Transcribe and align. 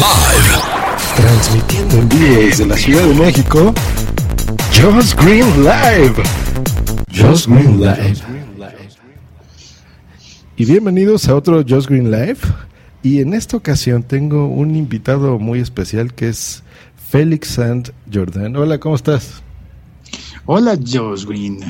Live. 0.00 0.48
Transmitiendo 1.14 1.96
en 1.96 2.08
vivo 2.08 2.40
desde 2.40 2.66
la 2.66 2.74
Ciudad 2.74 3.06
de 3.06 3.14
México. 3.16 3.74
Just 4.72 5.20
Green 5.20 5.44
Live. 5.62 6.22
Just 7.12 7.46
Green 7.48 7.78
Live. 7.78 8.16
Y 10.56 10.64
bienvenidos 10.64 11.28
a 11.28 11.36
otro 11.36 11.62
Just 11.68 11.90
Green 11.90 12.10
Live. 12.10 12.38
Y 13.02 13.20
en 13.20 13.34
esta 13.34 13.58
ocasión 13.58 14.02
tengo 14.02 14.46
un 14.46 14.74
invitado 14.74 15.38
muy 15.38 15.60
especial 15.60 16.14
que 16.14 16.30
es 16.30 16.62
Félix 17.10 17.48
Sant 17.48 17.90
Jordan. 18.10 18.56
Hola, 18.56 18.80
¿cómo 18.80 18.94
estás? 18.94 19.42
Hola, 20.46 20.78
Josh 20.82 21.26
Green. 21.26 21.60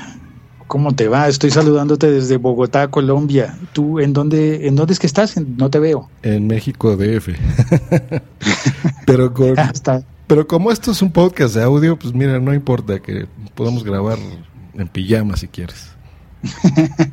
¿Cómo 0.71 0.95
te 0.95 1.09
va? 1.09 1.27
Estoy 1.27 1.51
saludándote 1.51 2.09
desde 2.09 2.37
Bogotá, 2.37 2.87
Colombia. 2.87 3.59
¿Tú 3.73 3.99
en 3.99 4.13
dónde, 4.13 4.69
en 4.69 4.77
dónde 4.77 4.93
es 4.93 5.01
que 5.01 5.09
estás? 5.09 5.37
No 5.37 5.69
te 5.69 5.81
veo. 5.81 6.09
En 6.23 6.47
México 6.47 6.97
DF. 6.97 7.31
pero, 9.05 9.35
con, 9.35 9.59
Hasta- 9.59 10.05
pero 10.29 10.47
como 10.47 10.71
esto 10.71 10.93
es 10.93 11.03
un 11.03 11.11
podcast 11.11 11.57
de 11.57 11.65
audio, 11.65 11.99
pues 11.99 12.15
mira, 12.15 12.39
no 12.39 12.55
importa 12.55 13.01
que 13.01 13.27
podamos 13.57 13.83
grabar 13.83 14.17
en 14.75 14.87
pijama 14.87 15.37
si 15.37 15.49
quieres. 15.49 15.89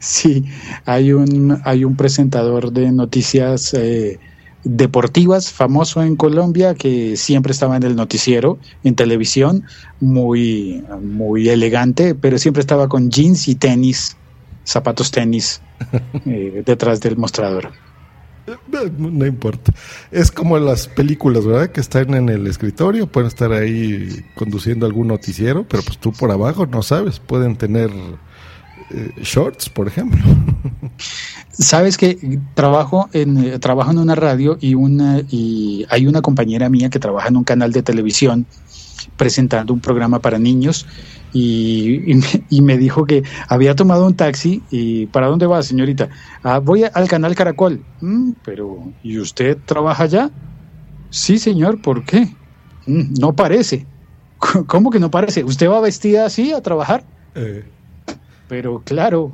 Sí, 0.00 0.46
hay 0.86 1.12
un, 1.12 1.60
hay 1.64 1.84
un 1.84 1.94
presentador 1.96 2.72
de 2.72 2.90
noticias 2.90 3.74
eh, 3.74 4.18
deportivas 4.64 5.52
famoso 5.52 6.02
en 6.02 6.16
Colombia 6.16 6.74
que 6.74 7.16
siempre 7.16 7.52
estaba 7.52 7.76
en 7.76 7.82
el 7.82 7.96
noticiero, 7.96 8.58
en 8.82 8.94
televisión, 8.94 9.64
muy, 10.00 10.82
muy 11.00 11.48
elegante, 11.48 12.14
pero 12.14 12.38
siempre 12.38 12.60
estaba 12.60 12.88
con 12.88 13.10
jeans 13.10 13.46
y 13.48 13.54
tenis, 13.54 14.16
zapatos 14.64 15.10
tenis, 15.10 15.60
eh, 16.26 16.62
detrás 16.64 17.00
del 17.00 17.16
mostrador. 17.16 17.72
No, 18.46 18.80
no 18.98 19.24
importa. 19.24 19.72
Es 20.10 20.30
como 20.30 20.58
las 20.58 20.86
películas, 20.86 21.46
¿verdad? 21.46 21.70
Que 21.70 21.80
están 21.80 22.12
en 22.12 22.28
el 22.28 22.46
escritorio, 22.46 23.06
pueden 23.06 23.28
estar 23.28 23.52
ahí 23.52 24.22
conduciendo 24.34 24.84
algún 24.84 25.08
noticiero, 25.08 25.66
pero 25.66 25.82
pues 25.82 25.96
tú 25.96 26.12
por 26.12 26.30
abajo 26.30 26.66
no 26.66 26.82
sabes. 26.82 27.20
Pueden 27.20 27.56
tener 27.56 27.90
eh, 28.90 29.12
shorts, 29.22 29.70
por 29.70 29.88
ejemplo. 29.88 30.20
Sabes 31.58 31.96
que 31.96 32.18
trabajo 32.54 33.08
en 33.12 33.36
eh, 33.38 33.58
trabajo 33.60 33.92
en 33.92 33.98
una 33.98 34.16
radio 34.16 34.56
y 34.60 34.74
una 34.74 35.20
y 35.28 35.86
hay 35.88 36.06
una 36.08 36.20
compañera 36.20 36.68
mía 36.68 36.90
que 36.90 36.98
trabaja 36.98 37.28
en 37.28 37.36
un 37.36 37.44
canal 37.44 37.70
de 37.72 37.82
televisión 37.84 38.48
presentando 39.16 39.72
un 39.74 39.80
programa 39.80 40.20
para 40.20 40.38
niños 40.38 40.86
y, 41.32 42.10
y 42.10 42.14
me, 42.16 42.26
y 42.48 42.62
me 42.62 42.78
dijo 42.78 43.06
que 43.06 43.22
había 43.48 43.74
tomado 43.76 44.06
un 44.06 44.16
taxi 44.16 44.66
y 44.70 45.06
¿para 45.08 45.28
dónde 45.28 45.46
va, 45.46 45.62
señorita? 45.62 46.08
"Ah, 46.42 46.58
voy 46.60 46.84
al 46.92 47.08
canal 47.08 47.34
Caracol. 47.36 47.86
"Mm, 48.00 48.32
pero 48.42 48.94
¿y 49.02 49.18
usted 49.18 49.58
trabaja 49.64 50.04
allá? 50.04 50.32
Sí, 51.10 51.38
señor, 51.38 51.80
¿por 51.82 52.04
qué? 52.04 52.38
"Mm, 52.86 53.14
no 53.20 53.36
parece. 53.36 53.88
¿Cómo 54.68 54.90
que 54.90 55.00
no 55.00 55.10
parece? 55.10 55.44
¿Usted 55.44 55.68
va 55.68 55.80
vestida 55.80 56.26
así 56.26 56.52
a 56.52 56.62
trabajar? 56.62 57.08
Eh, 57.34 57.73
Pero 58.48 58.82
claro, 58.84 59.32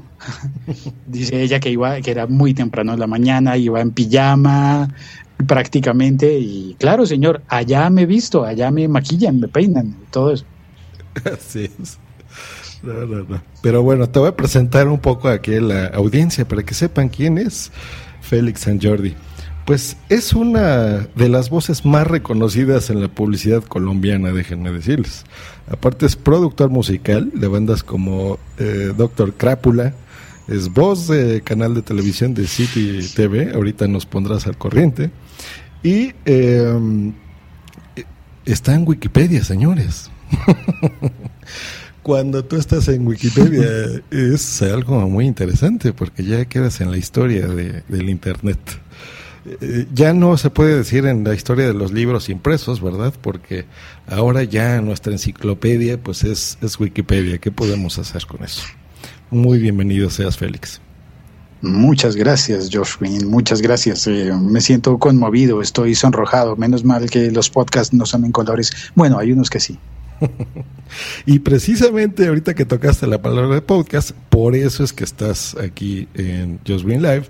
dice 1.06 1.42
ella 1.42 1.60
que 1.60 1.70
iba, 1.70 2.00
que 2.00 2.10
era 2.10 2.26
muy 2.26 2.54
temprano 2.54 2.94
en 2.94 3.00
la 3.00 3.06
mañana, 3.06 3.56
iba 3.56 3.80
en 3.80 3.90
pijama 3.90 4.88
prácticamente, 5.46 6.38
y 6.38 6.76
claro, 6.78 7.06
señor, 7.06 7.42
allá 7.48 7.88
me 7.90 8.02
he 8.02 8.06
visto, 8.06 8.44
allá 8.44 8.70
me 8.70 8.86
maquillan, 8.88 9.40
me 9.40 9.48
peinan, 9.48 9.96
todo 10.10 10.32
eso. 10.32 10.44
Así 11.24 11.70
es. 11.80 11.98
Pero 13.62 13.82
bueno, 13.82 14.08
te 14.08 14.18
voy 14.18 14.28
a 14.28 14.36
presentar 14.36 14.88
un 14.88 14.98
poco 14.98 15.28
aquí 15.28 15.54
a 15.56 15.60
la 15.60 15.86
audiencia 15.88 16.46
para 16.46 16.62
que 16.62 16.72
sepan 16.72 17.08
quién 17.08 17.36
es 17.36 17.70
Félix 18.22 18.60
San 18.60 18.80
Jordi. 18.80 19.14
Pues 19.70 19.96
es 20.08 20.32
una 20.32 21.06
de 21.14 21.28
las 21.28 21.48
voces 21.48 21.84
más 21.84 22.04
reconocidas 22.04 22.90
en 22.90 23.00
la 23.00 23.06
publicidad 23.06 23.62
colombiana, 23.62 24.32
déjenme 24.32 24.72
decirles. 24.72 25.22
Aparte 25.70 26.06
es 26.06 26.16
productor 26.16 26.70
musical 26.70 27.30
de 27.32 27.46
bandas 27.46 27.84
como 27.84 28.40
eh, 28.58 28.92
Doctor 28.96 29.34
Crápula, 29.34 29.94
es 30.48 30.70
voz 30.70 31.06
de 31.06 31.42
canal 31.42 31.74
de 31.74 31.82
televisión 31.82 32.34
de 32.34 32.48
City 32.48 32.98
TV, 33.14 33.52
ahorita 33.54 33.86
nos 33.86 34.06
pondrás 34.06 34.48
al 34.48 34.58
corriente. 34.58 35.12
Y 35.84 36.14
em, 36.24 37.12
está 38.44 38.74
en 38.74 38.88
Wikipedia, 38.88 39.44
señores. 39.44 40.10
Cuando 42.02 42.44
tú 42.44 42.56
estás 42.56 42.88
en 42.88 43.06
Wikipedia 43.06 43.68
es 44.10 44.62
algo 44.62 45.08
muy 45.08 45.26
interesante 45.26 45.92
porque 45.92 46.24
ya 46.24 46.44
quedas 46.46 46.80
en 46.80 46.90
la 46.90 46.98
historia 46.98 47.46
de, 47.46 47.84
del 47.86 48.08
Internet. 48.08 48.58
Eh, 49.46 49.86
ya 49.92 50.12
no 50.12 50.36
se 50.36 50.50
puede 50.50 50.76
decir 50.76 51.06
en 51.06 51.24
la 51.24 51.34
historia 51.34 51.66
de 51.66 51.74
los 51.74 51.92
libros 51.92 52.28
impresos, 52.28 52.82
¿verdad? 52.82 53.14
Porque 53.20 53.66
ahora 54.06 54.42
ya 54.42 54.80
nuestra 54.80 55.12
enciclopedia 55.12 55.98
pues 56.02 56.24
es, 56.24 56.58
es 56.60 56.78
Wikipedia. 56.78 57.38
¿Qué 57.38 57.50
podemos 57.50 57.98
hacer 57.98 58.26
con 58.26 58.44
eso? 58.44 58.62
Muy 59.30 59.58
bienvenido 59.58 60.10
seas, 60.10 60.36
Félix. 60.36 60.80
Muchas 61.62 62.16
gracias, 62.16 62.70
Josh 62.72 62.96
Muchas 63.24 63.60
gracias. 63.60 64.06
Eh, 64.06 64.32
me 64.32 64.60
siento 64.60 64.98
conmovido, 64.98 65.60
estoy 65.60 65.94
sonrojado. 65.94 66.56
Menos 66.56 66.84
mal 66.84 67.10
que 67.10 67.30
los 67.30 67.50
podcasts 67.50 67.92
no 67.92 68.06
son 68.06 68.24
en 68.24 68.32
colores. 68.32 68.72
Bueno, 68.94 69.18
hay 69.18 69.32
unos 69.32 69.50
que 69.50 69.60
sí. 69.60 69.78
y 71.26 71.38
precisamente 71.38 72.26
ahorita 72.26 72.54
que 72.54 72.64
tocaste 72.64 73.06
la 73.06 73.20
palabra 73.20 73.54
de 73.54 73.62
podcast, 73.62 74.12
por 74.30 74.54
eso 74.54 74.84
es 74.84 74.92
que 74.92 75.04
estás 75.04 75.56
aquí 75.56 76.08
en 76.14 76.60
Green 76.64 77.02
Live, 77.02 77.24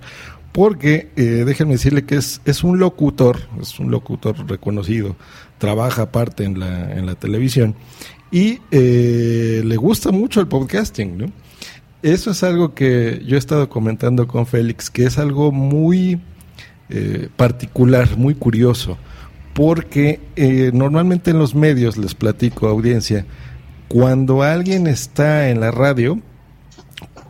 porque 0.52 1.10
eh, 1.16 1.44
déjenme 1.46 1.72
decirle 1.72 2.04
que 2.04 2.16
es, 2.16 2.40
es 2.44 2.64
un 2.64 2.78
locutor, 2.78 3.38
es 3.60 3.78
un 3.78 3.90
locutor 3.90 4.48
reconocido, 4.48 5.16
trabaja 5.58 6.02
aparte 6.02 6.44
en 6.44 6.58
la, 6.58 6.92
en 6.92 7.06
la 7.06 7.14
televisión 7.14 7.74
y 8.30 8.60
eh, 8.70 9.62
le 9.64 9.76
gusta 9.76 10.10
mucho 10.10 10.40
el 10.40 10.48
podcasting, 10.48 11.18
¿no? 11.18 11.26
Eso 12.02 12.30
es 12.30 12.42
algo 12.42 12.74
que 12.74 13.22
yo 13.26 13.36
he 13.36 13.38
estado 13.38 13.68
comentando 13.68 14.26
con 14.26 14.46
Félix, 14.46 14.88
que 14.88 15.04
es 15.04 15.18
algo 15.18 15.52
muy 15.52 16.18
eh, 16.88 17.28
particular, 17.36 18.16
muy 18.16 18.34
curioso, 18.34 18.96
porque 19.52 20.18
normalmente 20.72 21.32
en 21.32 21.38
los 21.38 21.54
medios, 21.54 21.98
les 21.98 22.14
platico 22.14 22.68
audiencia, 22.68 23.26
cuando 23.88 24.42
alguien 24.42 24.86
está 24.86 25.50
en 25.50 25.60
la 25.60 25.72
radio, 25.72 26.20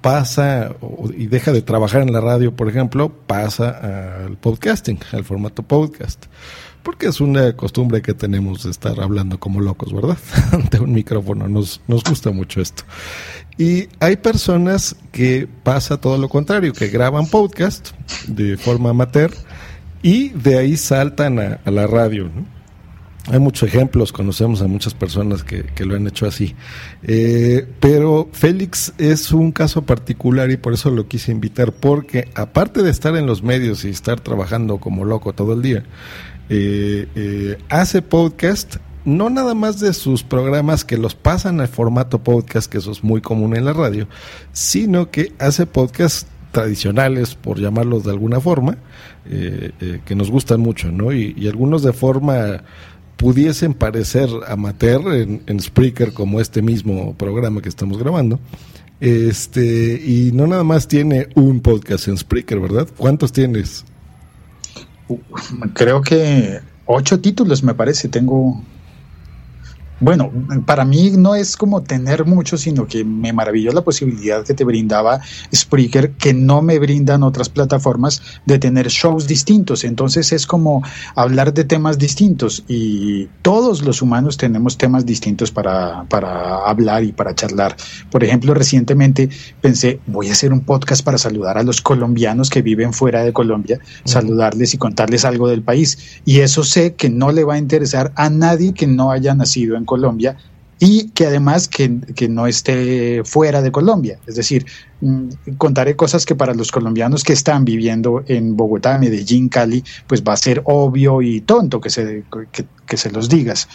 pasa 0.00 0.74
y 1.16 1.26
deja 1.26 1.52
de 1.52 1.62
trabajar 1.62 2.02
en 2.02 2.12
la 2.12 2.20
radio, 2.20 2.54
por 2.54 2.68
ejemplo, 2.68 3.12
pasa 3.26 4.24
al 4.24 4.36
podcasting, 4.36 4.98
al 5.12 5.24
formato 5.24 5.62
podcast. 5.62 6.26
Porque 6.82 7.08
es 7.08 7.20
una 7.20 7.54
costumbre 7.56 8.00
que 8.00 8.14
tenemos 8.14 8.64
de 8.64 8.70
estar 8.70 8.98
hablando 9.00 9.38
como 9.38 9.60
locos, 9.60 9.92
¿verdad? 9.92 10.16
Ante 10.52 10.80
un 10.80 10.92
micrófono. 10.92 11.46
Nos, 11.46 11.82
nos 11.86 12.02
gusta 12.02 12.30
mucho 12.30 12.62
esto. 12.62 12.84
Y 13.58 13.88
hay 14.00 14.16
personas 14.16 14.96
que 15.12 15.46
pasa 15.62 16.00
todo 16.00 16.16
lo 16.16 16.30
contrario, 16.30 16.72
que 16.72 16.88
graban 16.88 17.26
podcast 17.26 17.90
de 18.26 18.56
forma 18.56 18.90
amateur 18.90 19.30
y 20.02 20.30
de 20.30 20.58
ahí 20.58 20.76
saltan 20.76 21.38
a, 21.38 21.60
la 21.70 21.86
radio. 21.86 22.30
Hay 23.28 23.38
muchos 23.38 23.68
ejemplos, 23.68 24.12
conocemos 24.12 24.62
a 24.62 24.66
muchas 24.66 24.94
personas 24.94 25.44
que, 25.44 25.64
lo 25.84 25.94
han 25.94 26.06
hecho 26.06 26.26
así. 26.26 26.54
Eh, 27.02 27.66
pero 27.78 28.28
Félix 28.32 28.94
es 28.98 29.30
un 29.32 29.52
caso 29.52 29.82
particular 29.82 30.50
y 30.50 30.56
por 30.56 30.72
eso 30.72 30.90
lo 30.90 31.06
quise 31.06 31.30
invitar, 31.30 31.72
porque 31.72 32.28
aparte 32.34 32.82
de 32.82 32.90
estar 32.90 33.14
en 33.16 33.26
los 33.26 33.42
medios 33.42 33.84
y 33.84 33.90
estar 33.90 34.20
trabajando 34.20 34.78
como 34.78 35.04
loco 35.04 35.34
todo 35.34 35.52
el 35.52 35.62
día, 35.62 35.84
eh, 36.48 37.08
eh, 37.14 37.58
hace 37.68 38.00
podcast 38.02 38.76
no 39.04 39.30
nada 39.30 39.54
más 39.54 39.80
de 39.80 39.92
sus 39.92 40.22
programas 40.22 40.84
que 40.84 40.96
los 40.96 41.14
pasan 41.14 41.60
al 41.60 41.68
formato 41.68 42.22
podcast, 42.22 42.70
que 42.70 42.78
eso 42.78 42.90
es 42.90 43.04
muy 43.04 43.20
común 43.20 43.54
en 43.54 43.64
la 43.66 43.72
radio, 43.72 44.08
sino 44.52 45.10
que 45.10 45.32
hace 45.38 45.66
podcasts 45.66 46.26
tradicionales, 46.52 47.34
por 47.34 47.58
llamarlos 47.60 48.04
de 48.04 48.10
alguna 48.10 48.40
forma, 48.40 48.76
que 49.24 50.14
nos 50.16 50.30
gustan 50.30 50.60
mucho, 50.60 50.90
¿no? 50.90 51.12
Y, 51.12 51.46
algunos 51.46 51.82
de 51.82 51.92
forma 51.92 52.62
pudiesen 53.20 53.74
parecer 53.74 54.30
amateur 54.48 55.14
en, 55.14 55.42
en 55.46 55.60
Spreaker, 55.60 56.14
como 56.14 56.40
este 56.40 56.62
mismo 56.62 57.14
programa 57.14 57.60
que 57.60 57.68
estamos 57.68 57.98
grabando. 57.98 58.40
Este, 58.98 60.02
y 60.02 60.30
no 60.32 60.46
nada 60.46 60.64
más 60.64 60.88
tiene 60.88 61.28
un 61.34 61.60
podcast 61.60 62.08
en 62.08 62.16
Spreaker, 62.16 62.58
¿verdad? 62.58 62.88
¿Cuántos 62.96 63.30
tienes? 63.30 63.84
Creo 65.74 66.00
que 66.00 66.60
ocho 66.86 67.20
títulos, 67.20 67.62
me 67.62 67.74
parece. 67.74 68.08
Tengo 68.08 68.64
bueno, 70.00 70.30
para 70.64 70.84
mí 70.84 71.10
no 71.10 71.34
es 71.34 71.56
como 71.56 71.82
tener 71.82 72.24
mucho, 72.24 72.56
sino 72.56 72.86
que 72.86 73.04
me 73.04 73.32
maravilló 73.32 73.72
la 73.72 73.82
posibilidad 73.82 74.44
que 74.44 74.54
te 74.54 74.64
brindaba 74.64 75.20
Spreaker, 75.54 76.12
que 76.12 76.32
no 76.32 76.62
me 76.62 76.78
brindan 76.78 77.22
otras 77.22 77.50
plataformas, 77.50 78.22
de 78.46 78.58
tener 78.58 78.88
shows 78.88 79.26
distintos. 79.26 79.84
Entonces 79.84 80.32
es 80.32 80.46
como 80.46 80.82
hablar 81.14 81.52
de 81.52 81.64
temas 81.64 81.98
distintos 81.98 82.64
y 82.66 83.26
todos 83.42 83.82
los 83.82 84.00
humanos 84.00 84.38
tenemos 84.38 84.78
temas 84.78 85.04
distintos 85.04 85.50
para, 85.50 86.04
para 86.04 86.64
hablar 86.66 87.04
y 87.04 87.12
para 87.12 87.34
charlar. 87.34 87.76
Por 88.10 88.24
ejemplo, 88.24 88.54
recientemente 88.54 89.28
pensé, 89.60 90.00
voy 90.06 90.28
a 90.28 90.32
hacer 90.32 90.52
un 90.52 90.60
podcast 90.60 91.04
para 91.04 91.18
saludar 91.18 91.58
a 91.58 91.62
los 91.62 91.80
colombianos 91.82 92.48
que 92.48 92.62
viven 92.62 92.94
fuera 92.94 93.22
de 93.22 93.32
Colombia, 93.32 93.78
saludarles 94.04 94.72
y 94.72 94.78
contarles 94.78 95.26
algo 95.26 95.48
del 95.48 95.62
país. 95.62 96.20
Y 96.24 96.40
eso 96.40 96.64
sé 96.64 96.94
que 96.94 97.10
no 97.10 97.32
le 97.32 97.44
va 97.44 97.54
a 97.54 97.58
interesar 97.58 98.12
a 98.16 98.30
nadie 98.30 98.72
que 98.72 98.86
no 98.86 99.10
haya 99.10 99.34
nacido 99.34 99.76
en 99.76 99.84
Colombia 99.90 100.36
y 100.82 101.10
que 101.10 101.26
además 101.26 101.68
que, 101.68 101.90
no 102.28 102.46
esté 102.46 103.22
fuera 103.24 103.60
de 103.60 103.70
Colombia. 103.70 104.18
Es 104.26 104.34
decir, 104.34 104.64
mm, 105.02 105.28
contaré 105.58 105.94
cosas 105.94 106.24
que 106.24 106.34
para 106.34 106.54
los 106.54 106.72
colombianos 106.72 107.22
que 107.22 107.34
están 107.34 107.66
viviendo 107.66 108.24
en 108.26 108.56
Bogotá, 108.56 108.98
Medellín, 108.98 109.50
Cali, 109.50 109.84
pues 110.06 110.22
va 110.24 110.32
a 110.32 110.38
ser 110.38 110.62
obvio 110.64 111.20
y 111.20 111.42
tonto 111.42 111.82
que 111.82 111.90
se, 111.90 112.24
que, 112.86 112.96
se 112.96 113.10
los 113.10 113.28
digas. 113.28 113.68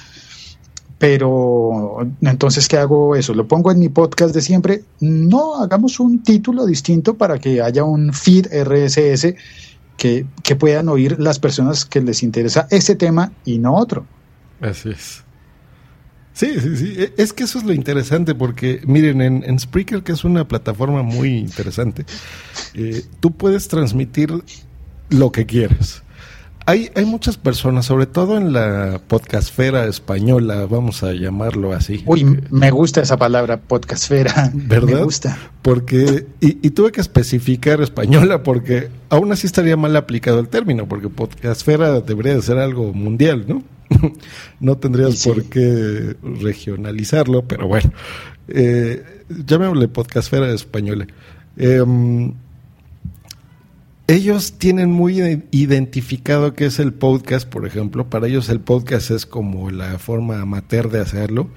Pero 0.98 2.00
entonces, 2.22 2.68
¿qué 2.68 2.78
hago 2.78 3.16
eso? 3.16 3.36
¿Lo 3.36 3.48
pongo 3.48 3.72
en 3.72 3.80
mi 3.80 3.90
podcast 3.90 4.34
de 4.34 4.42
siempre? 4.42 4.82
No, 5.00 5.62
hagamos 5.62 6.00
un 6.00 6.24
título 6.24 6.66
distinto 6.66 7.14
para 7.16 7.38
que 7.38 7.62
haya 7.62 7.84
un 7.84 8.14
feed 8.14 8.48
RSS 8.48 9.36
que, 9.96 10.26
que 10.42 10.56
puedan 10.56 10.90
oír 10.90 11.20
las 11.20 11.38
personas 11.38 11.86
que 11.86 12.02
les 12.02 12.24
interesa 12.24 12.68
ese 12.72 12.96
tema 12.96 13.32
y 13.46 13.60
no 13.60 13.76
otro. 13.76 14.08
Así 14.60 14.90
es. 14.90 15.25
Sí, 16.36 16.60
sí, 16.60 16.76
sí. 16.76 16.96
E, 16.98 17.14
es 17.18 17.32
que 17.34 17.46
eso 17.46 17.58
es 17.58 17.64
lo 17.64 17.74
interesante 17.74 18.36
porque, 18.36 18.82
miren, 18.86 19.22
en, 19.22 19.60
Spreaker, 19.60 20.04
que 20.04 20.12
es 20.12 20.26
una 20.26 20.48
plataforma 20.48 21.02
muy 21.02 21.38
interesante, 21.38 22.06
eh, 22.74 23.04
tú 23.22 23.32
puedes 23.32 23.70
transmitir 23.70 24.32
lo 25.10 25.32
que 25.32 25.46
quieres. 25.46 26.04
Hay, 26.68 26.90
hay 26.96 27.06
muchas 27.06 27.38
personas, 27.38 27.86
sobre 27.86 28.06
todo 28.08 28.38
en 28.38 28.52
la 28.52 29.00
podcastfera 29.08 29.86
española, 29.86 30.66
vamos 30.66 31.04
a 31.04 31.14
llamarlo 31.14 31.72
así. 31.74 32.04
Uy, 32.06 32.26
me 32.50 32.72
gusta 32.72 33.02
esa 33.02 33.18
palabra, 33.18 33.58
podcastfera. 33.62 34.52
¿Verdad? 34.54 34.98
Me 34.98 35.04
gusta. 35.04 35.38
Porque, 35.62 36.26
y, 36.42 36.58
y, 36.68 36.72
tuve 36.72 36.92
que 36.92 37.02
especificar 37.02 37.82
española 37.82 38.44
porque 38.44 38.90
aún 39.10 39.32
así 39.32 39.48
estaría 39.48 39.78
mal 39.78 39.96
aplicado 39.96 40.40
el 40.40 40.50
término, 40.50 40.88
porque 40.88 41.08
podcastfera 41.08 42.02
debería 42.02 42.34
de 42.34 42.42
ser 42.42 42.58
algo 42.58 42.92
mundial, 42.94 43.46
¿no? 43.48 43.64
no 44.60 44.78
tendrías 44.78 45.24
por 45.24 45.44
qué 45.46 46.16
regionalizarlo, 46.22 47.48
pero 47.48 47.68
bueno, 47.68 47.92
eh, 48.48 49.04
llamémosle 49.30 49.88
podcastfera 49.88 50.52
española. 50.54 51.08
Em, 51.58 52.34
ellos 54.08 54.54
tienen 54.60 54.92
muy 54.92 55.20
identificado 55.52 56.54
qué 56.54 56.68
es 56.68 56.80
el 56.80 56.94
podcast, 56.94 57.48
por 57.50 57.66
ejemplo. 57.66 58.08
Para 58.08 58.28
ellos 58.28 58.50
el 58.50 58.60
podcast 58.60 59.10
es 59.10 59.26
como 59.26 59.72
la 59.72 59.98
forma 59.98 60.42
amateur 60.42 60.92
de 60.92 61.02
hacerlo. 61.02 61.50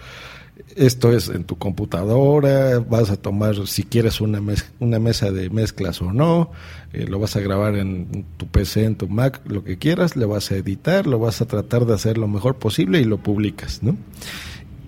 Esto 0.74 1.12
es 1.12 1.28
en 1.28 1.44
tu 1.44 1.56
computadora, 1.56 2.80
vas 2.80 3.10
a 3.10 3.16
tomar 3.16 3.66
si 3.66 3.84
quieres 3.84 4.20
una, 4.20 4.42
una 4.80 4.98
mesa 4.98 5.30
de 5.30 5.50
mezclas 5.50 6.02
o 6.02 6.12
no, 6.12 6.50
eh, 6.92 7.06
lo 7.08 7.18
vas 7.18 7.36
a 7.36 7.40
grabar 7.40 7.76
en 7.76 8.24
tu 8.36 8.46
PC, 8.46 8.84
en 8.84 8.96
tu 8.96 9.08
Mac, 9.08 9.40
lo 9.46 9.62
que 9.62 9.78
quieras, 9.78 10.16
le 10.16 10.24
vas 10.24 10.50
a 10.50 10.56
editar, 10.56 11.06
lo 11.06 11.18
vas 11.18 11.40
a 11.40 11.46
tratar 11.46 11.86
de 11.86 11.94
hacer 11.94 12.18
lo 12.18 12.26
mejor 12.26 12.56
posible 12.56 13.00
y 13.00 13.04
lo 13.04 13.18
publicas, 13.18 13.82
¿no? 13.82 13.96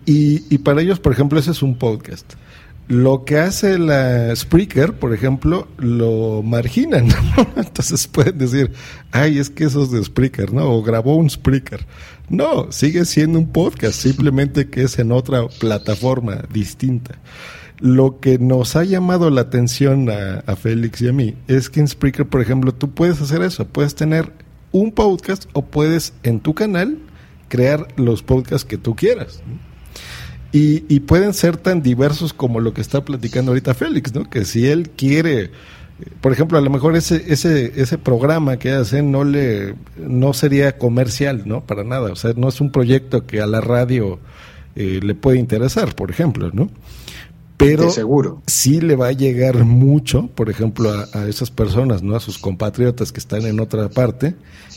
Y, 0.06 0.42
y 0.52 0.58
para 0.58 0.82
ellos, 0.82 0.98
por 0.98 1.12
ejemplo, 1.12 1.38
ese 1.38 1.52
es 1.52 1.62
un 1.62 1.76
podcast. 1.76 2.34
Lo 2.90 3.24
que 3.24 3.38
hace 3.38 3.78
la 3.78 4.34
Spreaker, 4.34 4.94
por 4.94 5.14
ejemplo, 5.14 5.68
lo 5.78 6.42
marginan. 6.42 7.06
Entonces 7.56 8.08
pueden 8.08 8.36
decir, 8.36 8.72
ay, 9.12 9.38
es 9.38 9.48
que 9.48 9.62
eso 9.62 9.84
es 9.84 9.92
de 9.92 10.02
Spreaker, 10.02 10.52
¿no? 10.52 10.68
O 10.68 10.82
grabó 10.82 11.14
un 11.14 11.30
Spreaker. 11.30 11.86
No, 12.30 12.70
sigue 12.70 13.04
siendo 13.06 13.40
un 13.40 13.48
podcast, 13.48 14.00
simplemente 14.00 14.70
que 14.70 14.84
es 14.84 15.00
en 15.00 15.10
otra 15.10 15.48
plataforma 15.48 16.44
distinta. 16.52 17.18
Lo 17.80 18.20
que 18.20 18.38
nos 18.38 18.76
ha 18.76 18.84
llamado 18.84 19.30
la 19.30 19.40
atención 19.40 20.08
a, 20.08 20.54
Félix 20.54 21.02
y 21.02 21.08
a 21.08 21.12
mí 21.12 21.34
es 21.48 21.68
que 21.68 21.80
en 21.80 21.88
Spreaker, 21.88 22.28
por 22.28 22.40
ejemplo, 22.40 22.72
tú 22.72 22.92
puedes 22.92 23.20
hacer 23.20 23.42
eso, 23.42 23.66
puedes 23.66 23.96
tener 23.96 24.32
un 24.70 24.92
podcast 24.92 25.46
o 25.54 25.66
puedes 25.66 26.12
en 26.22 26.38
tu 26.38 26.54
canal 26.54 26.98
crear 27.48 27.88
los 27.96 28.22
podcasts 28.22 28.64
que 28.64 28.78
tú 28.78 28.94
quieras. 28.94 29.42
Y, 30.52 30.84
y, 30.92 31.00
pueden 31.00 31.34
ser 31.34 31.56
tan 31.56 31.82
diversos 31.82 32.32
como 32.32 32.60
lo 32.60 32.74
que 32.74 32.80
está 32.80 33.04
platicando 33.04 33.50
ahorita 33.50 33.74
Félix, 33.74 34.14
¿no? 34.14 34.28
Que 34.28 34.44
si 34.44 34.66
él 34.68 34.90
quiere, 34.90 35.50
por 36.20 36.32
ejemplo, 36.32 36.58
a 36.58 36.60
lo 36.60 36.70
mejor 36.70 36.96
ese, 36.96 37.24
ese, 37.28 37.80
ese 37.80 37.98
programa 37.98 38.58
que 38.58 38.70
hace 38.70 39.02
no 39.02 39.24
le, 39.24 39.74
no 39.96 40.32
sería 40.32 40.78
comercial, 40.78 41.42
¿no? 41.46 41.62
Para 41.62 41.84
nada. 41.84 42.12
O 42.12 42.16
sea, 42.16 42.32
no 42.36 42.48
es 42.48 42.60
un 42.60 42.72
proyecto 42.72 43.26
que 43.26 43.40
a 43.40 43.46
la 43.46 43.60
radio 43.60 44.18
eh, 44.76 45.00
le 45.02 45.14
puede 45.14 45.38
interesar, 45.38 45.94
por 45.94 46.10
ejemplo, 46.10 46.50
¿no? 46.52 46.70
pero 47.60 47.90
seguro. 47.90 48.42
sí 48.46 48.80
le 48.80 48.96
va 48.96 49.08
a 49.08 49.12
llegar 49.12 49.64
mucho, 49.64 50.28
por 50.28 50.48
ejemplo, 50.48 50.90
a, 51.12 51.28
esas 51.28 51.50
personas, 51.50 52.02
¿no? 52.02 52.16
A 52.16 52.20
sus 52.20 52.38
compatriotas 52.38 53.12
que 53.12 53.20
están 53.20 53.42
en 53.42 53.60
otra 53.60 53.88
parte 53.90 54.34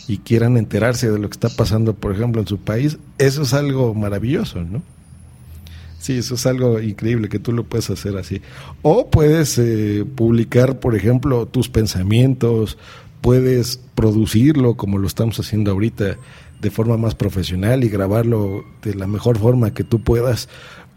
y 0.08 0.18
quieran 0.18 0.58
enterarse 0.58 1.10
de 1.10 1.18
lo 1.18 1.30
que 1.30 1.34
está 1.34 1.50
pasando, 1.50 1.94
por 1.94 2.14
ejemplo, 2.14 2.42
en 2.42 2.48
su 2.48 2.58
país. 2.58 2.98
Eso 3.18 3.44
es 3.44 3.54
algo 3.54 3.94
maravilloso, 3.94 4.62
¿no? 4.62 4.82
Sí, 6.04 6.18
eso 6.18 6.36
es 6.36 6.46
algo 6.46 6.82
increíble 6.82 7.30
que 7.30 7.40
tú 7.40 7.54
lo 7.54 7.64
puedes 7.64 7.90
hacer 7.90 8.18
así. 8.18 8.42
O 8.82 9.10
puedes 9.10 9.58
eh, 9.58 10.04
publicar, 10.04 10.82
por 10.82 10.98
ejemplo, 10.98 11.46
tus 11.46 11.70
pensamientos, 11.70 12.78
puedes 13.22 13.80
producirlo 13.96 14.76
como 14.76 14.98
lo 14.98 15.08
estamos 15.08 15.40
haciendo 15.40 15.72
ahorita 15.72 16.18
de 16.60 16.72
forma 16.72 16.98
más 16.98 17.16
profesional 17.16 17.86
y 17.86 17.88
grabarlo 17.88 18.66
de 18.82 18.96
la 18.96 19.08
mejor 19.08 19.38
forma 19.38 19.74
que 19.74 19.86
tú 19.86 20.04
puedas. 20.04 20.50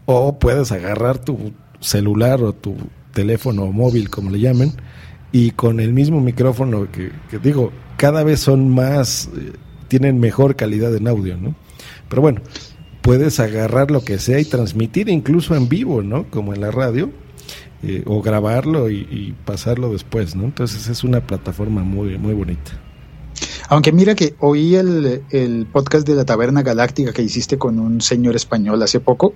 O 0.05 0.39
puedes 0.39 0.73
agarrar 0.73 1.19
tu, 1.19 1.53
celular 1.79 2.43
o 2.43 2.51
tu 2.51 2.75
teléfono 3.13 3.67
móvil, 3.71 4.09
como 4.09 4.29
le 4.29 4.41
llamen, 4.41 4.73
y 5.31 5.51
con 5.51 5.79
el 5.79 5.93
mismo 5.93 6.19
micrófono 6.19 6.91
que, 6.91 7.11
digo, 7.41 7.71
cada 7.95 8.25
vez 8.25 8.41
son 8.41 8.75
más, 8.75 9.29
eh, 9.37 9.53
tienen 9.87 10.19
mejor 10.19 10.57
calidad 10.57 10.93
en 10.93 11.07
audio, 11.07 11.37
¿no? 11.37 11.55
Pero 12.09 12.21
bueno, 12.21 12.41
puedes 13.07 13.39
agarrar 13.39 13.89
lo 13.89 14.03
que 14.03 14.19
sea 14.19 14.37
y 14.37 14.43
transmitir 14.43 15.07
incluso 15.07 15.55
en 15.55 15.69
vivo, 15.69 16.01
¿no? 16.03 16.29
Como 16.29 16.53
en 16.53 16.59
la 16.59 16.71
radio, 16.71 17.09
eh, 17.81 18.03
o 18.05 18.21
grabarlo 18.21 18.89
y, 18.89 19.07
y, 19.09 19.33
pasarlo 19.45 19.93
después, 19.93 20.35
¿no? 20.35 20.43
Entonces 20.43 20.89
es 20.89 21.05
una 21.05 21.21
plataforma 21.21 21.83
muy, 21.83 22.17
muy 22.17 22.33
bonita. 22.33 22.73
Aunque 23.69 23.91
mira 23.91 24.15
que 24.15 24.35
oí 24.39 24.75
el, 24.75 25.23
el, 25.29 25.65
podcast 25.65 26.07
de 26.07 26.15
la 26.15 26.25
Taberna 26.25 26.61
Galáctica 26.63 27.11
que 27.11 27.21
hiciste 27.21 27.57
con 27.57 27.79
un 27.79 28.01
señor 28.01 28.35
español 28.35 28.81
hace 28.81 28.99
poco 28.99 29.33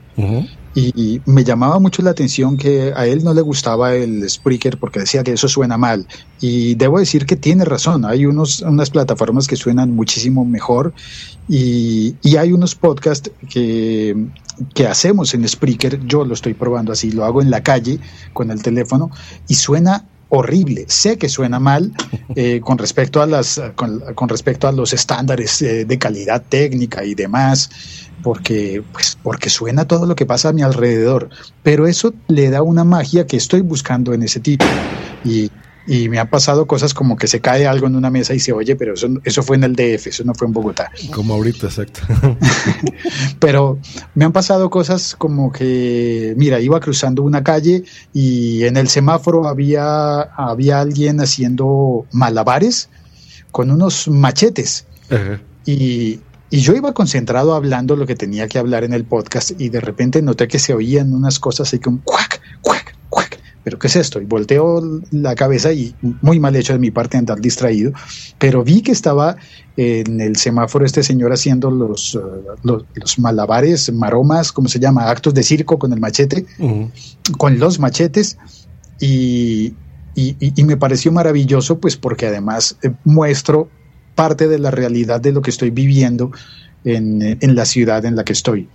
y, 0.73 1.21
me 1.25 1.43
llamaba 1.43 1.79
mucho 1.79 2.01
la 2.01 2.11
atención 2.11 2.57
que 2.57 2.93
a 2.95 3.05
él 3.05 3.23
no 3.23 3.33
le 3.33 3.41
gustaba 3.41 3.93
el 3.93 4.29
Spreaker 4.29 4.77
porque 4.77 5.01
decía 5.01 5.23
que 5.23 5.33
eso 5.33 5.47
suena 5.47 5.77
mal. 5.77 6.07
Y 6.39 6.75
debo 6.75 6.99
decir 6.99 7.25
que 7.25 7.35
tiene 7.35 7.65
razón, 7.65 8.05
hay 8.05 8.25
unos, 8.25 8.61
unas 8.61 8.89
plataformas 8.89 9.47
que 9.47 9.55
suenan 9.55 9.93
muchísimo 9.93 10.45
mejor 10.45 10.93
y, 11.49 12.15
y 12.21 12.37
hay 12.37 12.53
unos 12.53 12.75
podcasts 12.75 13.31
que, 13.49 14.15
que 14.73 14.87
hacemos 14.87 15.33
en 15.33 15.47
Spreaker, 15.47 16.05
yo 16.05 16.23
lo 16.25 16.33
estoy 16.33 16.53
probando 16.53 16.93
así, 16.93 17.11
lo 17.11 17.25
hago 17.25 17.41
en 17.41 17.49
la 17.49 17.61
calle 17.63 17.99
con 18.33 18.51
el 18.51 18.61
teléfono 18.61 19.11
y 19.47 19.55
suena 19.55 20.05
horrible. 20.31 20.85
Sé 20.87 21.17
que 21.17 21.29
suena 21.29 21.59
mal 21.59 21.93
eh, 22.35 22.59
con 22.63 22.77
respecto 22.77 23.21
a 23.21 23.27
las 23.27 23.61
con, 23.75 24.29
respecto 24.29 24.67
a 24.67 24.71
los 24.71 24.93
estándares 24.93 25.61
eh, 25.61 25.85
de 25.85 25.97
calidad 25.99 26.43
técnica 26.47 27.03
y 27.05 27.13
demás, 27.13 27.69
porque 28.23 28.83
pues 28.91 29.17
porque 29.21 29.49
suena 29.49 29.85
todo 29.85 30.05
lo 30.05 30.15
que 30.15 30.25
pasa 30.25 30.49
a 30.49 30.53
mi 30.53 30.63
alrededor. 30.63 31.29
Pero 31.61 31.85
eso 31.85 32.13
le 32.27 32.49
da 32.49 32.61
una 32.63 32.83
magia 32.83 33.27
que 33.27 33.37
estoy 33.37 33.61
buscando 33.61 34.13
en 34.13 34.23
ese 34.23 34.39
tipo 34.39 34.65
y 35.23 35.51
y 35.91 36.07
me 36.07 36.19
han 36.19 36.29
pasado 36.29 36.67
cosas 36.67 36.93
como 36.93 37.17
que 37.17 37.27
se 37.27 37.41
cae 37.41 37.67
algo 37.67 37.85
en 37.85 37.97
una 37.97 38.09
mesa 38.09 38.33
y 38.33 38.39
se 38.39 38.53
oye, 38.53 38.77
pero 38.77 38.93
eso, 38.93 39.09
eso 39.25 39.43
fue 39.43 39.57
en 39.57 39.65
el 39.65 39.75
DF, 39.75 40.07
eso 40.07 40.23
no 40.23 40.33
fue 40.33 40.47
en 40.47 40.53
Bogotá. 40.53 40.89
Como 41.13 41.33
ahorita, 41.33 41.67
exacto. 41.67 41.99
pero 43.39 43.77
me 44.15 44.23
han 44.23 44.31
pasado 44.31 44.69
cosas 44.69 45.17
como 45.17 45.51
que, 45.51 46.33
mira, 46.37 46.61
iba 46.61 46.79
cruzando 46.79 47.23
una 47.23 47.43
calle 47.43 47.83
y 48.13 48.63
en 48.63 48.77
el 48.77 48.87
semáforo 48.87 49.49
había, 49.49 50.21
había 50.21 50.79
alguien 50.79 51.19
haciendo 51.19 52.05
malabares 52.13 52.87
con 53.51 53.69
unos 53.69 54.07
machetes. 54.07 54.85
Y, 55.65 56.21
y 56.49 56.61
yo 56.61 56.73
iba 56.73 56.93
concentrado 56.93 57.53
hablando 57.53 57.97
lo 57.97 58.07
que 58.07 58.15
tenía 58.15 58.47
que 58.47 58.59
hablar 58.59 58.85
en 58.85 58.93
el 58.93 59.03
podcast 59.03 59.59
y 59.59 59.67
de 59.67 59.81
repente 59.81 60.21
noté 60.21 60.47
que 60.47 60.57
se 60.57 60.73
oían 60.73 61.13
unas 61.13 61.37
cosas 61.37 61.67
así 61.67 61.79
como 61.79 62.01
cuac, 62.01 62.39
cuac, 62.61 62.95
¿pero 63.63 63.77
qué 63.77 63.87
es 63.87 63.95
esto? 63.95 64.21
Y 64.21 64.25
volteo 64.25 64.81
la 65.11 65.35
cabeza 65.35 65.71
y 65.71 65.95
muy 66.21 66.39
mal 66.39 66.55
hecho 66.55 66.73
de 66.73 66.79
mi 66.79 66.91
parte 66.91 67.17
andar 67.17 67.39
distraído, 67.39 67.91
pero 68.39 68.63
vi 68.63 68.81
que 68.81 68.91
estaba 68.91 69.37
en 69.77 70.19
el 70.19 70.35
semáforo 70.35 70.85
este 70.85 71.03
señor 71.03 71.31
haciendo 71.31 71.71
los, 71.71 72.15
uh, 72.15 72.21
los, 72.63 73.19
malabares, 73.19 73.91
maromas, 73.93 74.51
¿cómo 74.51 74.67
se 74.67 74.79
llama? 74.79 75.09
Actos 75.09 75.33
de 75.33 75.43
circo 75.43 75.79
con 75.79 75.93
el 75.93 75.99
machete, 75.99 76.45
con 77.37 77.59
los 77.59 77.79
machetes, 77.79 78.37
y, 78.99 79.73
y, 80.15 80.63
me 80.63 80.77
pareció 80.77 81.11
maravilloso, 81.11 81.79
pues 81.79 81.97
porque 81.97 82.27
además 82.27 82.77
eh, 82.83 82.91
muestro 83.03 83.69
parte 84.13 84.47
de 84.47 84.59
la 84.59 84.69
realidad 84.69 85.21
de 85.21 85.31
lo 85.31 85.41
que 85.41 85.49
estoy 85.49 85.71
viviendo 85.71 86.31
en, 86.83 87.37
en 87.41 87.55
la 87.55 87.65
ciudad 87.65 88.05
en 88.05 88.15
la 88.15 88.23
que 88.23 88.33
estoy. 88.33 88.69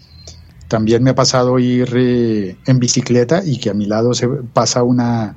También 0.69 1.03
me 1.03 1.11
ha 1.11 1.15
pasado 1.15 1.59
ir 1.59 1.93
eh, 1.95 2.57
en 2.67 2.79
bicicleta 2.79 3.43
y 3.45 3.59
que 3.59 3.71
a 3.71 3.75
mi 3.75 3.87
lado 3.87 4.15
se 4.15 4.29
pasa 4.29 4.83
una 4.83 5.37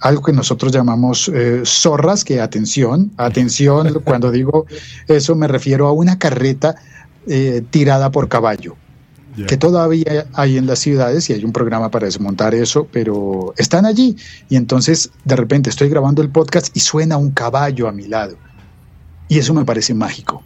algo 0.00 0.22
que 0.22 0.32
nosotros 0.32 0.72
llamamos 0.72 1.30
eh, 1.32 1.62
zorras, 1.64 2.24
que 2.24 2.40
atención, 2.40 3.12
atención, 3.16 4.00
cuando 4.04 4.30
digo 4.30 4.66
eso 5.08 5.34
me 5.34 5.48
refiero 5.48 5.86
a 5.86 5.92
una 5.92 6.18
carreta 6.18 6.74
eh, 7.26 7.62
tirada 7.70 8.10
por 8.10 8.28
caballo. 8.28 8.76
que 9.46 9.56
todavía 9.56 10.26
hay 10.34 10.58
en 10.58 10.66
las 10.66 10.80
ciudades 10.80 11.30
y 11.30 11.32
hay 11.32 11.44
un 11.44 11.52
programa 11.52 11.90
para 11.90 12.04
desmontar 12.04 12.54
eso, 12.54 12.86
pero 12.92 13.54
están 13.56 13.86
allí 13.86 14.16
y 14.50 14.56
entonces 14.56 15.10
de 15.24 15.36
repente 15.36 15.70
estoy 15.70 15.88
grabando 15.88 16.20
el 16.20 16.28
podcast 16.28 16.76
y 16.76 16.80
suena 16.80 17.16
un 17.16 17.30
caballo 17.30 17.88
a 17.88 17.92
mi 17.92 18.08
lado. 18.08 18.36
Y 19.28 19.38
eso 19.38 19.54
me 19.54 19.64
parece 19.64 19.94
mágico. 19.94 20.42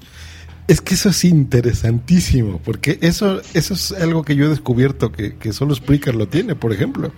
Es 0.68 0.80
que 0.80 0.94
eso 0.94 1.11
es 1.11 1.25
interesantísimo, 1.25 2.61
porque 2.64 2.99
eso, 3.00 3.40
eso 3.54 3.75
es 3.75 3.92
algo 3.92 4.25
que 4.25 4.35
yo 4.35 4.46
he 4.46 4.49
descubierto 4.49 5.12
que, 5.12 5.37
que 5.37 5.52
solo 5.52 5.75
Spreaker 5.75 6.14
lo 6.14 6.26
tiene, 6.26 6.56
por 6.56 6.73
ejemplo. 6.73 7.12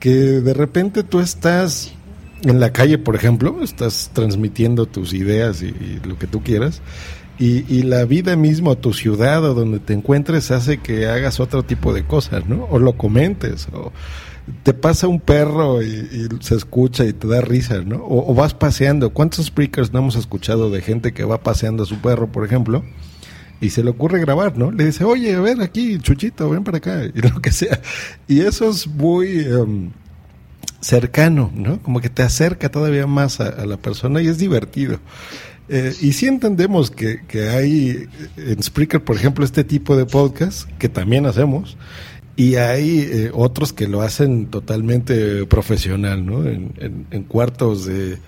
Que 0.00 0.10
de 0.10 0.54
repente 0.54 1.04
tú 1.04 1.20
estás 1.20 1.92
en 2.42 2.60
la 2.60 2.72
calle, 2.72 2.98
por 2.98 3.16
ejemplo, 3.16 3.62
estás 3.62 4.10
transmitiendo 4.12 4.86
tus 4.86 5.12
ideas 5.12 5.62
y, 5.62 6.00
lo 6.04 6.18
que 6.18 6.26
tú 6.26 6.42
quieras, 6.42 6.82
y, 7.38 7.64
y, 7.72 7.82
la 7.82 8.04
vida 8.04 8.36
misma, 8.36 8.74
tu 8.76 8.92
ciudad 8.92 9.44
o 9.44 9.54
donde 9.54 9.80
te 9.80 9.92
encuentres 9.92 10.50
hace 10.50 10.78
que 10.78 11.06
hagas 11.06 11.40
otro 11.40 11.64
tipo 11.64 11.92
de 11.92 12.04
cosas, 12.04 12.46
¿no? 12.46 12.64
O 12.70 12.78
lo 12.78 12.96
comentes, 12.96 13.66
o 13.72 13.92
te 14.62 14.74
pasa 14.74 15.08
un 15.08 15.20
perro 15.20 15.82
y, 15.82 16.28
se 16.40 16.54
escucha 16.54 17.04
y 17.04 17.12
te 17.12 17.26
da 17.26 17.40
risa, 17.40 17.80
¿no? 17.82 18.04
O, 18.06 18.34
vas 18.34 18.54
paseando. 18.54 19.10
¿Cuántos 19.10 19.46
speakers 19.46 19.92
no 19.92 20.00
hemos 20.00 20.16
escuchado 20.16 20.70
de 20.70 20.82
gente 20.82 21.12
que 21.12 21.24
va 21.24 21.42
paseando 21.42 21.84
a 21.84 21.86
su 21.86 21.98
perro, 21.98 22.30
por 22.30 22.44
ejemplo? 22.44 22.84
Y 23.60 23.70
se 23.70 23.82
le 23.82 23.90
ocurre 23.90 24.20
grabar, 24.20 24.58
¿no? 24.58 24.70
Le 24.70 24.84
dice, 24.86 25.04
oye, 25.04 25.34
a 25.34 25.40
ver 25.40 25.62
aquí, 25.62 25.98
Chuchito, 25.98 26.50
ven 26.50 26.64
para 26.64 26.78
acá, 26.78 27.04
y 27.14 27.20
lo 27.20 27.40
que 27.40 27.52
sea. 27.52 27.80
Y 28.28 28.40
eso 28.40 28.68
es 28.68 28.86
muy 28.86 29.38
em, 29.40 29.90
cercano, 30.80 31.50
¿no? 31.54 31.80
Como 31.82 32.00
que 32.00 32.10
te 32.10 32.22
acerca 32.22 32.70
todavía 32.70 33.06
más 33.06 33.40
a, 33.40 33.64
la 33.64 33.78
persona 33.78 34.20
y 34.20 34.26
es 34.26 34.36
divertido. 34.36 34.98
Eh, 35.70 35.94
y 36.02 36.12
sí 36.12 36.26
entendemos 36.26 36.90
que, 36.90 37.22
que 37.26 37.48
hay 37.48 38.06
en 38.36 38.62
Spreaker, 38.62 39.02
por 39.02 39.16
ejemplo, 39.16 39.46
este 39.46 39.64
tipo 39.64 39.96
de 39.96 40.04
podcast 40.04 40.68
que 40.78 40.90
también 40.90 41.24
hacemos, 41.24 41.78
y 42.36 42.56
hay 42.56 43.00
eh, 43.00 43.30
otros 43.32 43.72
que 43.72 43.86
lo 43.86 44.02
hacen 44.02 44.46
totalmente 44.46 45.46
profesional, 45.46 46.26
¿no? 46.26 46.44
En, 46.44 47.24
cuartos 47.28 47.86
de 47.86 48.18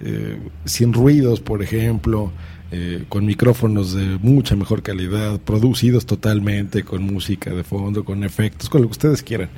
eh, 0.00 0.38
sin 0.64 0.92
ruidos, 0.92 1.40
por 1.40 1.62
ejemplo, 1.62 2.30
eh, 2.70 3.04
con 3.08 3.24
micrófonos 3.24 3.94
de 3.94 4.18
mucha 4.20 4.54
mejor 4.56 4.82
calidad, 4.82 5.40
producidos 5.40 6.04
totalmente, 6.04 6.82
con 6.82 7.02
música 7.04 7.50
de 7.50 7.64
fondo, 7.64 8.04
con 8.04 8.24
efectos, 8.24 8.68
con 8.68 8.82
lo 8.82 8.88
que 8.88 8.92
ustedes 8.92 9.22
quieran. 9.22 9.48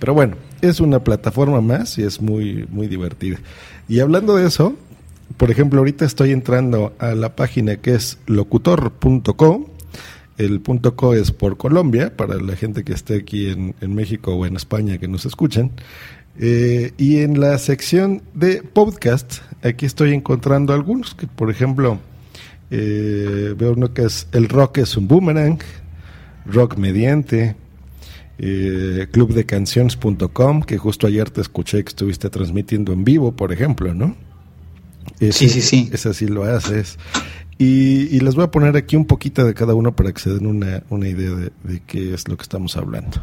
Pero 0.00 0.14
bueno, 0.14 0.36
es 0.60 0.80
una 0.80 1.04
plataforma 1.04 1.60
más 1.60 1.98
y 1.98 2.02
es 2.02 2.20
muy, 2.20 2.66
muy 2.68 2.88
divertida. 2.88 3.38
Y 3.88 4.00
hablando 4.00 4.34
de 4.34 4.46
eso, 4.46 4.74
por 5.36 5.50
ejemplo, 5.50 5.78
ahorita 5.80 6.04
estoy 6.04 6.32
entrando 6.32 6.94
a 6.98 7.14
la 7.14 7.36
página 7.36 7.76
que 7.76 7.94
es 7.94 8.18
locutor.com 8.26 9.66
el 10.44 10.60
punto 10.60 10.96
co 10.96 11.14
es 11.14 11.30
por 11.30 11.56
Colombia, 11.56 12.16
para 12.16 12.36
la 12.36 12.56
gente 12.56 12.84
que 12.84 12.92
esté 12.92 13.16
aquí 13.16 13.48
en, 13.48 13.94
México 13.94 14.34
o 14.34 14.46
en 14.46 14.56
España 14.56 14.98
que 14.98 15.08
nos 15.08 15.26
escuchan. 15.26 15.72
Eh, 16.38 16.92
y 16.96 17.18
en 17.18 17.40
la 17.40 17.58
sección 17.58 18.22
de 18.34 18.62
podcast, 18.62 19.38
aquí 19.62 19.86
estoy 19.86 20.14
encontrando 20.14 20.72
algunos, 20.72 21.14
que 21.14 21.26
por 21.26 21.50
ejemplo, 21.50 21.98
eh, 22.70 23.54
veo 23.56 23.72
uno 23.72 23.92
que 23.92 24.02
es 24.02 24.28
El 24.32 24.48
Rock 24.48 24.78
es 24.78 24.96
un 24.96 25.08
Boomerang, 25.08 25.58
Rock 26.46 26.76
Mediante, 26.76 27.56
eh, 28.38 29.06
clubdecanciones.com, 29.10 30.62
que 30.62 30.78
justo 30.78 31.06
ayer 31.06 31.30
te 31.30 31.42
escuché 31.42 31.84
que 31.84 31.90
estuviste 31.90 32.30
transmitiendo 32.30 32.92
en 32.92 33.04
vivo, 33.04 33.32
por 33.32 33.52
ejemplo, 33.52 33.94
¿no? 33.94 34.16
sí, 35.18 35.48
sí, 35.48 35.60
sí. 35.60 35.90
Esa 35.92 36.14
sí 36.14 36.26
lo 36.26 36.44
haces. 36.44 36.98
Y, 37.64 38.18
les 38.18 38.34
voy 38.34 38.42
a 38.42 38.50
poner 38.50 38.76
aquí 38.76 38.96
un 38.96 39.04
poquito 39.04 39.44
de 39.44 39.54
cada 39.54 39.74
uno 39.74 39.94
para 39.94 40.10
que 40.12 40.20
se 40.20 40.30
den 40.30 40.46
una, 40.46 41.08
idea 41.08 41.30
de, 41.30 41.52
de 41.62 41.80
qué 41.86 42.12
es 42.12 42.26
lo 42.26 42.36
que 42.36 42.42
estamos 42.42 42.76
hablando. 42.76 43.22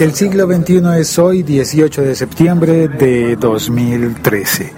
El 0.00 0.12
siglo 0.14 0.46
XXI 0.46 0.82
es 0.98 1.18
hoy, 1.20 1.44
18 1.44 2.02
de 2.02 2.14
septiembre 2.16 2.88
de 2.88 3.36
2013. 3.36 4.72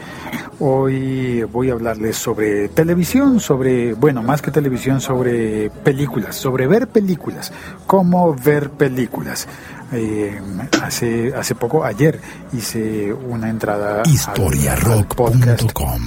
Hoy 0.61 1.43
voy 1.45 1.71
a 1.71 1.73
hablarles 1.73 2.17
sobre 2.17 2.69
televisión, 2.69 3.41
sobre, 3.41 3.95
bueno, 3.95 4.23
más 4.23 4.41
que 4.41 4.51
televisión, 4.51 5.01
sobre 5.01 5.69
películas, 5.71 6.37
sobre 6.37 6.67
ver 6.67 6.87
películas, 6.87 7.53
cómo 7.87 8.35
ver 8.35 8.71
películas. 8.71 9.49
Eh, 9.95 10.41
hace, 10.83 11.33
hace 11.35 11.55
poco, 11.55 11.85
ayer, 11.85 12.21
hice 12.53 13.13
una 13.13 13.49
entrada 13.49 14.03
historiarock.com. 14.05 16.03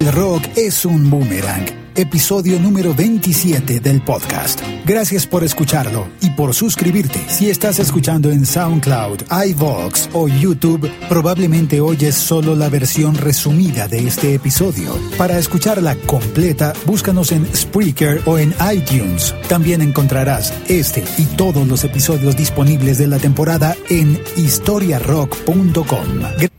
El 0.00 0.12
rock 0.12 0.42
es 0.56 0.84
un 0.84 1.08
boomerang 1.10 1.87
episodio 1.98 2.60
número 2.60 2.94
27 2.94 3.80
del 3.80 4.00
podcast. 4.02 4.60
Gracias 4.86 5.26
por 5.26 5.42
escucharlo 5.42 6.06
y 6.20 6.30
por 6.30 6.54
suscribirte. 6.54 7.18
Si 7.28 7.50
estás 7.50 7.80
escuchando 7.80 8.30
en 8.30 8.46
SoundCloud, 8.46 9.22
iVoox 9.48 10.08
o 10.12 10.28
YouTube, 10.28 10.88
probablemente 11.08 11.80
oyes 11.80 12.14
solo 12.14 12.54
la 12.54 12.68
versión 12.68 13.16
resumida 13.16 13.88
de 13.88 14.06
este 14.06 14.34
episodio. 14.34 14.96
Para 15.18 15.38
escucharla 15.38 15.96
completa, 16.06 16.72
búscanos 16.86 17.32
en 17.32 17.44
Spreaker 17.54 18.22
o 18.26 18.38
en 18.38 18.54
iTunes. 18.72 19.34
También 19.48 19.82
encontrarás 19.82 20.54
este 20.68 21.02
y 21.18 21.24
todos 21.24 21.66
los 21.66 21.82
episodios 21.82 22.36
disponibles 22.36 22.98
de 22.98 23.08
la 23.08 23.18
temporada 23.18 23.74
en 23.90 24.20
historiarock.com. 24.36 26.57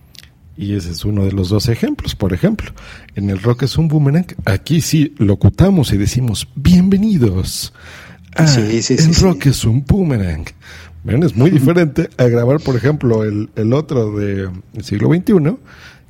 Y 0.59 0.75
ese 0.75 0.91
es 0.91 1.05
uno 1.05 1.23
de 1.23 1.31
los 1.31 1.47
dos 1.47 1.69
ejemplos. 1.69 2.15
Por 2.15 2.33
ejemplo, 2.33 2.69
en 3.15 3.29
el 3.29 3.41
rock 3.41 3.63
es 3.63 3.77
un 3.77 3.87
boomerang. 3.87 4.25
Aquí 4.43 4.81
sí 4.81 5.13
locutamos 5.17 5.93
y 5.93 5.97
decimos 5.97 6.49
bienvenidos. 6.53 7.71
Ah, 8.35 8.45
sí, 8.45 8.81
sí, 8.81 8.95
el 8.99 9.15
rock 9.15 9.45
es 9.45 9.63
un 9.63 9.85
boomerang. 9.85 10.43
¿Ven? 11.05 11.23
Es 11.23 11.33
muy 11.33 11.49
diferente 11.49 12.09
a 12.17 12.25
grabar, 12.25 12.59
por 12.59 12.75
ejemplo, 12.75 13.23
el, 13.23 13.49
el 13.55 13.71
otro 13.71 14.17
del 14.17 14.51
siglo 14.81 15.07
XXI, 15.07 15.55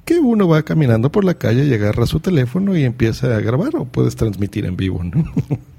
que 0.04 0.18
uno 0.18 0.48
va 0.48 0.64
caminando 0.64 1.12
por 1.12 1.26
la 1.26 1.36
calle 1.36 1.66
y 1.66 1.74
agarra 1.76 2.08
su 2.08 2.20
teléfono 2.20 2.76
y 2.76 2.86
empieza 2.86 3.38
a 3.38 3.42
grabar 3.42 3.76
o 3.76 3.86
puedes 3.86 4.16
transmitir 4.16 4.66
en 4.66 4.76
vivo, 4.76 5.04
¿no? 5.04 5.32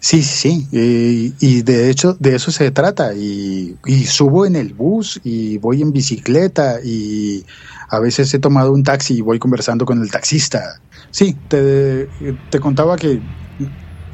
Sí, 0.00 0.22
sí, 0.22 0.66
sí. 0.70 1.34
y 1.40 1.62
de 1.62 1.90
hecho 1.90 2.16
de 2.18 2.36
eso 2.36 2.50
se 2.50 2.70
trata. 2.70 3.14
Y, 3.14 3.76
subo 4.06 4.46
en 4.46 4.56
el 4.56 4.74
bus 4.74 5.20
y 5.24 5.58
voy 5.58 5.82
en 5.82 5.92
bicicleta 5.92 6.80
y 6.82 7.44
a 7.88 7.98
veces 7.98 8.32
he 8.34 8.38
tomado 8.38 8.72
un 8.72 8.82
taxi 8.82 9.18
y 9.18 9.20
voy 9.20 9.38
conversando 9.38 9.84
con 9.84 10.02
el 10.02 10.10
taxista. 10.10 10.80
Sí, 11.10 11.36
te, 11.48 12.08
te 12.50 12.60
contaba 12.60 12.96
que 12.96 13.20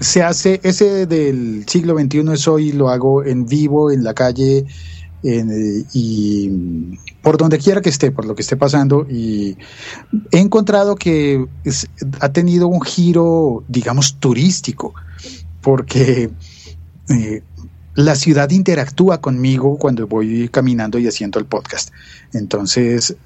se 0.00 0.22
hace, 0.22 0.60
ese 0.62 1.06
del 1.06 1.64
siglo 1.66 1.98
XXI 1.98 2.32
es 2.32 2.48
hoy, 2.48 2.72
lo 2.72 2.88
hago 2.88 3.24
en 3.24 3.46
vivo, 3.46 3.90
en 3.90 4.04
la 4.04 4.14
calle, 4.14 4.66
y 5.22 6.50
por 7.22 7.36
donde 7.36 7.58
quiera 7.58 7.80
que 7.80 7.88
esté, 7.88 8.10
por 8.12 8.24
lo 8.24 8.34
que 8.34 8.42
esté 8.42 8.56
pasando. 8.56 9.06
Y 9.10 9.56
he 10.30 10.38
encontrado 10.38 10.94
que 10.96 11.44
ha 12.20 12.32
tenido 12.32 12.68
un 12.68 12.80
giro, 12.80 13.64
digamos, 13.68 14.16
turístico 14.20 14.94
porque 15.68 16.30
eh, 17.10 17.42
la 17.94 18.14
ciudad 18.14 18.48
interactúa 18.48 19.20
conmigo 19.20 19.76
cuando 19.76 20.06
voy 20.06 20.48
caminando 20.48 20.98
y 20.98 21.06
haciendo 21.06 21.38
el 21.38 21.44
podcast. 21.44 21.90
Entonces, 22.32 23.16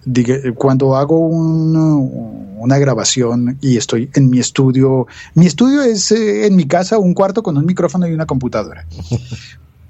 cuando 0.57 0.97
hago 0.97 1.25
una 1.25 2.79
grabación 2.79 3.59
y 3.61 3.77
estoy 3.77 4.11
en 4.15 4.29
mi 4.29 4.41
estudio, 4.41 5.07
mi 5.35 5.47
estudio 5.47 5.85
es 5.85 6.11
eh, 6.11 6.47
en 6.47 6.57
mi 6.57 6.67
casa 6.67 6.99
un 6.99 7.15
cuarto 7.15 7.45
con 7.45 7.57
un 7.57 7.65
micrófono 7.65 8.09
y 8.09 8.13
una 8.13 8.27
computadora. 8.27 8.87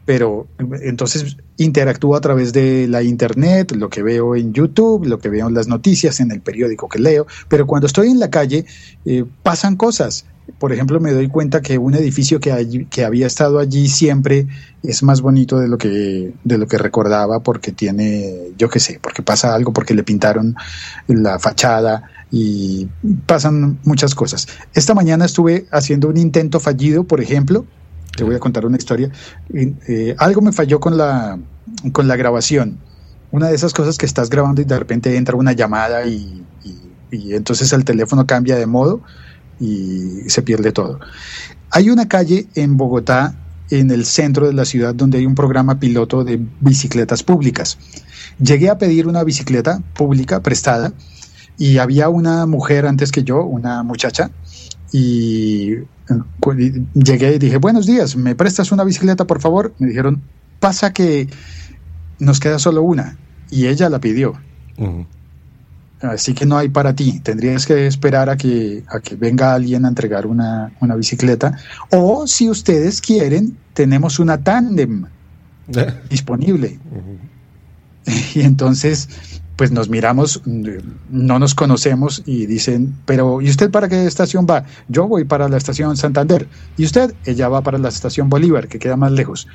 Pero 0.05 0.49
entonces 0.83 1.37
interactúo 1.57 2.17
a 2.17 2.21
través 2.21 2.53
de 2.53 2.89
la 2.89 3.03
internet, 3.03 3.73
lo 3.77 3.89
que 3.89 4.03
veo 4.03 4.35
en 4.35 4.53
YouTube, 4.53 5.07
lo 5.07 5.19
que 5.19 5.29
veo 5.29 5.49
en 5.49 5.55
las 5.55 5.69
noticias, 5.69 6.19
en 6.21 6.31
el 6.33 6.41
periódico 6.41 6.89
que 6.89 6.99
leo. 6.99 7.27
Pero 7.49 7.67
cuando 7.67 7.87
estoy 7.87 8.09
en 8.09 8.19
la 8.19 8.31
calle, 8.31 8.65
eh, 9.05 9.25
pasan 9.43 9.77
cosas 9.77 10.25
por 10.59 10.73
ejemplo, 10.73 11.01
me 11.01 11.13
doy 11.13 11.29
cuenta 11.29 11.61
que 11.61 11.79
un 11.79 11.95
edificio 11.95 12.41
que, 12.41 12.53
había 13.05 13.27
estado 13.27 13.59
allí 13.59 13.89
siempre 13.89 14.47
es 14.83 15.03
más 15.03 15.21
bonito 15.21 15.59
de 15.59 15.69
lo 15.69 15.79
que 15.79 16.33
de 16.45 16.59
lo 16.59 16.67
que 16.67 16.79
recordaba 16.79 17.41
porque 17.41 17.73
tiene, 17.73 18.51
yo 18.59 18.69
qué 18.69 18.81
sé, 18.81 18.99
porque 19.01 19.23
pasa 19.23 19.55
algo, 19.55 19.73
porque 19.73 19.95
le 19.95 20.03
pintaron 20.03 20.55
la 21.07 21.39
fachada 21.39 22.11
y 22.31 22.89
pasan 23.27 23.79
muchas 23.85 24.15
cosas. 24.15 24.49
Esta 24.75 24.95
mañana 24.95 25.25
estuve 25.25 25.67
haciendo 25.71 26.09
un 26.09 26.17
intento 26.17 26.61
fallido, 26.61 27.05
por 27.05 27.21
ejemplo, 27.21 27.65
te 28.17 28.25
voy 28.25 28.35
a 28.35 28.39
contar 28.39 28.67
una 28.67 28.77
historia. 28.77 29.11
Eh, 29.53 30.15
algo 30.19 30.41
me 30.41 30.53
falló 30.53 30.81
con 30.81 30.97
la 30.97 31.39
con 31.93 32.09
la 32.09 32.17
grabación. 32.17 32.79
Una 33.31 33.49
de 33.49 33.55
esas 33.55 33.73
cosas 33.73 33.97
que 33.97 34.07
estás 34.07 34.29
grabando 34.29 34.61
y 34.61 34.65
de 34.65 34.79
repente 34.79 35.17
entra 35.17 35.37
una 35.37 35.53
llamada 35.53 36.07
y, 36.07 36.45
y 37.11 37.35
entonces 37.35 37.73
el 37.73 37.85
teléfono 37.85 38.27
cambia 38.27 38.57
de 38.57 38.67
modo 38.67 39.03
y 39.59 40.29
se 40.29 40.43
pierde 40.43 40.73
todo. 40.73 41.01
Hay 41.71 41.89
una 41.89 42.09
calle 42.09 42.47
en 42.55 42.77
Bogotá, 42.77 43.35
en 43.71 43.91
el 43.91 44.05
centro 44.05 44.47
de 44.47 44.53
la 44.53 44.67
ciudad, 44.67 44.95
donde 44.95 45.19
hay 45.19 45.27
un 45.27 45.35
programa 45.35 45.81
piloto 45.81 46.25
de 46.25 46.45
bicicletas 46.61 47.23
públicas. 47.23 47.79
Llegué 48.39 48.69
a 48.69 48.77
pedir 48.77 49.07
una 49.07 49.25
bicicleta 49.25 49.81
pública 49.95 50.41
prestada 50.41 50.93
y 51.57 51.79
había 51.79 52.09
una 52.09 52.45
mujer 52.45 52.87
antes 52.87 53.13
que 53.13 53.23
yo, 53.23 53.43
una 53.45 53.83
muchacha, 53.83 54.31
y 54.93 55.77
llegué 56.95 57.35
y 57.35 57.39
dije, 57.39 57.59
buenos 57.59 57.87
días, 57.87 58.17
¿me 58.17 58.35
prestas 58.35 58.73
una 58.73 58.85
bicicleta, 58.85 59.27
por 59.27 59.41
favor? 59.41 59.75
Me 59.79 59.89
dijeron, 59.89 60.23
pasa 60.61 60.93
que 60.93 61.29
nos 62.19 62.41
queda 62.41 62.59
solo 62.59 62.83
una, 62.83 63.17
y 63.51 63.67
ella 63.67 63.89
la 63.89 64.01
pidió 64.01 64.35
así 66.03 66.35
que 66.35 66.47
no 66.47 66.57
hay 66.59 66.69
para 66.69 66.95
ti. 66.95 67.21
Tendrías 67.21 67.67
que 67.67 67.87
esperar 67.87 68.29
a 68.31 68.37
que, 68.37 68.85
a 68.89 69.01
que 69.01 69.17
venga 69.17 69.55
alguien 69.55 69.85
a 69.85 69.89
entregar 69.89 70.27
una, 70.27 70.73
bicicleta. 70.97 71.57
O 71.91 72.27
si 72.27 72.49
ustedes 72.49 73.01
quieren, 73.01 73.57
tenemos 73.73 74.19
una 74.19 74.43
tándem 74.43 75.07
disponible. 76.11 76.79
Y 78.35 78.41
entonces, 78.41 79.09
pues 79.63 79.71
nos 79.71 79.89
miramos, 79.89 80.43
no 80.45 81.39
nos 81.39 81.55
conocemos 81.55 82.25
y 82.27 82.47
dicen, 82.47 82.97
pero 83.07 83.41
¿y 83.41 83.49
usted 83.49 83.71
para 83.71 83.89
qué 83.89 84.09
estación 84.09 84.45
va? 84.45 84.65
Yo 84.89 85.07
voy 85.07 85.23
para 85.23 85.49
la 85.49 85.57
estación 85.57 85.97
Santander. 85.97 86.49
¿Y 86.77 86.85
usted? 86.85 87.15
Ella 87.25 87.49
va 87.49 87.61
para 87.61 87.79
la 87.79 87.89
estación 87.89 88.29
Bolívar, 88.29 88.67
que 88.67 88.81
queda 88.81 88.97
más 88.97 89.13
lejos. 89.13 89.47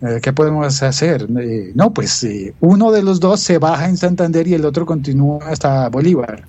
Eh, 0.00 0.18
¿Qué 0.20 0.32
podemos 0.32 0.82
hacer? 0.82 1.28
Eh, 1.38 1.70
no, 1.76 1.94
pues 1.94 2.24
eh, 2.24 2.56
uno 2.58 2.90
de 2.90 3.04
los 3.04 3.20
dos 3.20 3.38
se 3.38 3.58
baja 3.58 3.88
en 3.88 3.96
Santander 3.96 4.48
y 4.48 4.54
el 4.54 4.64
otro 4.64 4.84
continúa 4.84 5.38
hasta 5.46 5.88
Bolívar. 5.90 6.42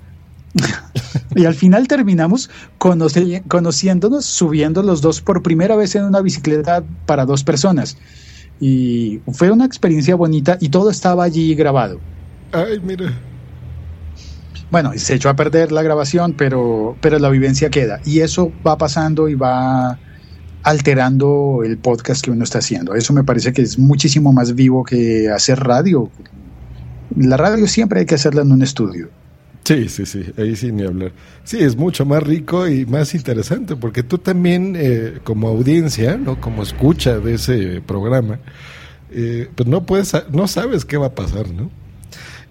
y 1.36 1.44
al 1.44 1.54
final 1.54 1.86
terminamos 1.86 2.50
conociéndonos, 2.78 4.24
subiendo 4.24 4.82
los 4.82 5.02
dos 5.02 5.20
por 5.20 5.40
primera 5.40 5.76
vez 5.76 5.94
en 5.94 6.02
una 6.02 6.20
bicicleta 6.20 6.82
para 7.06 7.26
dos 7.26 7.44
personas. 7.44 7.96
Y 8.58 9.20
fue 9.32 9.52
una 9.52 9.66
experiencia 9.66 10.16
bonita 10.16 10.58
y 10.60 10.70
todo 10.70 10.90
estaba 10.90 11.22
allí 11.22 11.54
grabado. 11.54 12.00
Ay, 12.54 12.80
mira. 12.80 13.12
Bueno, 14.70 14.92
se 14.96 15.14
echó 15.14 15.28
a 15.28 15.36
perder 15.36 15.72
la 15.72 15.82
grabación, 15.82 16.34
pero, 16.38 16.96
pero 17.00 17.18
la 17.18 17.28
vivencia 17.28 17.68
queda. 17.68 18.00
Y 18.04 18.20
eso 18.20 18.52
va 18.66 18.78
pasando 18.78 19.28
y 19.28 19.34
va 19.34 19.98
alterando 20.62 21.62
el 21.64 21.78
podcast 21.78 22.24
que 22.24 22.30
uno 22.30 22.44
está 22.44 22.58
haciendo. 22.58 22.94
Eso 22.94 23.12
me 23.12 23.24
parece 23.24 23.52
que 23.52 23.62
es 23.62 23.78
muchísimo 23.78 24.32
más 24.32 24.54
vivo 24.54 24.84
que 24.84 25.28
hacer 25.30 25.58
radio. 25.60 26.10
La 27.16 27.36
radio 27.36 27.66
siempre 27.66 28.00
hay 28.00 28.06
que 28.06 28.14
hacerla 28.14 28.42
en 28.42 28.52
un 28.52 28.62
estudio. 28.62 29.08
Sí, 29.64 29.88
sí, 29.88 30.06
sí, 30.06 30.24
ahí 30.36 30.54
sí 30.54 30.70
ni 30.70 30.84
hablar. 30.84 31.12
Sí, 31.42 31.58
es 31.58 31.76
mucho 31.76 32.04
más 32.04 32.22
rico 32.22 32.68
y 32.68 32.86
más 32.86 33.14
interesante 33.14 33.76
porque 33.76 34.02
tú 34.02 34.18
también 34.18 34.74
eh, 34.76 35.18
como 35.24 35.48
audiencia, 35.48 36.16
no 36.16 36.40
como 36.40 36.62
escucha 36.62 37.18
de 37.18 37.34
ese 37.34 37.80
programa, 37.80 38.38
eh, 39.10 39.48
pues 39.54 39.68
no 39.68 39.86
puedes, 39.86 40.14
no 40.30 40.46
sabes 40.48 40.84
qué 40.84 40.98
va 40.98 41.06
a 41.06 41.14
pasar, 41.14 41.48
¿no? 41.50 41.70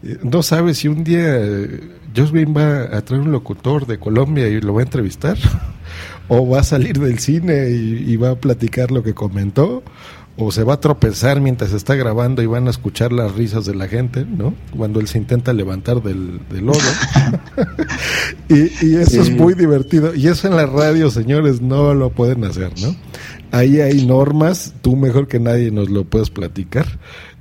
Eh, 0.04 0.18
no 0.24 0.44
sabes 0.44 0.80
si 0.80 0.88
un 0.88 1.04
día 1.04 1.40
Joswin 2.16 2.54
va 2.56 2.96
a 2.96 3.02
traer 3.04 3.22
un 3.22 3.32
locutor 3.32 3.88
de 3.88 4.00
Colombia 4.00 4.48
y 4.48 4.62
lo 4.62 4.74
va 4.74 4.82
a 4.82 4.84
entrevistar 4.84 5.38
o 6.28 6.48
va 6.48 6.60
a 6.60 6.64
salir 6.64 7.00
del 7.00 7.20
cine 7.20 7.70
y, 7.70 8.16
va 8.16 8.32
a 8.32 8.36
platicar 8.36 8.92
lo 8.92 9.04
que 9.04 9.14
comentó, 9.14 9.84
o 10.36 10.52
se 10.52 10.64
va 10.64 10.76
a 10.76 10.80
tropezar 10.80 11.42
mientras 11.42 11.74
está 11.74 11.96
grabando 11.96 12.42
y 12.42 12.48
van 12.48 12.68
a 12.68 12.72
escuchar 12.72 13.12
las 13.12 13.36
risas 13.36 13.66
de 13.66 13.76
la 13.76 13.88
gente, 13.88 14.26
¿no? 14.26 14.56
Cuando 14.76 15.00
él 15.00 15.08
se 15.08 15.20
intenta 15.20 15.54
levantar 15.54 16.02
del, 16.02 16.40
del 16.50 16.66
lodo. 16.66 16.80
y, 18.50 18.96
eso 18.96 19.22
es 19.22 19.30
muy 19.32 19.54
divertido. 19.54 20.16
Y 20.16 20.28
eso 20.28 20.48
en 20.48 20.56
la 20.56 20.66
radio, 20.66 21.12
señores, 21.12 21.62
no 21.62 21.94
lo 21.94 22.10
pueden 22.10 22.46
hacer, 22.46 22.72
¿no? 22.82 22.96
Ahí 23.52 23.82
hay 23.82 24.06
normas, 24.08 24.74
tú 24.82 24.96
mejor 24.96 25.28
que 25.28 25.40
nadie 25.40 25.70
nos 25.70 25.90
lo 25.92 26.06
puedes 26.06 26.32
platicar. 26.32 26.88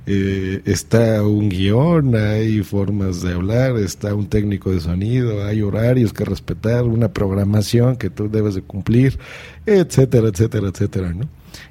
Eh, 0.05 0.61
está 0.65 1.23
un 1.23 1.47
guion, 1.47 2.15
hay 2.15 2.61
formas 2.61 3.21
de 3.21 3.33
hablar, 3.33 3.77
está 3.77 4.13
un 4.13 4.27
técnico 4.27 4.71
de 4.71 4.81
sonido, 4.81 5.45
hay 5.45 5.61
horarios 5.61 6.11
que 6.11 6.25
respetar, 6.25 6.83
una 6.83 7.13
programación 7.13 7.95
que 7.95 8.09
tú 8.09 8.29
debes 8.29 8.55
de 8.55 8.61
cumplir, 8.61 9.17
etcétera, 9.65 10.27
etcétera, 10.27 10.67
etcétera, 10.67 11.13
¿no? 11.13 11.29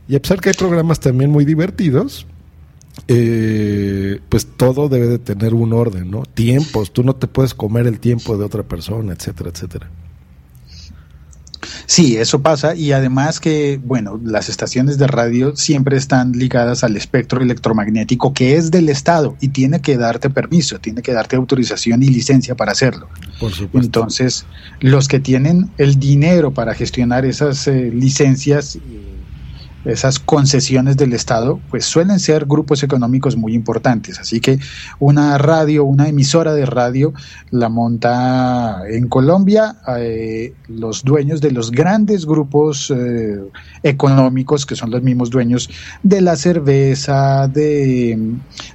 Y 0.09 0.17
a 0.17 0.23
pesar 0.23 0.41
que 0.41 0.49
hay 0.49 0.55
programas 0.55 0.99
también 1.01 1.31
muy 1.31 1.45
divertidos, 1.45 2.27
eh, 3.09 4.21
pues 4.29 4.47
todo 4.47 4.89
debe 4.89 5.09
de 5.09 5.19
tener 5.19 5.53
un 5.53 5.75
orden, 5.75 6.11
¿no? 6.11 6.23
Tiempos, 6.23 6.93
tú 6.93 7.03
no 7.03 7.15
te 7.15 7.27
puedes 7.27 7.53
comer 7.53 7.87
el 7.87 8.01
tiempo 8.01 8.39
de 8.39 8.45
otra 8.45 8.63
persona, 8.63 9.13
etcétera, 9.13 9.51
etcétera. 9.51 9.91
Sí, 11.87 12.17
eso 12.17 12.43
pasa 12.43 12.75
y 12.75 12.93
además 12.93 13.41
que, 13.41 13.81
bueno, 13.83 14.21
las 14.23 14.49
estaciones 14.49 14.99
de 14.99 15.07
radio 15.07 15.57
siempre 15.57 15.97
están 15.97 16.33
ligadas 16.33 16.85
al 16.85 16.97
espectro 16.97 17.41
electromagnético 17.41 18.33
que 18.33 18.57
es 18.57 18.71
del 18.71 18.89
Estado 18.89 19.37
y 19.41 19.49
tiene 19.49 19.81
que 19.81 19.97
darte 19.97 20.31
permiso, 20.31 20.79
tiene 20.79 21.03
que 21.03 21.13
darte 21.13 21.37
autorización 21.37 22.03
y 22.03 22.09
licencia 22.09 22.55
para 22.55 22.73
hacerlo. 22.73 23.09
Por 23.39 23.53
supuesto. 23.53 23.79
Entonces, 23.87 24.47
los 24.81 25.09
que 25.09 25.21
tienen 25.21 25.71
el 25.79 25.99
dinero 25.99 26.53
para 26.53 26.75
gestionar 26.75 27.25
esas 27.25 27.67
eh, 27.67 27.91
licencias 27.93 28.79
esas 29.85 30.19
concesiones 30.19 30.97
del 30.97 31.13
Estado, 31.13 31.61
pues 31.71 31.85
suelen 31.85 32.21
ser 32.21 32.47
grupos 32.47 32.83
económicos 32.83 33.37
muy 33.37 33.55
importantes. 33.55 34.19
Así 34.19 34.41
que 34.41 34.59
una 34.99 35.39
radio, 35.39 35.85
una 35.85 36.09
emisora 36.09 36.55
de 36.55 36.67
radio, 36.67 37.13
la 37.51 37.69
monta 37.69 38.83
en 38.89 39.09
Colombia 39.09 39.77
eh, 39.99 40.55
los 40.69 41.03
dueños 41.03 41.41
de 41.41 41.51
los 41.51 41.71
grandes 41.71 42.27
grupos 42.27 42.93
eh, 42.95 43.41
económicos, 43.83 44.67
que 44.67 44.77
son 44.77 44.91
los 44.91 45.03
mismos 45.03 45.31
dueños 45.31 45.69
de 46.03 46.21
la 46.21 46.37
cerveza, 46.37 47.49
de, 47.49 48.19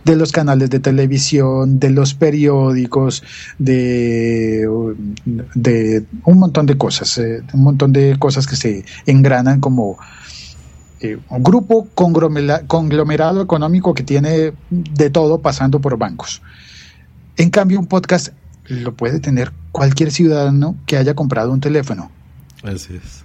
de 0.04 0.15
los 0.15 0.32
canales 0.32 0.70
de 0.70 0.80
televisión, 0.80 1.80
de 1.80 1.89
los 1.89 2.13
periódicos, 2.13 3.24
de, 3.58 4.67
de 5.56 6.06
un 6.26 6.39
montón 6.39 6.65
de 6.65 6.78
cosas, 6.78 7.17
eh, 7.17 7.41
un 7.54 7.63
montón 7.63 7.93
de 7.93 8.17
cosas 8.20 8.48
que 8.48 8.56
se 8.56 8.86
engranan 9.06 9.60
como 9.60 9.98
eh, 11.00 11.18
un 11.30 11.44
grupo 11.44 11.88
conglomerado 11.94 13.42
económico 13.42 13.94
que 13.94 14.04
tiene 14.04 14.54
de 14.70 15.10
todo 15.10 15.40
pasando 15.40 15.80
por 15.80 15.98
bancos. 15.98 16.42
En 17.36 17.50
cambio, 17.50 17.80
un 17.80 17.86
podcast 17.86 18.30
lo 18.66 18.94
puede 18.94 19.20
tener 19.20 19.52
cualquier 19.72 20.12
ciudadano 20.12 20.76
que 20.86 20.98
haya 20.98 21.14
comprado 21.14 21.52
un 21.52 21.62
teléfono. 21.62 22.12
Así 22.64 22.96
es. 22.96 23.24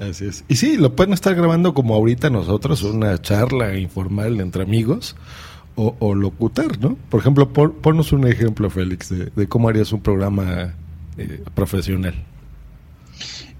Así 0.00 0.26
es. 0.26 0.44
Y 0.48 0.56
sí, 0.56 0.76
lo 0.76 0.94
pueden 0.94 1.12
estar 1.12 1.34
grabando 1.34 1.74
como 1.74 1.94
ahorita 1.94 2.30
nosotros, 2.30 2.82
una 2.82 3.20
charla 3.20 3.76
informal 3.76 4.40
entre 4.40 4.62
amigos 4.62 5.16
o, 5.80 6.14
locutar, 6.14 6.80
¿no? 6.80 6.96
Por 7.08 7.20
ejemplo, 7.20 7.52
ponnos 7.52 8.12
un 8.12 8.26
ejemplo, 8.26 8.68
Félix, 8.68 9.10
de, 9.10 9.48
cómo 9.48 9.68
harías 9.68 9.92
un 9.92 10.00
programa 10.00 10.74
eh, 11.16 11.44
profesional. 11.54 12.14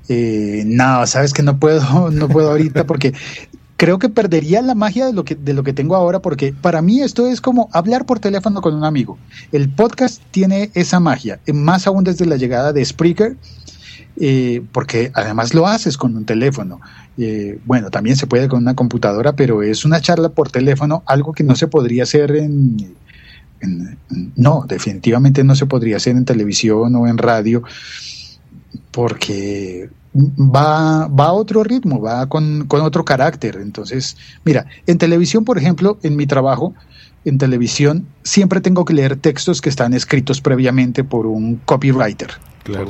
Eh, 0.08 0.64
no, 0.66 1.06
sabes 1.06 1.32
que 1.32 1.42
no 1.42 1.58
puedo, 1.58 2.10
no 2.10 2.28
puedo 2.28 2.50
ahorita 2.50 2.86
porque 2.86 3.12
creo 3.76 3.98
que 3.98 4.08
perdería 4.08 4.62
la 4.62 4.74
magia 4.74 5.06
de 5.06 5.12
lo 5.12 5.24
que 5.24 5.34
de 5.34 5.54
lo 5.54 5.62
que 5.62 5.72
tengo 5.72 5.94
ahora 5.94 6.20
porque 6.20 6.52
para 6.52 6.82
mí 6.82 7.00
esto 7.00 7.28
es 7.28 7.40
como 7.40 7.68
hablar 7.72 8.06
por 8.06 8.18
teléfono 8.18 8.60
con 8.60 8.74
un 8.74 8.84
amigo. 8.84 9.18
El 9.52 9.68
podcast 9.68 10.22
tiene 10.30 10.70
esa 10.74 11.00
magia, 11.00 11.40
más 11.52 11.86
aún 11.86 12.04
desde 12.04 12.26
la 12.26 12.36
llegada 12.36 12.72
de 12.72 12.84
Spreaker. 12.84 13.36
Eh, 14.20 14.62
porque 14.72 15.12
además 15.14 15.54
lo 15.54 15.68
haces 15.68 15.96
con 15.96 16.16
un 16.16 16.24
teléfono. 16.24 16.80
Eh, 17.18 17.60
bueno, 17.64 17.88
también 17.88 18.16
se 18.16 18.26
puede 18.26 18.48
con 18.48 18.62
una 18.62 18.74
computadora, 18.74 19.34
pero 19.34 19.62
es 19.62 19.84
una 19.84 20.00
charla 20.00 20.30
por 20.30 20.50
teléfono, 20.50 21.04
algo 21.06 21.32
que 21.32 21.44
no 21.44 21.54
se 21.54 21.68
podría 21.68 22.02
hacer 22.02 22.34
en, 22.34 22.96
no, 24.36 24.64
definitivamente 24.68 25.44
no 25.44 25.54
se 25.54 25.66
podría 25.66 25.96
hacer 25.96 26.16
en 26.16 26.24
televisión 26.24 26.94
o 26.94 27.06
en 27.06 27.18
radio, 27.18 27.62
porque 28.98 29.90
va, 30.12 31.06
va 31.06 31.26
a 31.26 31.32
otro 31.32 31.62
ritmo, 31.62 32.00
va 32.00 32.28
con, 32.28 32.66
otro 32.68 33.04
carácter. 33.04 33.60
Entonces, 33.62 34.16
mira, 34.44 34.66
en 34.88 34.98
televisión, 34.98 35.44
por 35.44 35.56
ejemplo, 35.56 35.98
en 36.02 36.16
mi 36.16 36.26
trabajo, 36.26 36.74
en 37.24 37.38
televisión, 37.38 38.08
siempre 38.24 38.60
tengo 38.60 38.84
que 38.84 38.94
leer 38.94 39.14
textos 39.14 39.60
que 39.60 39.68
están 39.68 39.94
escritos 39.94 40.40
previamente 40.40 41.04
por 41.04 41.26
un 41.26 41.60
copywriter, 41.64 42.30
por 42.64 42.88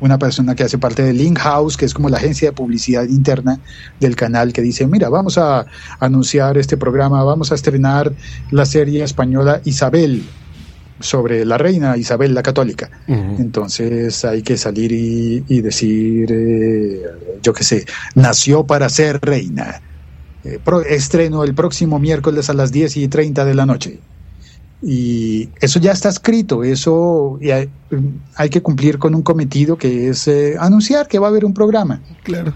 una, 0.00 0.18
persona 0.18 0.54
que 0.54 0.62
hace 0.62 0.78
parte 0.78 1.02
de 1.02 1.12
Link 1.12 1.38
House, 1.40 1.76
que 1.76 1.84
es 1.84 1.92
como 1.92 2.08
la 2.08 2.16
agencia 2.16 2.48
de 2.48 2.52
publicidad 2.54 3.04
interna 3.04 3.60
del 4.00 4.16
canal, 4.16 4.54
que 4.54 4.62
dice, 4.62 4.86
mira, 4.86 5.10
vamos 5.10 5.36
a 5.36 5.66
anunciar 6.00 6.56
este 6.56 6.78
programa, 6.78 7.22
vamos 7.24 7.52
a 7.52 7.56
estrenar 7.56 8.10
la 8.50 8.64
serie 8.64 9.04
española 9.04 9.60
Isabel, 9.66 10.24
sobre 11.00 11.44
la 11.44 11.58
reina 11.58 11.96
Isabel 11.96 12.34
la 12.34 12.42
Católica. 12.42 12.90
Entonces 13.06 14.24
hay 14.24 14.42
que 14.42 14.56
salir 14.56 14.92
y, 14.92 15.60
decir, 15.60 16.30
eh, 16.30 17.02
yo 17.42 17.52
qué 17.52 17.64
sé, 17.64 17.84
nació 18.14 18.64
para 18.64 18.88
ser 18.88 19.20
reina. 19.20 19.80
Eh, 20.44 20.60
estreno 20.88 21.44
el 21.44 21.54
próximo 21.54 21.98
miércoles 21.98 22.50
a 22.50 22.54
las 22.54 22.72
10 22.72 22.96
y 22.96 23.08
30 23.08 23.44
de 23.44 23.54
la 23.54 23.66
noche. 23.66 23.98
Y 24.82 25.48
eso 25.60 25.80
ya 25.80 25.92
está 25.92 26.08
escrito, 26.08 26.62
eso 26.62 27.38
hay, 28.36 28.48
que 28.50 28.62
cumplir 28.62 28.98
con 28.98 29.14
un 29.14 29.22
cometido 29.22 29.78
que 29.78 30.10
es 30.10 30.28
eh, 30.28 30.56
anunciar 30.58 31.08
que 31.08 31.18
va 31.18 31.28
a 31.28 31.30
haber 31.30 31.44
un 31.44 31.54
programa. 31.54 32.02
Claro. 32.22 32.52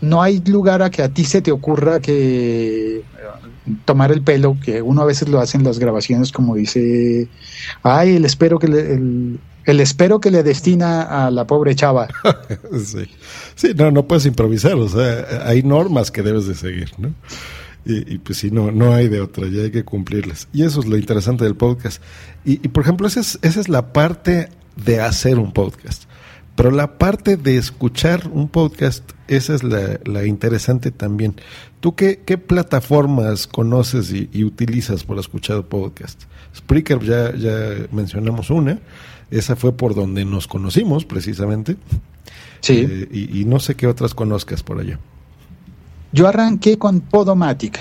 No 0.00 0.20
hay 0.20 0.40
lugar 0.40 0.82
a 0.82 0.90
que 0.90 1.02
a 1.02 1.08
ti 1.10 1.24
se 1.24 1.42
te 1.42 1.52
ocurra 1.52 2.00
que 2.00 3.02
tomar 3.84 4.12
el 4.12 4.22
pelo, 4.22 4.56
que 4.62 4.82
uno 4.82 5.02
a 5.02 5.04
veces 5.04 5.28
lo 5.28 5.40
hace 5.40 5.56
en 5.56 5.64
las 5.64 5.78
grabaciones 5.78 6.32
como 6.32 6.54
dice, 6.54 7.28
ay, 7.82 8.16
el 8.16 8.24
espero 8.24 8.58
que 8.58 8.68
le, 8.68 8.94
el, 8.94 9.80
espero 9.80 10.20
que 10.20 10.30
le 10.30 10.42
destina 10.42 11.02
a 11.02 11.30
la 11.30 11.46
pobre 11.46 11.74
chava. 11.74 12.08
sí. 12.84 13.08
sí, 13.54 13.72
no, 13.74 13.90
no 13.90 14.06
puedes 14.06 14.26
improvisar, 14.26 14.74
o 14.74 14.88
sea, 14.88 15.46
hay 15.46 15.62
normas 15.62 16.10
que 16.10 16.22
debes 16.22 16.46
de 16.46 16.54
seguir, 16.54 16.92
¿no? 16.98 17.14
Y, 17.84 18.18
pues 18.18 18.38
si 18.38 18.52
no, 18.52 18.70
no 18.70 18.94
hay 18.94 19.08
de 19.08 19.20
otra, 19.20 19.48
ya 19.48 19.62
hay 19.62 19.72
que 19.72 19.84
cumplirlas. 19.84 20.46
Y 20.52 20.62
eso 20.62 20.78
es 20.78 20.86
lo 20.86 20.96
interesante 20.96 21.42
del 21.42 21.56
podcast. 21.56 22.00
Y, 22.44 22.64
y 22.64 22.68
por 22.68 22.84
ejemplo, 22.84 23.08
esa 23.08 23.18
es, 23.18 23.40
esa 23.42 23.58
es 23.58 23.68
la 23.68 23.92
parte 23.92 24.50
de 24.76 25.00
hacer 25.00 25.40
un 25.40 25.52
podcast. 25.52 26.04
Pero 26.54 26.70
la 26.70 26.98
parte 26.98 27.36
de 27.36 27.56
escuchar 27.56 28.28
un 28.30 28.48
podcast, 28.48 29.10
esa 29.26 29.54
es 29.54 29.62
la, 29.62 30.26
interesante 30.26 30.90
también. 30.90 31.34
¿Tú 31.82 31.96
qué, 31.96 32.20
qué 32.24 32.38
plataformas 32.38 33.48
conoces 33.48 34.12
y, 34.12 34.44
utilizas 34.44 35.02
por 35.02 35.18
escuchar 35.18 35.64
podcast? 35.64 36.22
Spreaker 36.54 37.00
ya, 37.00 37.34
ya 37.34 37.88
mencionamos 37.90 38.50
una, 38.50 38.78
esa 39.32 39.56
fue 39.56 39.76
por 39.76 39.96
donde 39.96 40.24
nos 40.24 40.46
conocimos 40.46 41.04
precisamente. 41.04 41.76
Sí. 42.60 42.86
Eh, 42.88 43.08
y, 43.10 43.40
y, 43.40 43.44
no 43.46 43.58
sé 43.58 43.74
qué 43.74 43.88
otras 43.88 44.14
conozcas 44.14 44.62
por 44.62 44.78
allá. 44.78 45.00
Yo 46.12 46.28
arranqué 46.28 46.78
con 46.78 47.00
Podomatic, 47.00 47.80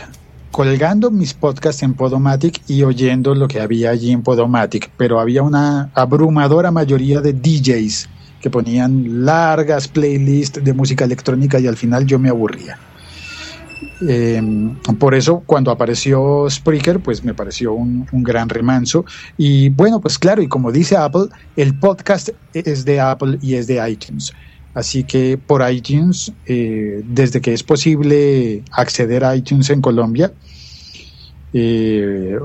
colgando 0.49 1.11
mis 1.11 1.35
podcasts 1.35 1.83
en 1.83 1.93
Podomatic 1.93 2.59
y 2.67 2.81
oyendo 2.81 3.35
lo 3.35 3.47
que 3.47 3.61
había 3.61 3.91
allí 3.91 4.11
en 4.11 4.23
Podomatic, 4.23 4.89
pero 4.97 5.19
había 5.19 5.43
una 5.43 5.91
abrumadora 5.93 6.71
mayoría 6.71 7.21
de 7.21 7.33
DJs 7.33 8.09
que 8.41 8.49
ponían 8.49 9.23
largas 9.23 9.87
playlists 9.87 10.63
de 10.63 10.73
música 10.73 11.05
electrónica 11.05 11.59
y 11.59 11.67
al 11.67 11.77
final 11.77 12.07
yo 12.07 12.17
me 12.17 12.29
aburría. 12.29 12.79
Em, 14.07 14.75
por 14.99 15.15
eso 15.15 15.43
cuando 15.45 15.71
apareció 15.71 16.49
Spreaker, 16.49 16.99
pues 16.99 17.23
me 17.23 17.33
pareció 17.33 17.73
un, 17.73 18.07
gran 18.11 18.49
remanso. 18.49 19.05
Y 19.37 19.69
bueno, 19.69 19.99
pues 19.99 20.17
claro, 20.17 20.41
y 20.41 20.47
como 20.47 20.71
dice 20.71 20.97
Apple, 20.97 21.27
el 21.55 21.77
podcast 21.77 22.29
es 22.53 22.85
de 22.85 22.99
Apple 22.99 23.37
y 23.41 23.55
es 23.55 23.67
de 23.67 23.87
iTunes. 23.89 24.33
Así 24.73 25.03
que 25.03 25.37
por 25.37 25.69
iTunes, 25.69 26.31
eh, 26.45 27.03
desde 27.05 27.41
que 27.41 27.53
es 27.53 27.63
posible 27.63 28.63
acceder 28.71 29.23
a 29.23 29.35
iTunes 29.35 29.69
en 29.69 29.81
Colombia, 29.81 30.31
eh, 31.53 32.39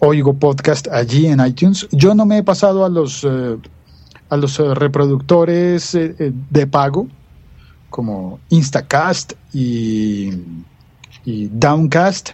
oigo 0.00 0.34
podcast 0.34 0.88
allí 0.88 1.26
en 1.26 1.44
iTunes. 1.44 1.88
Yo 1.90 2.14
no 2.14 2.26
me 2.26 2.38
he 2.38 2.42
pasado 2.42 2.84
a 2.84 2.88
los 2.88 3.24
eh, 3.24 3.56
a 4.28 4.36
los 4.36 4.58
reproductores 4.58 5.92
de 5.92 6.66
pago 6.66 7.06
como 7.90 8.40
Instacast 8.48 9.34
y, 9.52 10.30
Downcast. 11.24 12.30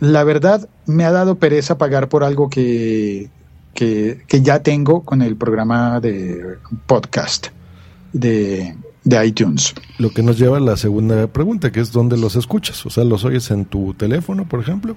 La 0.00 0.24
verdad 0.24 0.68
me 0.86 1.04
ha 1.04 1.12
dado 1.12 1.36
pereza 1.36 1.78
pagar 1.78 2.08
por 2.08 2.24
algo 2.24 2.50
que, 2.50 3.30
que, 3.74 4.18
ya 4.42 4.62
tengo 4.62 5.02
con 5.02 5.22
el 5.22 5.36
programa 5.36 6.00
de 6.00 6.56
podcast 6.86 7.48
de, 8.12 8.76
de 9.04 9.26
iTunes. 9.26 9.74
Lo 9.98 10.10
que 10.10 10.22
nos 10.22 10.38
lleva 10.38 10.58
a 10.58 10.60
la 10.60 10.76
segunda 10.76 11.26
pregunta, 11.26 11.72
que 11.72 11.80
es 11.80 11.92
dónde 11.92 12.16
los 12.16 12.36
escuchas. 12.36 12.84
O 12.86 12.90
sea, 12.90 13.04
¿los 13.04 13.24
oyes 13.24 13.50
en 13.50 13.64
tu 13.64 13.94
teléfono, 13.94 14.48
por 14.48 14.60
ejemplo? 14.60 14.96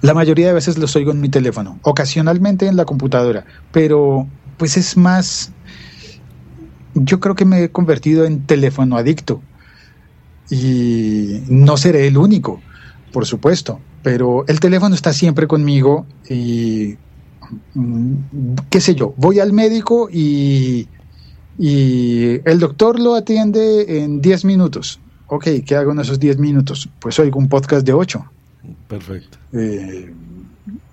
La 0.00 0.14
mayoría 0.14 0.46
de 0.48 0.52
veces 0.52 0.78
los 0.78 0.94
oigo 0.96 1.10
en 1.10 1.20
mi 1.20 1.28
teléfono, 1.28 1.78
ocasionalmente 1.82 2.66
en 2.66 2.76
la 2.76 2.84
computadora, 2.84 3.44
pero 3.72 4.26
pues 4.56 4.76
es 4.76 4.96
más, 4.96 5.50
yo 6.94 7.18
creo 7.18 7.34
que 7.34 7.44
me 7.44 7.64
he 7.64 7.70
convertido 7.70 8.24
en 8.24 8.46
teléfono 8.46 8.96
adicto 8.96 9.42
y 10.50 11.42
no 11.48 11.76
seré 11.76 12.06
el 12.06 12.16
único, 12.16 12.60
por 13.12 13.26
supuesto, 13.26 13.80
pero 14.02 14.44
el 14.48 14.60
teléfono 14.60 14.94
está 14.94 15.12
siempre 15.12 15.46
conmigo 15.46 16.06
y 16.28 16.96
mm, 17.74 18.14
qué 18.70 18.80
sé 18.80 18.94
yo, 18.94 19.14
voy 19.16 19.40
al 19.40 19.52
médico 19.52 20.08
y, 20.10 20.88
y 21.58 22.40
el 22.44 22.58
doctor 22.58 23.00
lo 23.00 23.14
atiende 23.14 24.02
en 24.02 24.20
10 24.20 24.44
minutos. 24.44 25.00
Ok, 25.28 25.48
¿qué 25.66 25.76
hago 25.76 25.92
en 25.92 26.00
esos 26.00 26.20
10 26.20 26.38
minutos? 26.38 26.88
Pues 27.00 27.18
oigo 27.18 27.38
un 27.38 27.48
podcast 27.48 27.86
de 27.86 27.92
8. 27.94 28.24
Perfecto. 28.88 29.38
Eh, 29.52 30.12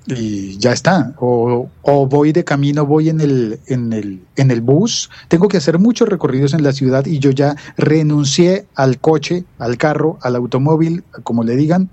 y 0.08 0.58
ya 0.58 0.72
está. 0.72 1.14
O, 1.20 1.70
o, 1.82 2.08
voy 2.08 2.32
de 2.32 2.44
camino, 2.44 2.86
voy 2.86 3.10
en 3.10 3.22
el, 3.22 3.60
en, 3.68 3.94
el, 3.94 4.22
en 4.36 4.52
el 4.52 4.62
bus. 4.62 5.10
Tengo 5.28 5.48
que 5.48 5.58
hacer 5.58 5.80
muchos 5.80 6.10
recorridos 6.10 6.54
en 6.54 6.64
la 6.64 6.72
ciudad 6.72 7.06
y 7.06 7.20
yo 7.20 7.32
ya 7.32 7.56
renuncié 7.78 8.66
al 8.76 9.00
coche, 9.00 9.46
al 9.60 9.78
carro, 9.78 10.18
al 10.22 10.36
automóvil, 10.36 11.04
como 11.24 11.44
le 11.44 11.56
digan. 11.56 11.90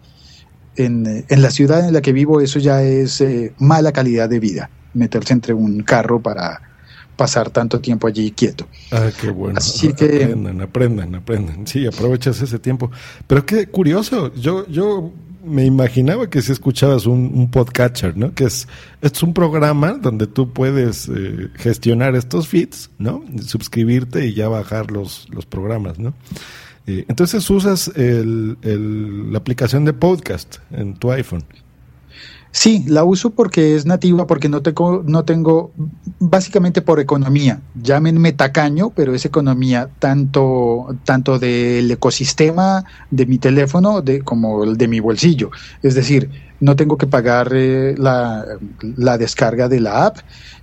En, 0.77 1.25
en 1.29 1.42
la 1.42 1.51
ciudad 1.51 1.87
en 1.87 1.92
la 1.92 2.01
que 2.01 2.12
vivo 2.12 2.40
eso 2.40 2.61
ya 2.61 2.83
es 2.83 3.21
eh, 3.21 3.53
mala 3.59 3.90
calidad 3.90 4.29
de 4.29 4.38
vida, 4.38 4.71
meterse 4.94 5.33
entre 5.33 5.53
un 5.53 5.83
carro 5.83 6.21
para 6.23 6.61
pasar 7.16 7.51
tanto 7.51 7.81
tiempo 7.81 8.07
allí 8.07 8.31
quieto. 8.31 8.68
Ah, 8.92 9.11
qué 9.21 9.29
bueno. 9.31 9.59
Así 9.59 9.92
que 9.92 10.23
aprendan, 10.23 10.61
aprendan, 10.61 11.14
aprendan. 11.16 11.66
Sí, 11.66 11.85
aprovechas 11.85 12.40
ese 12.40 12.61
tiempo. 12.61 12.92
Pero 13.27 13.44
qué 13.44 13.66
curioso. 13.66 14.33
Yo, 14.35 14.68
yo 14.68 15.12
me 15.49 15.65
imaginaba 15.65 16.31
que 16.31 16.43
si 16.43 16.53
escuchabas 16.53 17.07
un, 17.07 17.33
un 17.35 17.51
podcatcher, 17.51 18.17
¿no? 18.17 18.35
Que 18.35 18.45
es, 18.45 18.69
es 19.01 19.23
un 19.23 19.35
programa 19.35 19.95
donde 19.95 20.27
tú 20.27 20.53
puedes 20.53 21.09
eh, 21.09 21.49
gestionar 21.57 22.15
estos 22.15 22.49
feeds, 22.49 22.91
¿no? 22.99 23.25
Suscribirte 23.45 24.27
y 24.27 24.35
ya 24.35 24.49
bajar 24.49 24.91
los, 24.91 25.27
los 25.31 25.47
programas, 25.47 25.99
¿no? 25.99 26.15
Eh, 26.87 27.05
entonces 27.09 27.49
usas 27.51 27.89
el, 27.97 28.57
el, 28.63 29.33
la 29.33 29.39
aplicación 29.39 29.85
de 29.85 29.93
podcast 29.93 30.57
en 30.71 30.95
tu 30.95 31.11
iPhone. 31.11 31.45
Sí, 32.51 32.85
la 32.89 33.05
uso 33.05 33.31
porque 33.31 33.77
es 33.77 33.85
nativa, 33.85 34.27
porque 34.27 34.49
no 34.49 34.63
tengo, 34.63 35.03
no 35.07 35.25
tengo, 35.25 35.71
básicamente 36.19 36.81
por 36.81 36.99
economía. 36.99 37.61
Llámenme 37.81 38.33
tacaño, 38.33 38.91
pero 38.91 39.15
es 39.15 39.25
economía 39.25 39.91
tanto, 39.99 40.97
tanto 41.05 41.39
del 41.39 41.91
ecosistema 41.91 42.85
de 43.11 43.27
mi 43.27 43.39
teléfono 43.39 44.01
de, 44.01 44.23
como 44.23 44.65
el 44.65 44.77
de 44.77 44.89
mi 44.89 45.01
bolsillo. 45.01 45.51
Es 45.83 45.95
decir, 45.95 46.31
no 46.61 46.77
tengo 46.77 46.97
que 46.97 47.07
pagar 47.07 47.51
eh, 47.53 47.94
la, 47.97 48.44
la 48.97 49.18
descarga 49.18 49.68
de 49.68 49.81
la 49.81 50.07
app 50.07 50.18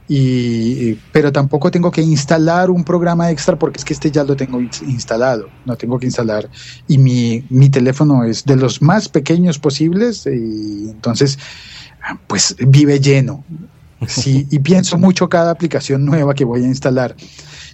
y 0.08 0.93
pero 1.12 1.31
tampoco 1.31 1.71
tengo 1.71 1.89
que 1.89 2.01
instalar 2.01 2.69
un 2.69 2.84
programa 2.84 3.31
extra 3.31 3.58
porque 3.58 3.79
es 3.79 3.86
que 3.86 3.93
este 3.93 4.12
ya 4.12 4.23
lo 4.23 4.36
tengo 4.36 4.60
instalado, 4.60 5.49
no 5.65 5.75
tengo 5.75 5.97
que 5.97 6.05
instalar 6.05 6.49
y 6.88 6.97
mi, 6.97 7.43
mi 7.49 7.69
teléfono 7.69 8.23
es 8.23 8.45
de 8.45 8.55
los 8.55 8.81
más 8.81 9.10
pequeños 9.10 9.58
posibles 9.58 10.25
y 10.27 10.89
entonces 10.89 11.39
pues 12.27 12.55
vive 12.60 12.99
lleno. 12.99 13.43
Sí, 14.08 14.47
y 14.51 14.60
pienso 14.60 14.97
mucho 14.97 15.29
cada 15.29 15.51
aplicación 15.51 16.05
nueva 16.05 16.34
que 16.34 16.45
voy 16.45 16.63
a 16.63 16.67
instalar. 16.67 17.15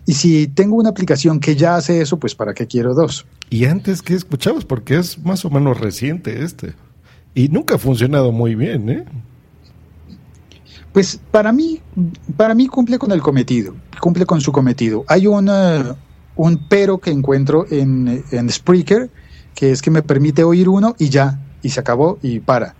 Y 0.05 0.13
si 0.13 0.47
tengo 0.47 0.77
una 0.77 0.89
aplicación 0.89 1.39
que 1.39 1.55
ya 1.55 1.75
hace 1.75 2.01
eso, 2.01 2.17
pues 2.17 2.33
¿para 2.33 2.53
qué 2.53 2.65
quiero 2.65 2.93
dos? 2.93 3.25
¿Y 3.49 3.65
antes 3.65 4.01
qué 4.01 4.13
escuchabas? 4.13 4.65
Porque 4.65 4.97
es 4.97 5.19
más 5.19 5.43
o 5.45 5.49
menos 5.49 5.79
reciente 5.79 6.43
este. 6.43 6.73
Y 7.33 7.47
nunca 7.47 7.75
ha 7.75 7.77
funcionado 7.77 8.31
muy 8.31 8.55
bien, 8.55 8.89
¿eh? 8.89 9.05
Pues 10.91 11.19
para 11.31 11.53
mí, 11.53 11.79
para 12.35 12.53
mí 12.53 12.67
cumple 12.67 12.99
con 12.99 13.11
el 13.11 13.21
cometido, 13.21 13.73
cumple 14.01 14.25
con 14.25 14.41
su 14.41 14.51
cometido. 14.51 15.05
Hay 15.07 15.25
una, 15.25 15.95
un 16.35 16.67
pero 16.67 16.97
que 16.97 17.11
encuentro 17.11 17.65
en, 17.71 18.23
en 18.31 18.49
Spreaker, 18.49 19.09
que 19.55 19.71
es 19.71 19.81
que 19.81 19.89
me 19.89 20.03
permite 20.03 20.43
oír 20.43 20.67
uno 20.67 20.95
y 20.99 21.09
ya, 21.09 21.39
y 21.61 21.69
se 21.69 21.79
acabó 21.79 22.19
y 22.21 22.39
para. 22.39 22.75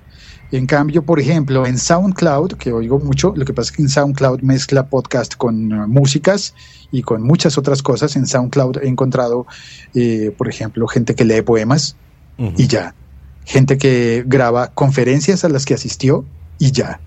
En 0.52 0.68
cambio, 0.68 1.04
por 1.04 1.22
ejemplo, 1.22 1.66
en 1.66 1.78
SoundCloud, 1.78 2.56
que 2.56 2.74
oigo 2.74 3.00
mucho, 3.00 3.34
lo 3.38 3.46
que 3.46 3.54
pasa 3.54 3.72
es 3.72 3.78
que 3.78 3.84
en 3.84 3.90
SoundCloud 3.90 4.42
mezcla 4.42 4.88
podcast 4.88 5.36
con 5.36 5.72
uh, 5.72 5.88
músicas 5.88 6.54
y 6.92 7.04
con 7.04 7.24
muchas 7.24 7.58
otras 7.58 7.82
cosas. 7.82 8.18
En 8.18 8.28
SoundCloud 8.28 8.80
he 8.84 8.90
encontrado, 8.90 9.48
eh, 9.96 10.36
por 10.38 10.50
ejemplo, 10.50 10.86
gente 10.88 11.16
que 11.16 11.24
lee 11.24 11.42
poemas 11.42 11.96
uh 12.38 12.48
-huh. 12.48 12.54
y 12.58 12.68
ya. 12.68 12.94
Gente 13.52 13.78
que 13.78 14.24
graba 14.26 14.72
conferencias 14.74 15.44
a 15.44 15.50
las 15.50 15.66
que 15.66 15.74
asistió 15.74 16.24
y 16.58 16.72
ya 16.72 17.02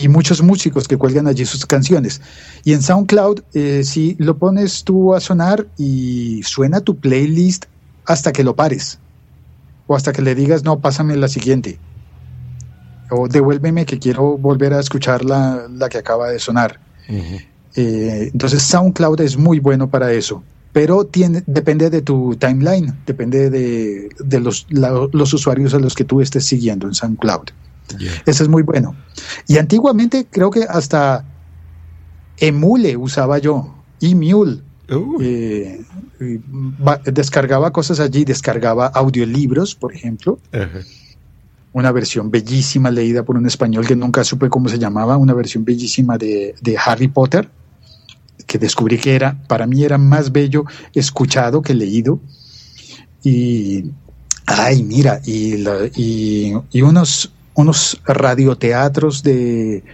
y 0.00 0.08
muchos 0.08 0.42
músicos 0.42 0.88
que 0.88 0.96
cuelgan 0.96 1.26
allí 1.26 1.44
sus 1.44 1.66
canciones. 1.66 2.22
Y 2.64 2.72
en 2.72 2.82
SoundCloud, 2.82 3.42
eh, 3.52 3.82
si 3.84 4.16
lo 4.18 4.38
pones 4.38 4.82
tú 4.82 5.14
a 5.14 5.20
sonar 5.20 5.66
y 5.76 6.42
suena 6.42 6.80
tu 6.80 6.96
playlist 6.96 7.66
hasta 8.06 8.32
que 8.32 8.42
lo 8.42 8.56
pares, 8.56 8.98
o 9.86 9.94
hasta 9.94 10.12
que 10.12 10.22
le 10.22 10.34
digas, 10.34 10.64
no, 10.64 10.80
pásame 10.80 11.16
la 11.16 11.28
siguiente, 11.28 11.78
o 13.10 13.28
devuélveme 13.28 13.84
que 13.84 13.98
quiero 13.98 14.38
volver 14.38 14.72
a 14.72 14.80
escuchar 14.80 15.22
la, 15.24 15.66
la 15.70 15.88
que 15.90 15.98
acaba 15.98 16.30
de 16.30 16.38
sonar. 16.38 16.80
Uh 17.08 17.12
-huh. 17.12 17.46
eh, 17.76 18.30
entonces 18.32 18.62
SoundCloud 18.62 19.20
es 19.20 19.36
muy 19.36 19.60
bueno 19.60 19.90
para 19.90 20.12
eso. 20.12 20.42
Pero 20.72 21.04
tiene, 21.04 21.42
depende 21.46 21.90
de 21.90 22.00
tu 22.00 22.36
timeline, 22.36 22.96
depende 23.04 23.50
de, 23.50 24.08
de 24.18 24.40
los, 24.40 24.66
la, 24.70 25.08
los 25.12 25.32
usuarios 25.34 25.74
a 25.74 25.78
los 25.78 25.94
que 25.94 26.04
tú 26.04 26.20
estés 26.20 26.44
siguiendo 26.44 26.86
en 26.86 26.94
SoundCloud. 26.94 27.48
Yeah. 27.98 28.22
Eso 28.24 28.44
es 28.44 28.48
muy 28.48 28.62
bueno. 28.62 28.94
Y 29.48 29.58
antiguamente 29.58 30.26
creo 30.30 30.50
que 30.50 30.62
hasta 30.62 31.24
Emule 32.38 32.96
usaba 32.96 33.38
yo, 33.38 33.74
Emule. 34.00 34.60
Uh. 34.88 35.18
Eh, 35.20 35.80
descargaba 37.12 37.72
cosas 37.72 38.00
allí, 38.00 38.24
descargaba 38.24 38.86
audiolibros, 38.86 39.74
por 39.74 39.92
ejemplo. 39.94 40.38
Uh 40.52 40.56
-huh. 40.56 40.86
Una 41.72 41.92
versión 41.92 42.30
bellísima 42.30 42.90
leída 42.90 43.24
por 43.24 43.36
un 43.36 43.46
español 43.46 43.86
que 43.86 43.94
nunca 43.94 44.24
supe 44.24 44.48
cómo 44.48 44.68
se 44.68 44.78
llamaba, 44.78 45.16
una 45.16 45.34
versión 45.34 45.64
bellísima 45.64 46.18
de, 46.18 46.54
de 46.60 46.76
Harry 46.84 47.08
Potter, 47.08 47.48
que 48.50 48.58
descubrí 48.58 48.98
que 48.98 49.14
era, 49.14 49.40
para 49.46 49.64
mí 49.64 49.84
era 49.84 49.96
más 49.96 50.32
bello 50.32 50.64
escuchado 50.92 51.62
que 51.62 51.72
leído. 51.72 52.18
Y, 53.22 53.84
ay, 54.44 54.82
mira, 54.82 55.20
y, 55.24 55.58
la, 55.58 55.86
y, 55.94 56.52
y 56.72 56.82
unos 56.82 57.30
unos 57.54 58.00
radioteatros 58.04 59.22
de, 59.22 59.84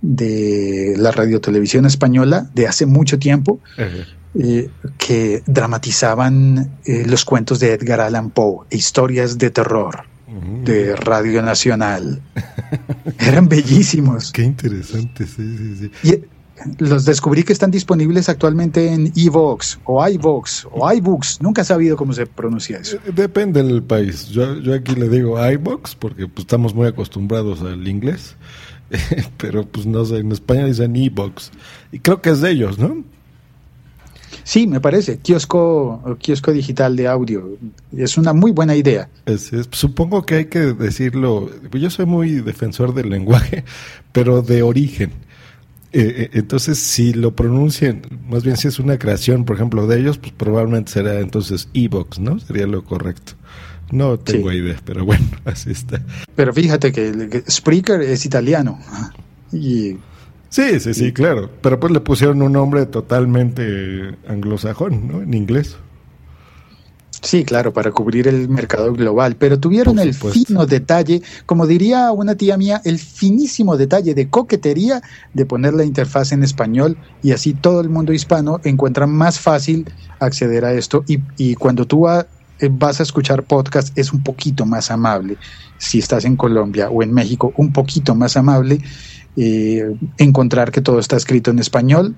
de 0.00 0.94
la 0.96 1.10
radiotelevisión 1.10 1.84
española 1.84 2.48
de 2.54 2.66
hace 2.66 2.86
mucho 2.86 3.18
tiempo 3.18 3.60
eh, 4.34 4.70
que 4.96 5.42
dramatizaban 5.46 6.78
eh, 6.84 7.04
los 7.06 7.24
cuentos 7.24 7.60
de 7.60 7.74
Edgar 7.74 8.00
Allan 8.00 8.30
Poe, 8.30 8.66
historias 8.70 9.36
de 9.36 9.50
terror 9.50 10.04
uh 10.28 10.32
-huh. 10.32 10.64
de 10.64 10.96
Radio 10.96 11.42
Nacional. 11.42 12.22
Eran 13.18 13.48
bellísimos. 13.48 14.32
Qué 14.32 14.42
interesante, 14.42 15.26
sí, 15.26 15.56
sí, 15.58 15.90
sí. 16.02 16.08
Y, 16.08 16.37
los 16.78 17.04
descubrí 17.04 17.42
que 17.42 17.52
están 17.52 17.70
disponibles 17.70 18.28
actualmente 18.28 18.92
en 18.92 19.12
iVox 19.14 19.78
o 19.84 20.06
iVox 20.06 20.66
o 20.70 20.90
iBooks. 20.92 21.40
Nunca 21.40 21.62
he 21.62 21.64
sabido 21.64 21.96
cómo 21.96 22.12
se 22.12 22.26
pronuncia 22.26 22.78
eso. 22.78 22.98
Depende 23.14 23.62
del 23.62 23.82
país. 23.82 24.28
Yo, 24.28 24.56
yo 24.60 24.74
aquí 24.74 24.94
le 24.94 25.08
digo 25.08 25.38
iVox 25.38 25.94
porque 25.94 26.26
pues, 26.26 26.40
estamos 26.40 26.74
muy 26.74 26.86
acostumbrados 26.86 27.62
al 27.62 27.86
inglés. 27.86 28.36
Pero 29.36 29.66
pues 29.66 29.86
no 29.86 30.04
sé, 30.04 30.18
en 30.18 30.32
España 30.32 30.64
dicen 30.66 30.96
iVox. 30.96 31.50
Y 31.92 31.98
creo 32.00 32.20
que 32.20 32.30
es 32.30 32.40
de 32.40 32.50
ellos, 32.50 32.78
¿no? 32.78 33.04
Sí, 34.44 34.66
me 34.66 34.80
parece. 34.80 35.18
Kiosco, 35.18 36.16
kiosco 36.18 36.52
digital 36.52 36.96
de 36.96 37.06
audio. 37.06 37.58
Es 37.96 38.16
una 38.16 38.32
muy 38.32 38.50
buena 38.52 38.76
idea. 38.76 39.08
Es, 39.26 39.52
es, 39.52 39.68
supongo 39.72 40.24
que 40.24 40.36
hay 40.36 40.44
que 40.46 40.60
decirlo. 40.72 41.50
Yo 41.72 41.90
soy 41.90 42.06
muy 42.06 42.40
defensor 42.40 42.94
del 42.94 43.10
lenguaje, 43.10 43.64
pero 44.12 44.42
de 44.42 44.62
origen 44.62 45.12
eh, 45.92 46.30
entonces, 46.34 46.78
si 46.78 47.14
lo 47.14 47.34
pronuncian, 47.34 48.02
más 48.28 48.44
bien 48.44 48.56
si 48.56 48.68
es 48.68 48.78
una 48.78 48.98
creación, 48.98 49.44
por 49.44 49.56
ejemplo, 49.56 49.86
de 49.86 49.98
ellos, 49.98 50.18
pues 50.18 50.32
probablemente 50.32 50.92
será 50.92 51.20
entonces 51.20 51.68
Evox, 51.72 52.18
¿no? 52.18 52.38
Sería 52.40 52.66
lo 52.66 52.84
correcto. 52.84 53.32
No 53.90 54.18
tengo 54.18 54.50
sí. 54.50 54.58
idea, 54.58 54.76
pero 54.84 55.04
bueno, 55.04 55.24
así 55.44 55.70
está. 55.70 56.02
Pero 56.34 56.52
fíjate 56.52 56.92
que, 56.92 57.28
que 57.30 57.50
Spreaker 57.50 58.02
es 58.02 58.26
italiano. 58.26 58.78
Y, 59.50 59.96
sí, 60.50 60.78
sí, 60.78 60.92
sí, 60.92 61.06
y, 61.06 61.12
claro. 61.12 61.50
Pero 61.62 61.80
pues 61.80 61.92
le 61.92 62.00
pusieron 62.00 62.42
un 62.42 62.52
nombre 62.52 62.84
totalmente 62.86 64.14
anglosajón, 64.28 65.08
¿no? 65.08 65.22
En 65.22 65.32
inglés. 65.32 65.78
Sí, 67.28 67.44
claro, 67.44 67.74
para 67.74 67.90
cubrir 67.90 68.26
el 68.26 68.48
mercado 68.48 68.90
global, 68.94 69.36
pero 69.36 69.60
tuvieron 69.60 69.98
el 69.98 70.14
fino 70.14 70.64
detalle, 70.64 71.20
como 71.44 71.66
diría 71.66 72.10
una 72.10 72.36
tía 72.36 72.56
mía, 72.56 72.80
el 72.86 72.98
finísimo 72.98 73.76
detalle 73.76 74.14
de 74.14 74.30
coquetería 74.30 75.02
de 75.34 75.44
poner 75.44 75.74
la 75.74 75.84
interfaz 75.84 76.32
en 76.32 76.42
español 76.42 76.96
y 77.22 77.32
así 77.32 77.52
todo 77.52 77.82
el 77.82 77.90
mundo 77.90 78.14
hispano 78.14 78.60
encuentra 78.64 79.06
más 79.06 79.38
fácil 79.38 79.84
acceder 80.20 80.64
a 80.64 80.72
esto. 80.72 81.04
Y, 81.06 81.18
y 81.36 81.54
cuando 81.56 81.86
tú 81.86 82.08
eh, 82.08 82.24
vas 82.70 83.00
a 83.00 83.02
escuchar 83.02 83.42
podcast 83.42 83.98
es 83.98 84.10
un 84.10 84.22
poquito 84.22 84.64
más 84.64 84.90
amable, 84.90 85.36
si 85.76 85.98
estás 85.98 86.24
en 86.24 86.34
Colombia 86.34 86.88
o 86.88 87.02
en 87.02 87.12
México, 87.12 87.52
un 87.58 87.74
poquito 87.74 88.14
más 88.14 88.38
amable. 88.38 88.80
Eh, 89.36 89.94
encontrar 90.16 90.72
que 90.72 90.80
todo 90.80 90.98
está 90.98 91.16
escrito 91.16 91.50
en 91.50 91.58
español 91.60 92.16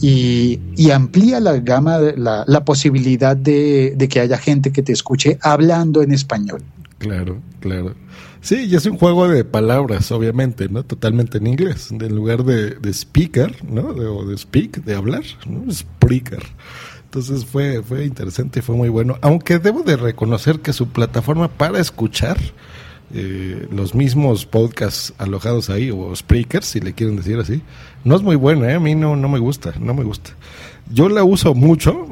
y, 0.00 0.90
amplía 0.90 1.40
la 1.40 1.58
gama, 1.58 1.98
la, 1.98 2.44
la 2.46 2.64
posibilidad 2.64 3.36
de, 3.36 3.96
que 4.10 4.20
haya 4.20 4.38
gente 4.38 4.72
que 4.72 4.82
te 4.82 4.92
escuche 4.92 5.38
hablando 5.42 6.02
en 6.02 6.12
español. 6.12 6.62
Claro, 6.98 7.40
claro. 7.60 7.94
Sí, 8.40 8.66
y 8.66 8.76
es 8.76 8.86
un 8.86 8.96
juego 8.96 9.28
de 9.28 9.44
palabras, 9.44 10.10
obviamente, 10.12 10.68
¿no? 10.68 10.84
Totalmente 10.84 11.38
en 11.38 11.48
inglés. 11.48 11.90
En 11.90 12.14
lugar 12.14 12.44
de, 12.44 12.78
speaker, 12.92 13.56
¿no? 13.64 13.92
De, 13.94 14.06
o 14.06 14.24
de 14.24 14.38
speak, 14.38 14.84
de 14.84 14.94
hablar, 14.94 15.24
¿no? 15.46 15.70
Speaker. 15.70 16.42
Entonces 17.04 17.44
fue, 17.44 17.82
fue 17.82 18.04
interesante 18.04 18.60
y 18.60 18.62
fue 18.62 18.76
muy 18.76 18.88
bueno. 18.88 19.16
Aunque 19.22 19.58
debo 19.58 19.82
de 19.82 19.96
reconocer 19.96 20.60
que 20.60 20.72
su 20.72 20.88
plataforma 20.88 21.48
para 21.48 21.80
escuchar 21.80 22.36
eh, 23.14 23.66
los 23.70 23.94
mismos 23.94 24.44
podcasts 24.44 25.14
alojados 25.18 25.70
ahí, 25.70 25.90
o 25.90 26.14
speakers, 26.14 26.66
si 26.66 26.80
le 26.80 26.92
quieren 26.92 27.16
decir 27.16 27.38
así, 27.38 27.62
no 28.04 28.16
es 28.16 28.22
muy 28.22 28.36
buena, 28.36 28.70
¿eh? 28.70 28.74
a 28.74 28.80
mí 28.80 28.94
no, 28.94 29.16
no 29.16 29.28
me 29.28 29.38
gusta, 29.38 29.72
no 29.80 29.94
me 29.94 30.04
gusta. 30.04 30.32
Yo 30.92 31.08
la 31.08 31.24
uso 31.24 31.54
mucho, 31.54 32.06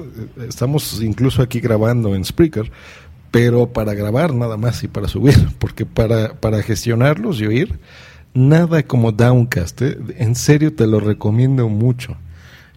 estamos 0.48 1.00
incluso 1.02 1.42
aquí 1.42 1.60
grabando 1.60 2.14
en 2.14 2.24
Spreaker, 2.24 2.70
pero 3.30 3.72
para 3.72 3.94
grabar 3.94 4.34
nada 4.34 4.56
más 4.56 4.82
y 4.84 4.88
para 4.88 5.08
subir, 5.08 5.36
porque 5.58 5.84
para, 5.84 6.34
para 6.34 6.62
gestionarlos 6.62 7.40
y 7.40 7.46
oír, 7.46 7.78
nada 8.32 8.82
como 8.82 9.12
Downcast, 9.12 9.82
¿eh? 9.82 9.98
en 10.18 10.34
serio 10.34 10.74
te 10.74 10.86
lo 10.86 11.00
recomiendo 11.00 11.68
mucho. 11.68 12.16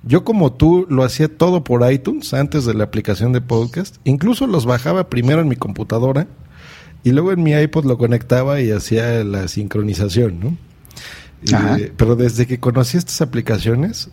Yo 0.03 0.23
como 0.23 0.53
tú 0.53 0.86
lo 0.89 1.03
hacía 1.03 1.27
todo 1.27 1.63
por 1.63 1.89
iTunes 1.91 2.34
antes 2.34 2.65
de 2.65 2.73
la 2.73 2.86
aplicación 2.86 3.34
de 3.34 3.41
podcast, 3.41 3.97
incluso 4.05 4.47
los 4.47 4.65
bajaba 4.65 5.10
primero 5.10 5.41
en 5.41 5.49
mi 5.49 5.58
computadora, 5.58 6.27
y 7.04 7.12
luego 7.12 7.32
en 7.32 7.44
mi 7.44 7.54
iPod 7.54 7.86
lo 7.86 7.98
conectaba 7.98 8.62
y 8.62 8.72
hacía 8.72 9.24
la 9.24 9.48
sincronización, 9.48 10.40
¿no? 10.40 10.58
Eh, 11.78 11.94
pero 11.96 12.16
desde 12.16 12.46
que 12.46 12.60
conocí 12.60 12.98
estas 12.98 13.22
aplicaciones, 13.22 14.10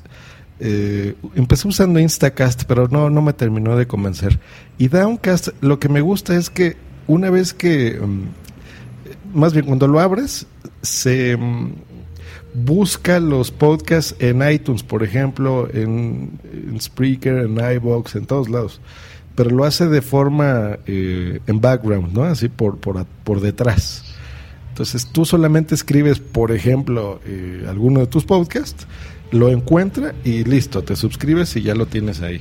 eh, 0.61 1.15
empecé 1.35 1.67
usando 1.67 1.99
Instacast, 1.99 2.65
pero 2.65 2.89
no, 2.89 3.11
no 3.11 3.23
me 3.23 3.33
terminó 3.33 3.77
de 3.77 3.87
convencer. 3.87 4.39
Y 4.79 4.89
Downcast, 4.89 5.49
lo 5.61 5.81
que 5.81 5.89
me 5.89 6.01
gusta 6.01 6.37
es 6.37 6.51
que 6.51 6.77
una 7.09 7.31
vez 7.31 7.53
que, 7.53 7.99
mm, 8.01 9.39
más 9.39 9.53
bien 9.53 9.67
cuando 9.67 9.89
lo 9.89 9.99
abres, 9.99 10.47
se 10.83 11.37
mm, 11.37 11.73
busca 12.55 13.19
los 13.19 13.51
podcasts 13.51 14.15
en 14.21 14.49
iTunes, 14.49 14.85
por 14.85 15.03
ejemplo, 15.03 15.69
en, 15.73 16.39
en 16.53 16.81
Spreaker, 16.81 17.39
en 17.39 17.59
iBox, 17.77 18.15
en 18.15 18.27
todos 18.27 18.49
lados 18.49 18.81
pero 19.37 19.51
lo 19.51 19.65
hace 19.65 19.87
de 19.87 20.03
forma 20.03 20.79
eh, 20.87 21.41
en 21.47 21.61
background, 21.61 22.13
¿no? 22.13 22.25
Así 22.25 22.49
por, 22.49 22.79
por, 22.79 23.05
por, 23.23 23.41
detrás. 23.41 24.03
Entonces 24.71 25.07
tú 25.07 25.25
solamente 25.25 25.75
escribes, 25.75 26.19
por 26.19 26.51
ejemplo, 26.53 27.21
eh, 27.25 27.65
alguno 27.69 28.01
de 28.01 28.07
tus 28.07 28.25
podcasts, 28.25 28.87
lo 29.31 29.51
encuentra 29.51 30.15
y 30.25 30.45
listo, 30.45 30.83
te 30.83 30.97
suscribes 30.97 31.55
y 31.57 31.63
ya 31.63 31.75
lo 31.75 31.87
tienes 31.87 32.23
ahí. 32.23 32.41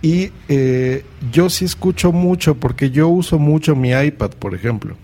Y 0.00 0.30
eh, 0.48 1.04
yo 1.32 1.50
sí 1.50 1.64
escucho 1.64 2.12
mucho 2.12 2.54
porque 2.54 2.90
yo 2.90 3.08
uso 3.08 3.38
mucho 3.38 3.74
mi 3.74 3.90
iPad, 3.90 4.30
por 4.30 4.54
ejemplo. 4.54 4.96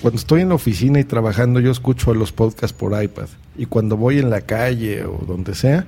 cuando 0.00 0.18
estoy 0.18 0.40
en 0.40 0.48
la 0.48 0.54
oficina 0.54 1.00
y 1.00 1.04
trabajando, 1.04 1.60
yo 1.60 1.70
escucho 1.70 2.14
los 2.14 2.32
podcasts 2.32 2.76
por 2.76 3.00
iPad. 3.02 3.28
Y 3.58 3.66
cuando 3.66 3.96
voy 3.96 4.18
en 4.18 4.30
la 4.30 4.42
calle 4.42 5.04
o 5.04 5.24
donde 5.26 5.54
sea, 5.54 5.86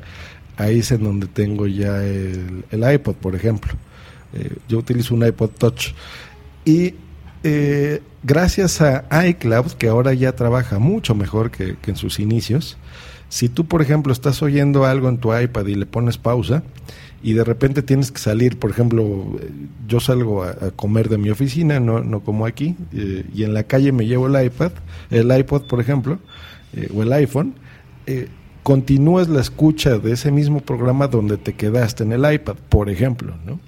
ahí 0.59 0.81
es 0.81 0.91
en 0.91 1.05
donde 1.05 1.27
tengo 1.29 1.67
ya 1.67 2.05
el, 2.05 2.65
iPod, 2.73 3.15
por 3.15 3.35
ejemplo. 3.35 3.73
Eh, 4.35 4.57
yo 4.69 4.79
utilizo 4.79 5.15
un 5.15 5.25
iPod 5.25 5.51
Touch. 5.51 5.93
Y 6.65 6.95
eh, 7.45 8.03
gracias 8.23 8.83
a 8.83 9.27
iCloud, 9.27 9.73
que 9.73 9.89
ahora 9.89 10.13
ya 10.13 10.33
trabaja 10.33 10.79
mucho 10.79 11.15
mejor 11.15 11.51
que, 11.51 11.77
en 11.87 11.97
sus 11.97 12.19
inicios, 12.19 12.77
si 13.29 13.49
tú, 13.49 13.67
por 13.67 13.83
ejemplo, 13.83 14.13
estás 14.13 14.43
oyendo 14.43 14.85
algo 14.85 15.09
en 15.09 15.19
tu 15.19 15.35
iPad 15.37 15.67
y 15.67 15.77
le 15.77 15.87
pones 15.87 16.19
pausa, 16.19 16.63
y 17.23 17.33
de 17.33 17.45
repente 17.45 17.83
tienes 17.83 18.13
que 18.13 18.19
salir, 18.19 18.59
por 18.59 18.71
ejemplo, 18.71 19.39
yo 19.87 20.01
salgo 20.01 20.45
a, 20.45 20.55
comer 20.73 21.09
de 21.09 21.19
mi 21.19 21.31
oficina, 21.31 21.79
no, 21.81 22.01
no 22.01 22.21
como 22.21 22.47
aquí, 22.47 22.77
eh, 22.93 23.25
y 23.35 23.45
en 23.45 23.55
la 23.55 23.65
calle 23.65 23.93
me 23.93 24.07
llevo 24.07 24.27
el 24.27 24.45
iPad, 24.45 24.73
el 25.11 25.37
iPod, 25.37 25.67
por 25.69 25.81
ejemplo, 25.81 26.19
o 26.95 27.03
el 27.03 27.13
iPhone, 27.13 27.55
continúas 28.69 29.31
la 29.31 29.41
escucha 29.41 29.97
de 29.97 30.13
ese 30.13 30.31
mismo 30.31 30.61
programa 30.61 31.09
donde 31.09 31.39
te 31.39 31.55
quedaste 31.55 32.05
en 32.05 32.13
el 32.13 32.31
iPad, 32.31 32.57
por 32.69 32.91
ejemplo, 32.91 33.35
¿no? 33.47 33.59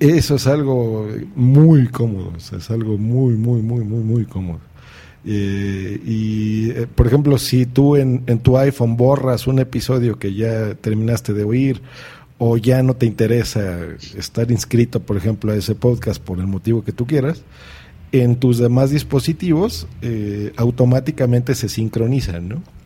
Eso 0.00 0.34
es 0.34 0.48
algo 0.48 1.06
muy 1.36 1.86
cómodo, 1.86 2.32
es 2.36 2.70
algo 2.72 2.98
muy, 2.98 3.34
muy, 3.34 3.62
muy, 3.62 3.84
muy, 3.84 4.02
muy 4.02 4.24
cómodo. 4.24 4.58
Eh, 5.24 6.00
y, 6.04 6.70
eh, 6.70 6.88
por 6.92 7.06
ejemplo, 7.06 7.38
si 7.38 7.66
tú 7.66 7.94
en, 7.94 8.24
en, 8.26 8.40
tu 8.40 8.58
iPhone 8.58 8.96
borras 8.96 9.46
un 9.46 9.60
episodio 9.60 10.18
que 10.18 10.34
ya 10.34 10.74
terminaste 10.74 11.32
de 11.32 11.44
oír 11.44 11.80
o 12.36 12.56
ya 12.56 12.82
no 12.82 12.94
te 12.94 13.06
interesa 13.06 13.78
estar 14.16 14.50
inscrito, 14.50 14.98
por 14.98 15.16
ejemplo, 15.16 15.52
a 15.52 15.54
ese 15.54 15.76
podcast 15.76 16.20
por 16.20 16.40
el 16.40 16.48
motivo 16.48 16.82
que 16.82 16.90
tú 16.90 17.06
quieras, 17.06 17.44
en 18.10 18.34
tus 18.40 18.58
demás 18.58 18.90
dispositivos 18.90 19.86
eh, 20.02 20.52
automáticamente 20.56 21.54
se 21.54 21.68
sincronizan, 21.68 22.48
¿no? 22.48 22.77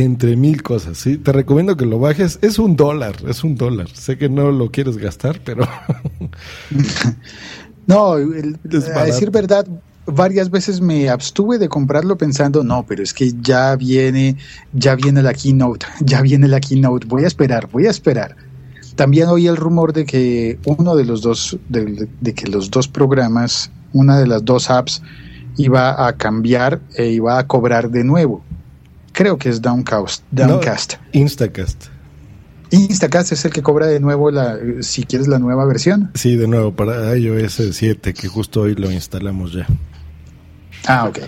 Entre 0.00 0.36
mil 0.36 0.62
cosas. 0.62 0.96
¿sí? 0.96 1.18
Te 1.18 1.32
recomiendo 1.32 1.76
que 1.76 1.84
lo 1.84 1.98
bajes. 1.98 2.38
Es 2.40 2.58
un 2.58 2.76
dólar, 2.76 3.14
es 3.28 3.44
un 3.44 3.56
dólar. 3.56 3.88
Sé 3.90 4.16
que 4.16 4.28
no 4.28 4.50
lo 4.50 4.70
quieres 4.70 4.96
gastar, 4.96 5.40
pero... 5.44 5.68
no, 7.86 8.12
a 8.94 9.04
decir 9.04 9.30
verdad, 9.30 9.66
varias 10.06 10.50
veces 10.50 10.80
me 10.80 11.10
abstuve 11.10 11.58
de 11.58 11.68
comprarlo 11.68 12.16
pensando, 12.16 12.64
no, 12.64 12.86
pero 12.86 13.02
es 13.02 13.12
que 13.12 13.32
ya 13.42 13.76
viene, 13.76 14.36
ya 14.72 14.94
viene 14.94 15.22
la 15.22 15.34
keynote, 15.34 15.86
ya 16.00 16.22
viene 16.22 16.48
la 16.48 16.60
keynote, 16.60 17.06
voy 17.06 17.24
a 17.24 17.26
esperar, 17.26 17.68
voy 17.70 17.86
a 17.86 17.90
esperar. 17.90 18.36
También 18.96 19.28
oí 19.28 19.46
el 19.46 19.56
rumor 19.56 19.92
de 19.92 20.06
que 20.06 20.58
uno 20.64 20.96
de 20.96 21.04
los 21.04 21.22
dos, 21.22 21.58
de, 21.68 22.08
de 22.20 22.34
que 22.34 22.46
los 22.46 22.70
dos 22.70 22.88
programas, 22.88 23.70
una 23.92 24.18
de 24.18 24.26
las 24.26 24.44
dos 24.44 24.70
apps, 24.70 25.02
iba 25.56 26.06
a 26.06 26.14
cambiar 26.14 26.80
e 26.96 27.08
iba 27.08 27.38
a 27.38 27.46
cobrar 27.46 27.90
de 27.90 28.04
nuevo. 28.04 28.42
Creo 29.12 29.38
que 29.38 29.48
es 29.48 29.60
Downcast. 29.60 30.24
Downcast. 30.30 30.94
Instacast. 31.12 31.86
Instacast 32.70 33.32
es 33.32 33.44
el 33.44 33.52
que 33.52 33.62
cobra 33.62 33.86
de 33.86 34.00
nuevo 34.00 34.30
la, 34.30 34.56
si 34.80 35.04
quieres 35.04 35.28
la 35.28 35.38
nueva 35.38 35.66
versión. 35.66 36.10
Sí, 36.14 36.36
de 36.36 36.48
nuevo 36.48 36.72
para 36.74 37.14
iOS 37.16 37.60
7, 37.72 38.14
que 38.14 38.28
justo 38.28 38.62
hoy 38.62 38.74
lo 38.74 38.90
instalamos 38.90 39.52
ya. 39.52 39.66
Ah, 40.86 41.04
ok. 41.06 41.18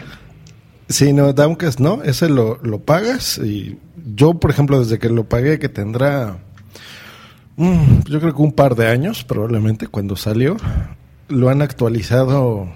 Sí, 0.89 1.13
no, 1.13 1.35
Downcast 1.35 1.81
no, 1.81 2.03
ese 2.03 2.31
lo, 2.31 2.59
lo 2.63 2.81
pagas 2.81 3.39
y 3.39 3.79
yo, 4.15 4.35
por 4.35 4.51
ejemplo, 4.51 4.81
desde 4.81 4.99
que 4.99 5.11
lo 5.11 5.25
pagué, 5.25 5.59
que 5.59 5.69
tendrá, 5.69 6.39
mm, 7.57 8.01
yo 8.07 8.21
creo 8.21 8.35
que 8.35 8.43
un 8.43 8.53
par 8.53 8.75
de 8.75 8.89
años 8.89 9.25
probablemente 9.25 9.87
cuando 9.87 10.17
salió, 10.17 10.57
lo 11.29 11.51
han 11.51 11.61
actualizado, 11.61 12.71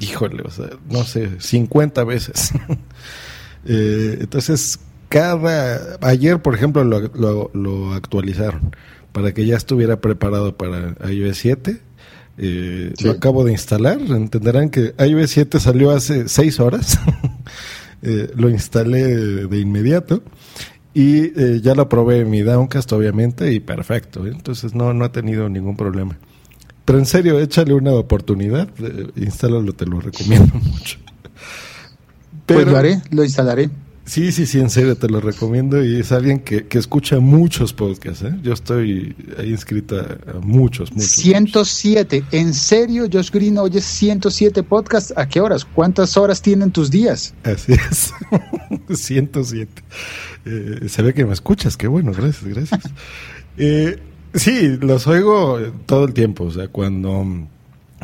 híjole, 0.00 0.42
o 0.44 0.50
sea, 0.50 0.70
no 0.88 1.04
sé, 1.04 1.40
50 1.40 2.02
veces. 2.02 2.52
Eh, 3.68 4.18
entonces, 4.20 4.80
cada. 5.08 5.98
Ayer, 6.00 6.40
por 6.40 6.54
ejemplo, 6.54 6.82
lo, 6.84 7.50
lo, 7.52 7.92
actualizaron 7.92 8.74
para 9.12 9.32
que 9.32 9.46
ya 9.46 9.56
estuviera 9.56 10.00
preparado 10.00 10.56
para 10.56 10.94
iOS 11.10 11.36
7. 11.38 11.80
Eh, 12.38 12.94
Lo 13.02 13.10
acabo 13.12 13.44
de 13.44 13.52
instalar. 13.52 14.00
Entenderán 14.00 14.70
que 14.70 14.94
iOS 14.98 15.30
7 15.30 15.60
salió 15.60 15.90
hace 15.90 16.28
6 16.28 16.60
horas. 16.60 16.98
eh, 18.02 18.30
lo 18.36 18.48
instalé 18.48 19.04
de, 19.46 19.58
inmediato. 19.58 20.22
Y 20.94 21.32
eh, 21.40 21.60
ya 21.62 21.74
lo 21.74 21.88
probé 21.88 22.20
en 22.20 22.30
mi 22.30 22.40
Downcast, 22.40 22.92
obviamente, 22.92 23.52
y 23.52 23.60
perfecto. 23.60 24.26
Entonces 24.26 24.74
no, 24.74 24.94
no 24.94 25.04
ha 25.04 25.12
tenido 25.12 25.48
ningún 25.48 25.76
problema. 25.76 26.16
Pero 26.84 26.98
en 26.98 27.06
serio, 27.06 27.38
échale 27.38 27.74
una 27.74 27.92
oportunidad. 27.92 28.68
Instálalo, 29.16 29.74
te 29.74 29.84
lo 29.84 30.00
recomiendo 30.00 30.54
mucho 30.62 30.98
pues 32.54 32.66
lo 32.66 32.76
haré, 32.76 33.00
lo 33.10 33.24
instalaré. 33.24 33.70
Sí, 34.04 34.32
sí, 34.32 34.46
sí, 34.46 34.58
en 34.58 34.70
serio, 34.70 34.96
te 34.96 35.06
lo 35.06 35.20
recomiendo 35.20 35.84
y 35.84 35.96
es 35.96 36.12
alguien 36.12 36.40
que, 36.40 36.66
escucha 36.70 37.20
muchos 37.20 37.74
podcasts. 37.74 38.24
¿eh? 38.24 38.34
Yo 38.42 38.54
estoy 38.54 39.14
ahí 39.38 39.50
inscrito 39.50 40.00
a, 40.00 40.40
muchos, 40.40 40.90
muchos. 40.92 41.10
107, 41.10 42.24
en 42.32 42.54
serio, 42.54 43.06
Josh 43.12 43.30
Green 43.30 43.58
oye 43.58 43.82
107 43.82 44.62
podcasts. 44.62 45.12
¿A 45.14 45.28
qué 45.28 45.42
horas? 45.42 45.66
¿Cuántas 45.66 46.16
horas 46.16 46.40
tienen 46.40 46.70
tus 46.70 46.90
días? 46.90 47.34
Así 47.42 47.74
es, 47.74 48.12
107. 48.98 49.82
Eh, 50.46 50.88
se 50.88 51.02
ve 51.02 51.12
que 51.12 51.26
me 51.26 51.34
escuchas, 51.34 51.76
qué 51.76 51.86
bueno, 51.86 52.12
gracias, 52.12 52.44
gracias. 52.44 52.80
Eh, 53.60 53.98
Sí, 54.34 54.76
los 54.80 55.06
oigo 55.06 55.58
todo 55.86 56.04
el 56.04 56.12
tiempo, 56.12 56.44
o 56.44 56.50
sea, 56.50 56.68
cuando 56.68 57.24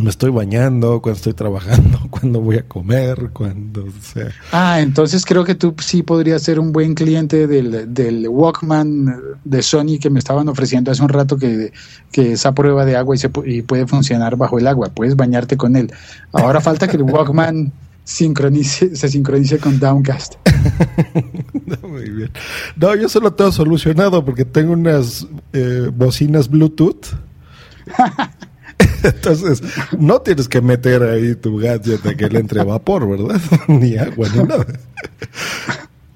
me 0.00 0.10
estoy 0.10 0.30
bañando, 0.30 1.00
cuando 1.00 1.16
estoy 1.16 1.34
trabajando, 1.34 2.00
cuando 2.10 2.40
voy 2.40 2.56
a 2.56 2.62
comer, 2.66 3.30
cuando 3.32 3.86
sea. 4.00 4.30
Ah, 4.52 4.80
entonces 4.80 5.24
creo 5.24 5.44
que 5.44 5.54
tú 5.54 5.74
sí 5.78 6.02
podrías 6.02 6.42
ser 6.42 6.58
un 6.58 6.72
buen 6.72 6.94
cliente 6.94 7.46
del, 7.46 7.94
del 7.94 8.28
Walkman 8.28 9.20
de 9.44 9.62
Sony 9.62 9.98
que 10.00 10.10
me 10.10 10.18
estaban 10.18 10.48
ofreciendo 10.48 10.90
hace 10.90 11.02
un 11.02 11.08
rato 11.08 11.36
que, 11.36 11.72
que 12.10 12.32
esa 12.32 12.52
prueba 12.52 12.84
de 12.84 12.96
agua 12.96 13.14
y, 13.14 13.18
se, 13.18 13.30
y 13.44 13.62
puede 13.62 13.86
funcionar 13.86 14.36
bajo 14.36 14.58
el 14.58 14.66
agua, 14.66 14.88
puedes 14.88 15.16
bañarte 15.16 15.56
con 15.56 15.76
él. 15.76 15.92
Ahora 16.32 16.60
falta 16.60 16.88
que 16.88 16.96
el 16.96 17.04
Walkman 17.04 17.72
sincronice, 18.04 18.94
se 18.94 19.08
sincronice 19.08 19.58
con 19.58 19.78
Downcast. 19.78 20.34
no, 21.66 21.88
muy 21.88 22.10
bien. 22.10 22.30
No, 22.76 22.94
yo 22.94 23.08
solo 23.08 23.32
tengo 23.32 23.52
solucionado 23.52 24.24
porque 24.24 24.44
tengo 24.44 24.72
unas 24.72 25.26
eh, 25.52 25.90
bocinas 25.94 26.48
Bluetooth. 26.48 27.06
Entonces, 29.14 29.62
no 29.98 30.20
tienes 30.20 30.48
que 30.48 30.60
meter 30.60 31.02
ahí 31.02 31.34
tu 31.34 31.58
gadget 31.58 32.04
a 32.06 32.14
que 32.14 32.28
le 32.28 32.40
entre 32.40 32.64
vapor, 32.64 33.08
¿verdad? 33.08 33.40
ni 33.68 33.96
agua, 33.96 34.28
ni 34.34 34.42
nada. 34.42 34.66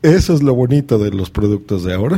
Eso 0.01 0.33
es 0.33 0.43
lo 0.43 0.55
bonito 0.55 0.99
de 0.99 1.11
los 1.11 1.29
productos 1.29 1.85
de 1.85 1.93
ahora. 1.93 2.17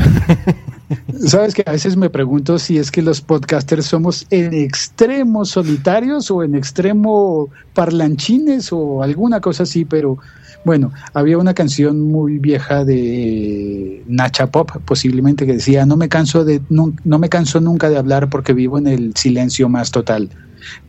Sabes 1.27 1.55
que 1.55 1.65
a 1.67 1.73
veces 1.73 1.97
me 1.97 2.11
pregunto 2.11 2.59
si 2.59 2.77
es 2.79 2.91
que 2.91 3.01
los 3.01 3.21
podcasters 3.21 3.87
somos 3.87 4.27
en 4.31 4.53
extremo 4.53 5.45
solitarios 5.45 6.31
o 6.31 6.45
en 6.45 6.55
extremo 6.55 7.49
parlanchines 7.75 8.73
o 8.73 9.03
alguna 9.03 9.41
cosa 9.41 9.63
así, 9.63 9.85
pero 9.85 10.19
bueno, 10.65 10.93
había 11.15 11.39
una 11.39 11.55
canción 11.55 12.03
muy 12.03 12.39
vieja 12.39 12.85
de 12.85 14.05
Nacha 14.07 14.49
Pop, 14.49 14.71
posiblemente 14.85 15.47
que 15.47 15.55
decía 15.55 15.87
no 15.87 15.97
me 15.97 16.11
canso 16.11 16.45
de 16.45 16.61
no, 16.69 16.93
no 17.05 17.19
me 17.19 17.31
canso 17.31 17.61
nunca 17.61 17.89
de 17.89 17.97
hablar 17.97 18.29
porque 18.29 18.53
vivo 18.53 18.77
en 18.77 18.89
el 18.89 19.17
silencio 19.17 19.71
más 19.71 19.91
total. 19.91 20.29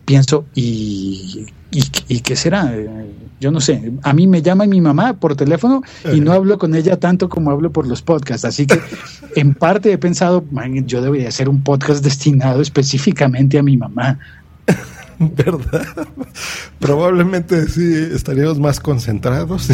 Pienso 0.05 0.45
y 0.55 1.47
¿Y, 1.71 2.19
qué 2.19 2.35
será? 2.35 2.73
Yo 3.39 3.49
no 3.49 3.61
sé. 3.61 3.93
A 4.03 4.13
mí 4.13 4.27
me 4.27 4.41
llama 4.41 4.65
mi 4.65 4.81
mamá 4.81 5.13
por 5.13 5.35
teléfono 5.37 5.81
y 6.13 6.19
no 6.19 6.33
hablo 6.33 6.57
con 6.57 6.75
ella 6.75 6.99
tanto 6.99 7.29
como 7.29 7.49
hablo 7.49 7.71
por 7.71 7.87
los 7.87 8.01
podcasts. 8.01 8.43
Así 8.43 8.67
que 8.67 8.79
en 9.35 9.53
parte 9.53 9.91
he 9.91 9.97
pensado, 9.97 10.43
yo 10.85 11.01
debería 11.01 11.29
hacer 11.29 11.47
un 11.47 11.63
podcast 11.63 12.03
destinado 12.03 12.61
específicamente 12.61 13.57
a 13.57 13.63
mi 13.63 13.77
mamá. 13.77 14.19
¿Verdad? 15.19 16.07
Probablemente 16.79 17.69
sí 17.69 17.93
estaríamos 18.13 18.59
más 18.59 18.79
concentrados 18.79 19.69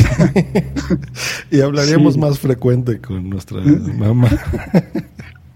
y, 1.49 1.61
hablaríamos 1.61 2.17
más 2.17 2.37
frecuente 2.37 2.99
con 2.99 3.27
nuestra 3.29 3.61
mamá. 3.61 4.29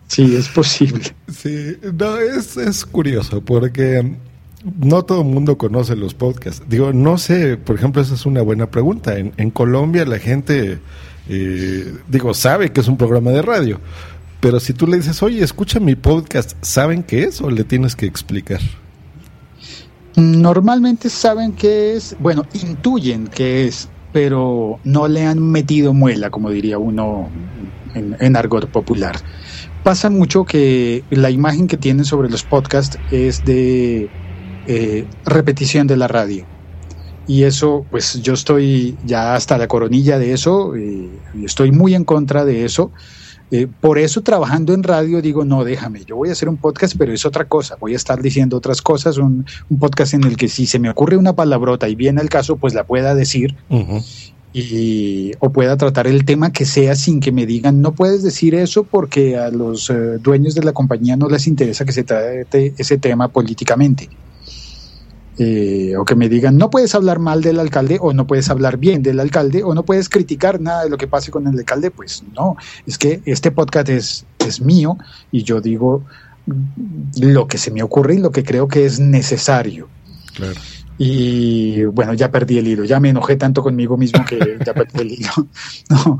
Sí, 0.07 0.35
es 0.35 0.47
posible. 0.49 1.03
Sí, 1.31 1.77
no, 1.99 2.17
es, 2.17 2.57
es 2.57 2.85
curioso 2.85 3.41
porque 3.41 4.15
no 4.63 5.03
todo 5.03 5.21
el 5.21 5.27
mundo 5.27 5.57
conoce 5.57 5.95
los 5.95 6.13
podcasts. 6.13 6.63
Digo, 6.67 6.93
no 6.93 7.17
sé, 7.17 7.57
por 7.57 7.75
ejemplo, 7.75 8.01
esa 8.01 8.13
es 8.13 8.25
una 8.25 8.41
buena 8.41 8.69
pregunta. 8.69 9.17
En, 9.17 9.51
Colombia 9.51 10.05
la 10.05 10.19
gente, 10.19 10.79
eh, 11.29 11.95
digo, 12.07 12.33
sabe 12.33 12.71
que 12.71 12.81
es 12.81 12.87
un 12.87 12.97
programa 12.97 13.31
de 13.31 13.41
radio, 13.41 13.79
pero 14.39 14.59
si 14.59 14.73
tú 14.73 14.87
le 14.87 14.97
dices, 14.97 15.21
oye, 15.23 15.43
escucha 15.43 15.79
mi 15.79 15.95
podcast, 15.95 16.53
¿saben 16.61 17.03
qué 17.03 17.23
es 17.23 17.41
o 17.41 17.49
le 17.49 17.63
tienes 17.63 17.95
que 17.95 18.05
explicar? 18.05 18.59
Normalmente 20.15 21.09
saben 21.09 21.53
qué 21.53 21.95
es, 21.95 22.15
bueno, 22.19 22.45
intuyen 22.53 23.27
qué 23.27 23.65
es, 23.65 23.89
pero 24.11 24.79
no 24.83 25.07
le 25.07 25.25
han 25.25 25.41
metido 25.41 25.93
muela, 25.93 26.29
como 26.29 26.49
diría 26.49 26.77
uno 26.77 27.29
en, 27.95 28.17
en 28.19 28.35
argot 28.35 28.67
popular. 28.67 29.15
Pasa 29.83 30.09
mucho 30.11 30.45
que 30.45 31.03
la 31.09 31.31
imagen 31.31 31.67
que 31.67 31.77
tienen 31.77 32.05
sobre 32.05 32.29
los 32.29 32.43
podcasts 32.43 32.99
es 33.09 33.43
de 33.45 34.09
eh, 34.67 35.05
repetición 35.25 35.87
de 35.87 35.97
la 35.97 36.07
radio. 36.07 36.45
Y 37.27 37.43
eso, 37.43 37.85
pues 37.91 38.21
yo 38.21 38.33
estoy 38.33 38.97
ya 39.05 39.35
hasta 39.35 39.57
la 39.57 39.67
coronilla 39.67 40.19
de 40.19 40.33
eso, 40.33 40.75
y 40.75 41.09
estoy 41.45 41.71
muy 41.71 41.95
en 41.95 42.03
contra 42.03 42.45
de 42.45 42.65
eso. 42.65 42.91
Eh, 43.53 43.67
por 43.81 43.99
eso 43.99 44.21
trabajando 44.21 44.73
en 44.73 44.81
radio 44.81 45.21
digo, 45.21 45.43
no, 45.43 45.65
déjame, 45.65 46.05
yo 46.05 46.15
voy 46.15 46.29
a 46.29 46.31
hacer 46.31 46.47
un 46.47 46.55
podcast, 46.55 46.95
pero 46.97 47.11
es 47.11 47.25
otra 47.25 47.45
cosa, 47.45 47.75
voy 47.81 47.91
a 47.91 47.97
estar 47.97 48.21
diciendo 48.21 48.55
otras 48.55 48.81
cosas, 48.81 49.17
un, 49.17 49.45
podcast 49.77 50.13
en 50.13 50.23
el 50.23 50.37
que 50.37 50.47
si 50.47 50.65
se 50.65 50.79
me 50.79 50.89
ocurre 50.89 51.17
una 51.17 51.33
palabrota 51.33 51.89
y 51.89 51.95
viene 51.95 52.21
el 52.21 52.29
caso, 52.29 52.55
pues 52.55 52.73
la 52.73 52.85
pueda 52.85 53.13
decir. 53.13 53.57
Y, 54.53 55.31
o 55.39 55.51
pueda 55.51 55.75
tratar 55.75 56.07
el 56.07 56.23
tema 56.23 56.53
que 56.53 56.65
sea 56.65 56.95
sin 56.95 57.21
que 57.21 57.31
me 57.31 57.45
digan 57.45 57.81
no 57.81 57.93
puedes 57.93 58.21
decir 58.21 58.53
eso 58.53 58.83
porque 58.83 59.37
a 59.37 59.49
los 59.49 59.89
eh, 59.89 60.17
dueños 60.21 60.55
de 60.55 60.63
la 60.63 60.73
compañía 60.73 61.15
no 61.15 61.29
les 61.29 61.47
interesa 61.47 61.85
que 61.85 61.93
se 61.93 62.03
trate 62.03 62.73
ese 62.77 62.97
tema 62.97 63.27
políticamente. 63.29 64.09
Eh, 65.37 65.95
o 65.97 66.03
que 66.03 66.13
me 66.13 66.27
digan 66.27 66.57
no 66.57 66.69
puedes 66.69 66.93
hablar 66.93 67.17
mal 67.17 67.41
del 67.41 67.57
alcalde 67.57 67.97
o 68.01 68.11
no 68.11 68.27
puedes 68.27 68.49
hablar 68.49 68.77
bien 68.77 69.01
del 69.01 69.17
alcalde 69.17 69.63
o 69.63 69.73
no 69.73 69.83
puedes 69.83 70.09
criticar 70.09 70.59
nada 70.59 70.83
de 70.83 70.89
lo 70.89 70.97
que 70.97 71.07
pase 71.07 71.31
con 71.31 71.47
el 71.47 71.57
alcalde, 71.57 71.89
pues 71.89 72.21
no, 72.35 72.57
es 72.85 72.97
que 72.97 73.21
este 73.25 73.49
podcast 73.49 73.87
es, 73.89 74.25
es 74.39 74.59
mío 74.59 74.97
y 75.31 75.43
yo 75.43 75.61
digo 75.61 76.03
lo 77.21 77.47
que 77.47 77.57
se 77.57 77.71
me 77.71 77.81
ocurre 77.81 78.15
y 78.15 78.19
lo 78.19 78.31
que 78.31 78.43
creo 78.43 78.67
que 78.67 78.85
es 78.85 78.99
necesario. 78.99 79.87
Claro. 80.35 80.59
Y 80.97 81.83
bueno, 81.85 82.13
ya 82.13 82.29
perdí 82.29 82.59
el 82.59 82.67
hilo, 82.67 82.83
ya 82.83 82.99
me 82.99 83.09
enojé 83.09 83.35
tanto 83.35 83.63
conmigo 83.63 83.97
mismo 83.97 84.23
que 84.23 84.59
ya 84.63 84.73
perdí 84.73 84.99
el 84.99 85.11
hilo. 85.13 85.31
No, 85.89 86.19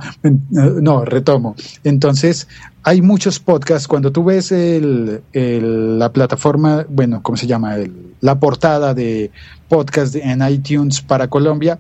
no, 0.82 1.06
retomo. 1.06 1.56
Entonces, 1.84 2.48
hay 2.84 3.02
muchos 3.02 3.40
podcasts. 3.40 3.88
Cuando 3.88 4.12
tú 4.12 4.24
ves 4.24 4.52
el, 4.52 5.22
la 5.34 6.12
plataforma, 6.12 6.86
bueno, 6.90 7.22
¿cómo 7.22 7.38
se 7.38 7.48
llama? 7.48 7.76
El, 7.76 8.14
la 8.22 8.40
portada 8.40 8.94
de 8.94 9.32
podcast 9.68 10.16
en 10.16 10.48
iTunes 10.48 11.02
para 11.02 11.28
Colombia, 11.28 11.80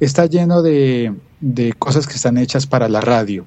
está 0.00 0.26
lleno 0.26 0.62
de, 0.62 1.14
de 1.40 1.72
cosas 1.74 2.06
que 2.06 2.14
están 2.14 2.38
hechas 2.38 2.66
para 2.66 2.88
la 2.88 3.00
radio. 3.00 3.44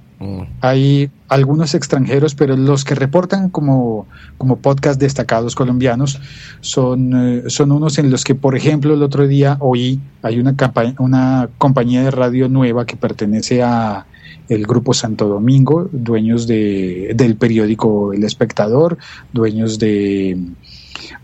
Hay 0.62 1.10
algunos 1.30 1.74
extranjeros, 1.76 2.36
pero 2.36 2.58
los 2.58 2.84
que 2.84 2.94
reportan 2.94 3.50
como, 3.50 4.06
como 4.38 4.58
podcast 4.58 5.00
destacados 5.00 5.56
colombianos 5.56 6.20
son, 6.60 7.14
eh, 7.14 7.44
son 7.48 7.72
unos 7.72 7.98
en 8.00 8.10
los 8.12 8.26
que, 8.26 8.36
por 8.36 8.56
ejemplo, 8.56 8.94
el 8.94 9.02
otro 9.02 9.28
día 9.28 9.58
oí, 9.60 10.00
hay 10.22 10.40
una, 10.40 10.56
una 11.00 11.50
compañía 11.58 12.04
de 12.04 12.12
radio 12.12 12.50
nueva 12.50 12.86
que 12.86 12.98
pertenece 12.98 13.64
a 13.64 14.06
el 14.48 14.66
Grupo 14.66 14.94
Santo 14.94 15.28
Domingo, 15.28 15.90
dueños 15.92 16.48
de, 16.48 17.14
del 17.16 17.36
periódico 17.36 18.14
El 18.14 18.24
Espectador, 18.24 18.98
dueños 19.34 19.80
de 19.80 20.38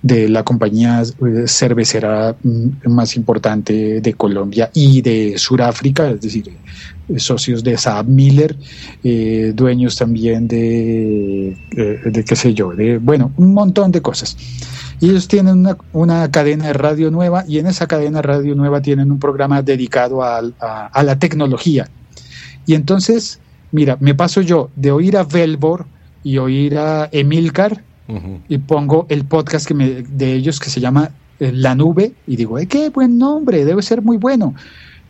de 0.02 0.30
la 0.30 0.44
compañía 0.44 1.02
eh, 1.02 1.48
cervecera 1.48 2.36
mm, 2.42 2.90
más 2.90 3.16
importante 3.16 4.02
de 4.02 4.14
Colombia 4.14 4.70
y 4.74 5.02
de 5.02 5.38
Sudáfrica, 5.38 6.10
es 6.10 6.22
decir, 6.22 6.52
eh, 7.10 7.20
socios 7.20 7.64
de 7.64 7.78
Saab 7.78 8.08
Miller, 8.08 8.56
eh, 9.04 9.52
dueños 9.56 9.96
también 9.98 10.48
de, 10.48 11.58
qué 12.28 12.36
sé 12.36 12.54
yo, 12.54 12.72
de, 12.76 12.98
bueno, 12.98 13.32
un 13.38 13.54
montón 13.54 13.92
de 13.92 14.02
cosas. 14.02 14.38
Ellos 15.02 15.28
tienen 15.28 15.60
una, 15.60 15.78
una, 15.92 16.32
cadena 16.32 16.68
de 16.68 16.74
radio 16.74 17.12
nueva 17.12 17.44
y 17.48 17.60
en 17.60 17.68
esa 17.68 17.86
cadena 17.86 18.20
de 18.20 18.28
radio 18.28 18.56
nueva 18.56 18.82
tienen 18.82 19.12
un 19.12 19.20
programa 19.20 19.62
dedicado 19.62 20.24
a, 20.24 20.42
la 20.42 21.20
tecnología. 21.20 21.90
Y 22.66 22.74
entonces, 22.74 23.40
mira, 23.72 23.98
me 24.00 24.16
paso 24.16 24.42
yo 24.42 24.70
de 24.76 24.92
oír 24.92 25.18
a 25.18 25.24
Velbor 25.24 25.86
y 26.24 26.38
oír 26.38 26.78
a 26.78 27.10
Emilcar, 27.12 27.84
y 28.48 28.60
pongo 28.60 29.08
el 29.10 29.26
podcast 29.26 29.68
que 29.68 29.74
me, 29.74 30.04
de 30.04 30.34
ellos 30.34 30.60
que 30.60 30.70
se 30.70 30.80
llama 30.80 31.10
eh, 31.40 31.52
La 31.52 31.74
Nube 31.74 32.14
y 32.28 32.36
digo, 32.36 32.60
eh, 32.60 32.68
qué 32.68 32.90
buen 32.90 33.18
nombre, 33.18 33.66
debe 33.66 33.82
ser 33.82 34.02
muy 34.02 34.18
bueno. 34.18 34.54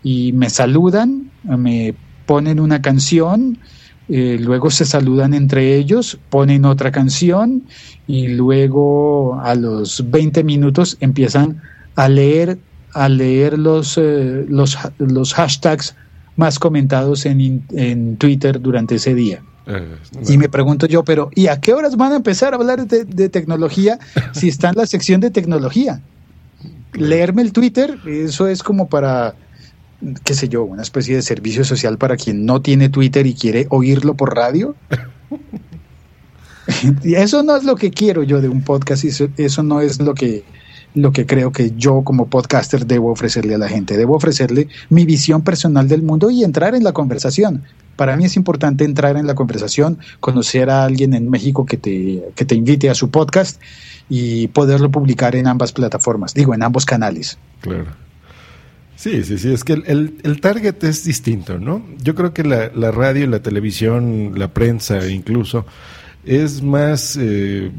Y 0.01 0.31
me 0.33 0.49
saludan, 0.49 1.29
me 1.43 1.93
ponen 2.25 2.59
una 2.59 2.81
canción, 2.81 3.57
eh, 4.07 4.37
luego 4.39 4.71
se 4.71 4.85
saludan 4.85 5.33
entre 5.33 5.75
ellos, 5.75 6.17
ponen 6.29 6.63
otra 6.63 6.91
canción 6.91 7.63
y 8.07 8.29
luego 8.29 9.39
a 9.41 9.55
los 9.55 10.09
20 10.09 10.43
minutos 10.43 10.95
empiezan 11.01 11.61
a 11.95 12.07
leer, 12.07 12.59
a 12.93 13.09
leer 13.09 13.57
los, 13.59 13.97
los, 13.97 14.77
los 14.99 15.33
hashtags 15.33 15.95
más 16.35 16.59
comentados 16.59 17.25
en, 17.25 17.63
en 17.71 18.17
Twitter 18.17 18.61
durante 18.61 18.95
ese 18.95 19.15
día. 19.15 19.41
Eh, 19.67 19.97
y 20.27 20.37
me 20.37 20.49
pregunto 20.49 20.85
yo, 20.85 21.03
pero 21.03 21.29
¿y 21.33 21.47
a 21.47 21.59
qué 21.59 21.73
horas 21.73 21.97
van 21.97 22.11
a 22.11 22.15
empezar 22.17 22.53
a 22.53 22.57
hablar 22.57 22.85
de, 22.85 23.29
tecnología 23.29 23.99
si 24.33 24.47
está 24.47 24.69
en 24.69 24.75
la 24.75 24.85
sección 24.85 25.21
de 25.21 25.31
tecnología? 25.31 26.01
Leerme 26.93 27.41
el 27.41 27.51
Twitter, 27.51 27.97
eso 28.05 28.47
es 28.47 28.63
como 28.63 28.87
para, 28.87 29.35
qué 30.23 30.33
sé 30.33 30.47
yo, 30.47 30.63
una 30.63 30.81
especie 30.81 31.15
de 31.15 31.21
servicio 31.21 31.65
social 31.65 31.97
para 31.97 32.15
quien 32.15 32.45
no 32.45 32.61
tiene 32.61 32.89
Twitter 32.89 33.25
y 33.27 33.33
quiere 33.33 33.67
oírlo 33.69 34.13
por 34.13 34.35
radio. 34.35 34.75
y 37.03 37.15
eso 37.15 37.43
no 37.43 37.55
es 37.55 37.63
lo 37.63 37.75
que 37.75 37.91
quiero 37.91 38.23
yo 38.23 38.41
de 38.41 38.49
un 38.49 38.61
podcast, 38.61 39.03
eso, 39.03 39.29
eso 39.37 39.63
no 39.63 39.81
es 39.81 39.99
lo 39.99 40.13
que 40.13 40.43
lo 40.95 41.11
que 41.11 41.25
creo 41.25 41.51
que 41.51 41.73
yo 41.77 42.01
como 42.03 42.27
podcaster 42.27 42.85
debo 42.85 43.11
ofrecerle 43.11 43.55
a 43.55 43.57
la 43.57 43.67
gente. 43.67 43.97
Debo 43.97 44.15
ofrecerle 44.15 44.69
mi 44.89 45.05
visión 45.05 45.43
personal 45.43 45.87
del 45.87 46.01
mundo 46.01 46.31
y 46.31 46.43
entrar 46.43 46.73
en 46.73 46.83
la 46.83 46.93
conversación. 46.93 47.63
Para 47.95 48.17
mí 48.17 48.25
es 48.25 48.35
importante 48.35 48.83
entrar 48.83 49.15
en 49.17 49.27
la 49.27 49.35
conversación, 49.35 49.99
conocer 50.19 50.69
a 50.69 50.83
alguien 50.83 51.13
en 51.13 51.29
México 51.29 51.65
que 51.65 51.77
te, 51.77 52.23
que 52.35 52.45
te 52.45 52.55
invite 52.55 52.89
a 52.89 52.95
su 52.95 53.09
podcast 53.09 53.61
y 54.09 54.47
poderlo 54.47 54.89
publicar 54.89 55.35
en 55.35 55.47
ambas 55.47 55.71
plataformas, 55.71 56.33
digo, 56.33 56.53
en 56.53 56.63
ambos 56.63 56.85
canales. 56.85 57.37
Claro. 57.61 57.87
Sí, 58.95 59.23
sí, 59.23 59.37
sí, 59.37 59.53
es 59.53 59.63
que 59.63 59.73
el, 59.73 60.17
el, 60.23 60.39
target 60.39 60.81
es 60.83 61.03
distinto, 61.03 61.59
¿no? 61.59 61.85
Yo 62.01 62.15
creo 62.15 62.33
que 62.33 62.43
la, 62.43 62.71
la, 62.73 62.91
radio, 62.91 63.27
la 63.27 63.41
televisión, 63.41 64.33
la 64.37 64.53
prensa 64.53 65.05
incluso, 65.07 65.65
es 66.23 66.63
más, 66.63 67.17
eh, 67.19 67.71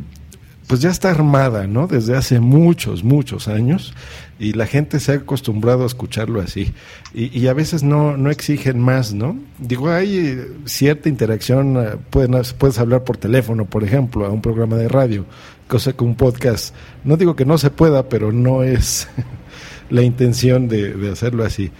pues 0.67 0.81
ya 0.81 0.91
está 0.91 1.11
armada, 1.11 1.67
¿no? 1.67 1.87
Desde 1.87 2.17
hace 2.17 2.41
muchos, 2.41 3.05
muchos 3.05 3.49
años 3.49 3.95
y 4.39 4.53
la 4.53 4.67
gente 4.67 5.01
se 5.01 5.13
ha 5.13 5.15
acostumbrado 5.17 5.85
a 5.85 5.87
escucharlo 5.87 6.41
así 6.41 6.75
y, 7.15 7.47
a 7.47 7.55
veces 7.55 7.83
no, 7.83 8.17
no 8.17 8.31
exigen 8.31 8.79
más, 8.79 9.15
¿no? 9.15 9.39
Digo, 9.59 9.91
hay 9.91 10.17
eh, 10.17 10.49
cierta 10.67 11.09
interacción, 11.09 11.77
eh, 11.77 11.97
puedes, 12.11 12.53
puedes 12.53 12.79
hablar 12.79 13.05
por 13.05 13.17
teléfono, 13.17 13.65
por 13.65 13.85
ejemplo, 13.85 14.27
a 14.27 14.31
un 14.31 14.43
programa 14.43 14.77
de 14.77 14.89
radio, 14.89 15.25
cosa 15.69 15.93
que 15.93 16.05
un 16.05 16.17
podcast, 16.17 16.75
no 17.05 17.17
digo 17.17 17.37
que 17.37 17.47
no 17.47 17.59
se 17.59 17.71
pueda, 17.71 18.09
pero 18.09 18.33
no 18.33 18.63
es 18.63 19.09
la 19.91 20.03
intención 20.03 20.69
de, 20.69 20.93
de 20.95 21.13
hacerlo 21.13 21.45
así. 21.45 21.71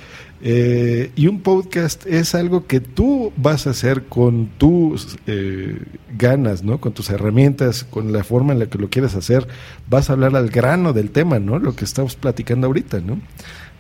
Eh, 0.43 1.13
y 1.17 1.29
un 1.29 1.41
podcast 1.41 2.07
es 2.07 2.35
algo 2.35 2.67
que 2.67 2.81
tú 2.81 3.33
vas 3.37 3.67
a 3.67 3.71
hacer 3.71 4.05
con 4.05 4.49
tus 4.59 5.17
eh, 5.27 5.79
ganas, 6.17 6.63
¿no? 6.63 6.79
Con 6.79 6.93
tus 6.93 7.11
herramientas, 7.11 7.85
con 7.85 8.13
la 8.13 8.23
forma 8.23 8.53
en 8.53 8.59
la 8.59 8.67
que 8.67 8.79
lo 8.79 8.91
quieres 8.91 9.15
hacer. 9.15 9.49
Vas 9.89 10.11
a 10.11 10.13
hablar 10.13 10.37
al 10.37 10.51
grano 10.51 10.93
del 10.93 11.11
tema, 11.11 11.39
¿no? 11.39 11.59
Lo 11.59 11.75
que 11.75 11.85
estamos 11.85 12.17
platicando 12.17 12.67
ahorita, 12.67 13.01
¿no? 13.01 13.19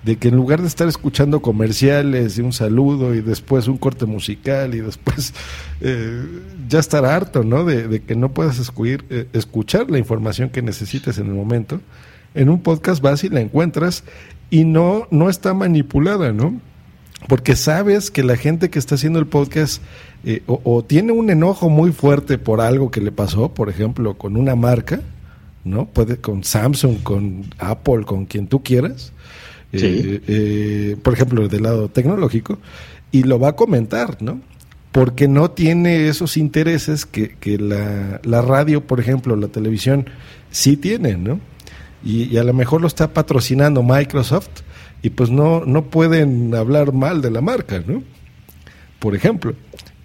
De 0.02 0.16
que 0.16 0.28
en 0.28 0.36
lugar 0.36 0.61
de 0.61 0.68
estar 0.68 0.88
escuchando 0.88 1.42
comerciales 1.42 2.38
y 2.38 2.40
un 2.40 2.52
saludo 2.52 3.14
y 3.14 3.20
después 3.20 3.66
un 3.66 3.76
corte 3.76 4.07
musical 4.07 4.74
y 4.74 4.80
después 4.80 5.34
eh, 5.80 6.22
ya 6.68 6.78
estar 6.78 7.04
harto, 7.04 7.44
¿no? 7.44 7.64
De, 7.64 7.86
de 7.86 8.00
que 8.00 8.16
no 8.16 8.32
puedas 8.32 8.59
escuchar, 8.59 9.04
eh, 9.11 9.26
escuchar 9.34 9.90
la 9.90 9.98
información 9.98 10.48
que 10.48 10.62
necesites 10.62 11.18
en 11.18 11.26
el 11.26 11.34
momento 11.34 11.80
en 12.36 12.50
un 12.50 12.61
podcast 12.61 13.02
vas 13.02 13.24
y 13.24 13.30
la 13.30 13.40
encuentras 13.40 14.04
y 14.51 14.64
no, 14.64 15.09
no 15.11 15.28
está 15.28 15.55
manipulada, 15.55 16.32
¿no? 16.32 16.61
Porque 17.28 17.57
sabes 17.57 18.11
que 18.11 18.22
la 18.22 18.36
gente 18.36 18.70
que 18.70 18.78
está 18.78 18.94
haciendo 18.94 19.18
el 19.18 19.26
podcast 19.26 19.82
eh, 20.24 20.42
o, 20.47 20.84
tiene 20.84 21.12
un 21.12 21.30
enojo 21.30 21.68
muy 21.68 21.92
fuerte 21.92 22.38
por 22.38 22.61
algo 22.61 22.90
que 22.90 23.01
le 23.01 23.12
pasó, 23.12 23.55
por 23.55 23.68
ejemplo, 23.68 24.18
con 24.18 24.36
una 24.36 24.55
marca, 24.55 25.01
¿no? 25.64 25.86
Puede 25.86 26.18
con 26.18 26.44
Samsung, 26.44 27.03
con 27.03 27.44
Apple, 27.59 28.05
con 28.05 28.26
quien 28.26 28.47
tú 28.47 28.62
quieras. 28.62 29.12
Eh, 29.72 30.20
eh, 30.26 30.97
por 31.03 31.12
ejemplo, 31.14 31.49
del 31.49 31.64
lado 31.64 31.88
tecnológico, 31.88 32.59
y 33.12 33.24
lo 33.24 33.38
va 33.38 33.49
a 33.49 33.57
comentar, 33.57 34.22
¿no? 34.22 34.40
Porque 34.92 35.28
no 35.28 35.51
tiene 35.51 36.09
esos 36.09 36.36
intereses 36.36 37.05
que, 37.05 37.34
que 37.34 37.59
la, 37.59 38.20
la 38.24 38.40
radio, 38.40 38.86
por 38.86 39.01
ejemplo, 39.01 39.36
la 39.36 39.49
televisión, 39.49 40.07
sí 40.51 40.76
tiene, 40.76 41.16
¿no? 41.16 41.40
Y, 42.07 42.36
a 42.36 42.44
lo 42.44 42.54
mejor 42.54 42.80
lo 42.80 42.86
está 42.86 43.12
patrocinando 43.12 43.82
Microsoft 43.82 44.62
y 45.02 45.11
pues 45.11 45.30
no, 45.30 45.64
no 45.64 45.86
pueden 45.86 46.54
hablar 46.54 46.92
mal 46.92 47.20
de 47.20 47.30
la 47.30 47.40
marca, 47.40 47.82
¿no? 47.84 48.02
Por 49.00 49.14
ejemplo, 49.14 49.54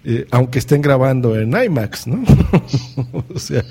eh, 0.04 0.26
aunque 0.32 0.58
estén 0.58 0.82
grabando 0.82 1.38
en 1.38 1.54
IMAX, 1.54 2.08
¿no? 2.08 2.24
o 3.34 3.38
sea, 3.38 3.64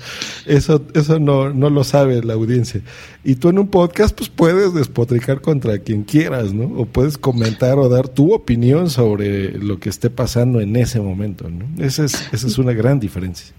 eso, 0.46 0.82
eso 0.94 1.18
no, 1.18 1.52
no 1.52 1.68
lo 1.68 1.84
sabe 1.84 2.22
la 2.22 2.32
audiencia. 2.32 2.80
Y 3.22 3.34
tú 3.34 3.50
en 3.50 3.58
un 3.58 3.68
podcast, 3.68 4.16
pues 4.16 4.30
puedes 4.30 4.72
despotricar 4.72 5.42
contra 5.42 5.78
quien 5.80 6.04
quieras, 6.04 6.54
¿no? 6.54 6.64
O 6.80 6.86
puedes 6.86 7.18
comentar 7.18 7.78
o 7.78 7.90
dar 7.90 8.08
tu 8.08 8.32
opinión 8.32 8.88
sobre 8.88 9.58
lo 9.58 9.78
que 9.78 9.90
esté 9.90 10.08
pasando 10.08 10.60
en 10.60 10.74
ese 10.76 11.00
momento, 11.00 11.50
¿no? 11.50 11.66
Esa 11.84 12.04
es, 12.04 12.32
esa 12.32 12.46
es 12.46 12.56
una 12.56 12.72
gran 12.72 12.98
diferencia. 12.98 13.54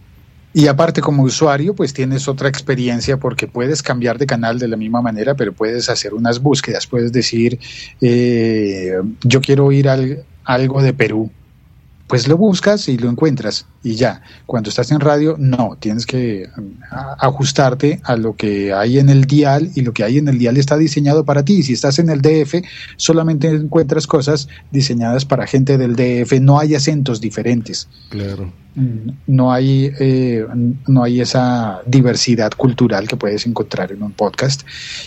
Y 0.54 0.68
aparte 0.68 1.02
como 1.02 1.24
usuario, 1.24 1.74
pues 1.74 1.94
tienes 1.94 2.28
otra 2.28 2.48
experiencia 2.48 3.18
porque 3.18 3.48
puedes 3.48 3.82
cambiar 3.82 4.20
de 4.20 4.28
canal 4.28 4.60
de 4.60 4.68
la 4.68 4.78
misma 4.78 5.02
manera, 5.02 5.34
pero 5.34 5.52
puedes 5.52 5.90
hacer 5.90 6.14
unas 6.14 6.40
búsquedas, 6.40 6.86
puedes 6.86 7.12
decir, 7.12 7.60
eh, 8.02 9.02
yo 9.24 9.42
quiero 9.42 9.72
ir 9.72 9.90
al, 9.90 10.24
algo 10.44 10.84
de 10.84 10.94
Perú, 10.94 11.32
pues 12.08 12.28
lo 12.28 12.38
buscas 12.38 12.90
y 12.90 12.98
lo 12.98 13.10
encuentras 13.10 13.66
y 13.82 13.96
ya. 13.96 14.22
Cuando 14.46 14.70
estás 14.70 14.92
en 14.92 15.00
radio, 15.00 15.36
no, 15.40 15.78
tienes 15.80 16.06
que 16.06 16.50
ajustarte 17.18 18.02
a 18.04 18.16
lo 18.18 18.36
que 18.36 18.74
hay 18.74 19.00
en 19.00 19.10
el 19.10 19.26
dial 19.26 19.72
y 19.74 19.82
lo 19.82 19.94
que 19.94 20.04
hay 20.04 20.18
en 20.18 20.28
el 20.28 20.38
dial 20.38 20.58
está 20.58 20.78
diseñado 20.78 21.24
para 21.24 21.44
ti. 21.46 21.64
Si 21.64 21.74
estás 21.74 22.00
en 22.00 22.10
el 22.10 22.22
DF, 22.22 22.56
solamente 22.98 23.48
encuentras 23.48 24.06
cosas 24.06 24.48
diseñadas 24.72 25.26
para 25.26 25.48
gente 25.48 25.78
del 25.78 25.96
DF, 25.96 26.40
no 26.42 26.60
hay 26.60 26.76
acentos 26.76 27.22
diferentes. 27.22 27.88
Claro. 28.10 28.52
Mm, 28.76 29.10
no 29.28 29.52
hay, 29.52 29.92
eh, 30.00 30.46
no 30.88 31.04
hay 31.04 31.22
esa 31.22 31.82
diversidad 31.86 32.52
cultural 32.52 33.08
que 33.08 33.16
puedes 33.16 33.46
encontrar 33.48 33.92
en 33.92 34.04
un 34.04 34.12
podcast. 34.12 34.64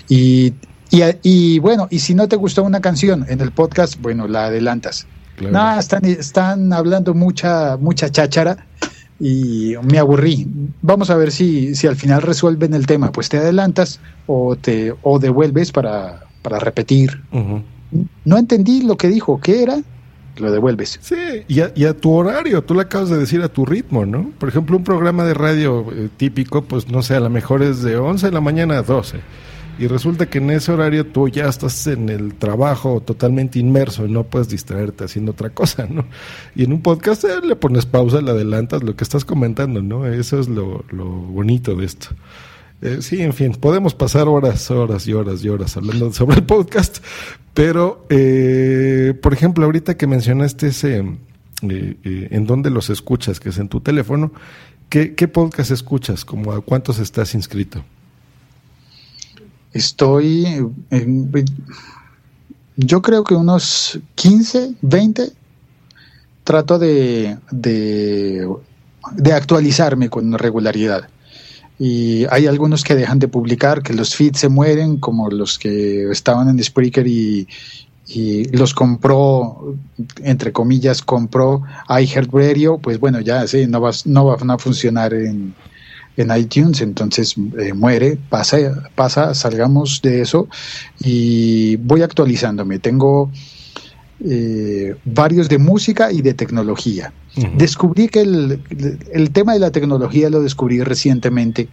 Y, 0.09 0.55
y, 0.91 1.03
y 1.23 1.59
bueno, 1.59 1.89
y 1.91 1.99
si 1.99 2.15
no 2.15 2.27
te 2.27 2.37
gustó 2.37 2.63
una 2.63 2.81
canción 2.81 3.27
en 3.29 3.41
el 3.41 3.53
podcast, 3.53 4.01
bueno, 4.01 4.27
la 4.29 4.47
adelantas 4.47 5.07
no, 5.41 5.79
están, 5.79 6.05
están 6.05 6.73
hablando 6.73 7.15
mucha, 7.15 7.77
mucha 7.77 8.11
cháchara 8.11 8.67
y 9.19 9.75
me 9.83 9.99
aburrí. 9.99 10.47
Vamos 10.83 11.11
a 11.11 11.17
ver 11.17 11.33
si, 11.33 11.75
si 11.75 11.87
al 11.87 11.97
final 11.97 12.23
resuelven 12.23 12.75
el 12.75 12.87
tema. 12.87 13.13
Pues 13.13 13.29
te 13.29 13.39
adelantas 13.39 14.01
o 14.27 14.57
te 14.57 14.95
o 15.03 15.19
devuelves 15.19 15.73
para, 15.73 16.21
para 16.43 16.59
repetir. 16.59 17.23
No 18.25 18.39
entendí 18.39 18.83
lo 18.83 18.97
que 18.97 19.09
dijo. 19.09 19.41
¿Qué 19.41 19.63
era? 19.63 19.79
Lo 20.37 20.53
devuelves. 20.53 20.99
Sí, 21.01 21.45
y 21.49 21.61
a, 21.61 21.73
y 21.75 21.87
a, 21.87 21.95
tu 21.95 22.13
horario, 22.13 22.63
tú 22.63 22.75
le 22.75 22.83
acabas 22.83 23.09
de 23.09 23.17
decir 23.17 23.41
a 23.41 23.49
tu 23.49 23.65
ritmo, 23.65 24.05
¿no? 24.05 24.33
Por 24.39 24.51
ejemplo, 24.51 24.77
un 24.77 24.85
programa 24.85 25.25
de 25.25 25.33
radio 25.33 25.87
eh, 25.93 26.11
típico, 26.15 26.63
pues 26.63 26.89
no 26.89 27.03
sé, 27.03 27.15
a 27.15 27.21
lo 27.21 27.31
mejor 27.31 27.63
es 27.63 27.83
de 27.83 27.97
11 27.97 28.27
de 28.27 28.33
la 28.33 28.43
mañana 28.43 28.77
a 28.77 28.83
12 28.83 29.21
y 29.79 29.87
resulta 29.89 30.27
que 30.27 30.39
en 30.39 30.51
ese 30.51 30.73
horario 30.73 31.07
tú 31.07 31.29
ya 31.29 31.49
estás 31.49 31.87
en 31.87 32.09
el 32.09 32.35
trabajo 32.35 33.01
totalmente 33.01 33.59
inmerso 33.59 34.07
y 34.07 34.11
no 34.11 34.25
puedes 34.25 34.49
distraerte 34.49 35.05
haciendo 35.05 35.33
otra 35.33 35.51
cosa, 35.51 35.87
¿no? 35.91 36.07
Y 36.55 36.65
en 36.65 36.73
un 36.73 36.83
podcast 36.83 37.25
eh, 37.25 37.41
le 37.43 37.57
pones 37.57 37.85
pausa, 37.85 38.21
le 38.23 38.31
adelantas 38.31 38.83
lo 38.83 38.97
que 38.97 39.05
estás 39.05 39.25
comentando, 39.25 39.83
¿no? 39.83 40.07
Eso 40.07 40.41
es 40.41 40.49
lo, 40.49 40.85
lo 40.91 41.05
bonito 41.05 41.75
de 41.77 41.85
esto. 41.85 42.09
Eh, 42.81 42.99
sí, 43.01 43.21
en 43.23 43.33
fin, 43.33 43.53
podemos 43.53 43.95
pasar 43.95 44.29
horas, 44.29 44.71
horas 44.71 45.07
y 45.07 45.13
horas 45.13 45.45
y 45.45 45.49
horas 45.49 45.77
hablando 45.77 46.13
sobre 46.13 46.37
el 46.37 46.45
podcast, 46.45 46.99
pero, 47.53 48.07
eh, 48.09 49.15
por 49.23 49.33
ejemplo, 49.33 49.65
ahorita 49.65 49.97
que 49.97 50.07
mencionaste 50.07 50.69
ese, 50.69 51.05
en 51.63 52.47
dónde 52.47 52.71
los 52.71 52.91
escuchas, 52.91 53.41
que 53.41 53.49
es 53.49 53.59
en 53.59 53.69
tu 53.69 53.81
teléfono, 53.81 54.33
¿qué, 54.91 55.15
qué 55.15 55.27
podcast 55.27 55.71
escuchas? 55.71 56.25
¿Como 56.25 56.53
a 56.53 56.61
cuántos 56.61 56.99
estás 56.99 57.35
inscrito? 57.35 57.83
Estoy, 59.77 60.67
en, 60.91 61.31
yo 62.77 63.03
creo 63.03 63.25
que 63.25 63.35
unos 63.35 63.99
15, 64.15 64.77
20, 64.81 65.33
trato 66.45 66.79
de, 66.79 67.37
de, 67.51 68.49
de 69.13 69.33
actualizarme 69.33 70.09
con 70.09 70.33
regularidad. 70.39 71.09
Y 71.79 72.25
hay 72.31 72.47
algunos 72.47 72.85
que 72.85 72.95
dejan 72.95 73.19
de 73.19 73.29
publicar, 73.29 73.83
que 73.83 73.93
los 73.93 74.15
feeds 74.15 74.41
se 74.41 74.49
mueren, 74.49 74.97
como 74.97 75.29
los 75.29 75.59
que 75.59 76.11
estaban 76.11 76.49
en 76.49 76.65
Spreaker 76.65 77.07
y, 77.07 77.47
y 78.09 78.45
los 78.57 78.73
compró, 78.73 79.75
entre 80.23 80.53
comillas, 80.53 81.03
compró 81.03 81.65
iHeartRadio, 81.91 82.79
pues 82.79 82.99
bueno, 82.99 83.21
ya 83.21 83.47
sí, 83.47 83.67
no, 83.67 83.83
va, 83.83 83.91
no 84.07 84.25
van 84.25 84.51
a 84.51 84.57
funcionar 84.57 85.13
en, 85.13 85.55
en 86.17 86.37
iTunes, 86.37 86.81
entonces 86.81 87.35
eh, 87.59 87.73
muere, 87.75 88.19
pasa, 88.29 88.59
pasa, 88.95 89.35
salgamos 89.35 90.01
de 90.03 90.23
eso 90.23 90.49
y 90.99 91.77
voy 91.77 92.03
actualizándome. 92.03 92.79
Tengo 92.79 93.31
eh, 94.21 94.97
varios 95.05 95.49
de 95.49 95.59
música 95.59 96.11
y 96.11 96.23
de 96.23 96.35
tecnología. 96.35 97.13
Descubrí 97.59 98.09
que 98.09 98.23
el, 98.23 98.63
el, 99.13 99.31
tema 99.31 99.53
de 99.53 99.59
la 99.59 99.71
tecnología 99.71 100.31
lo 100.31 100.41
descubrí 100.41 100.83
recientemente. 100.83 101.69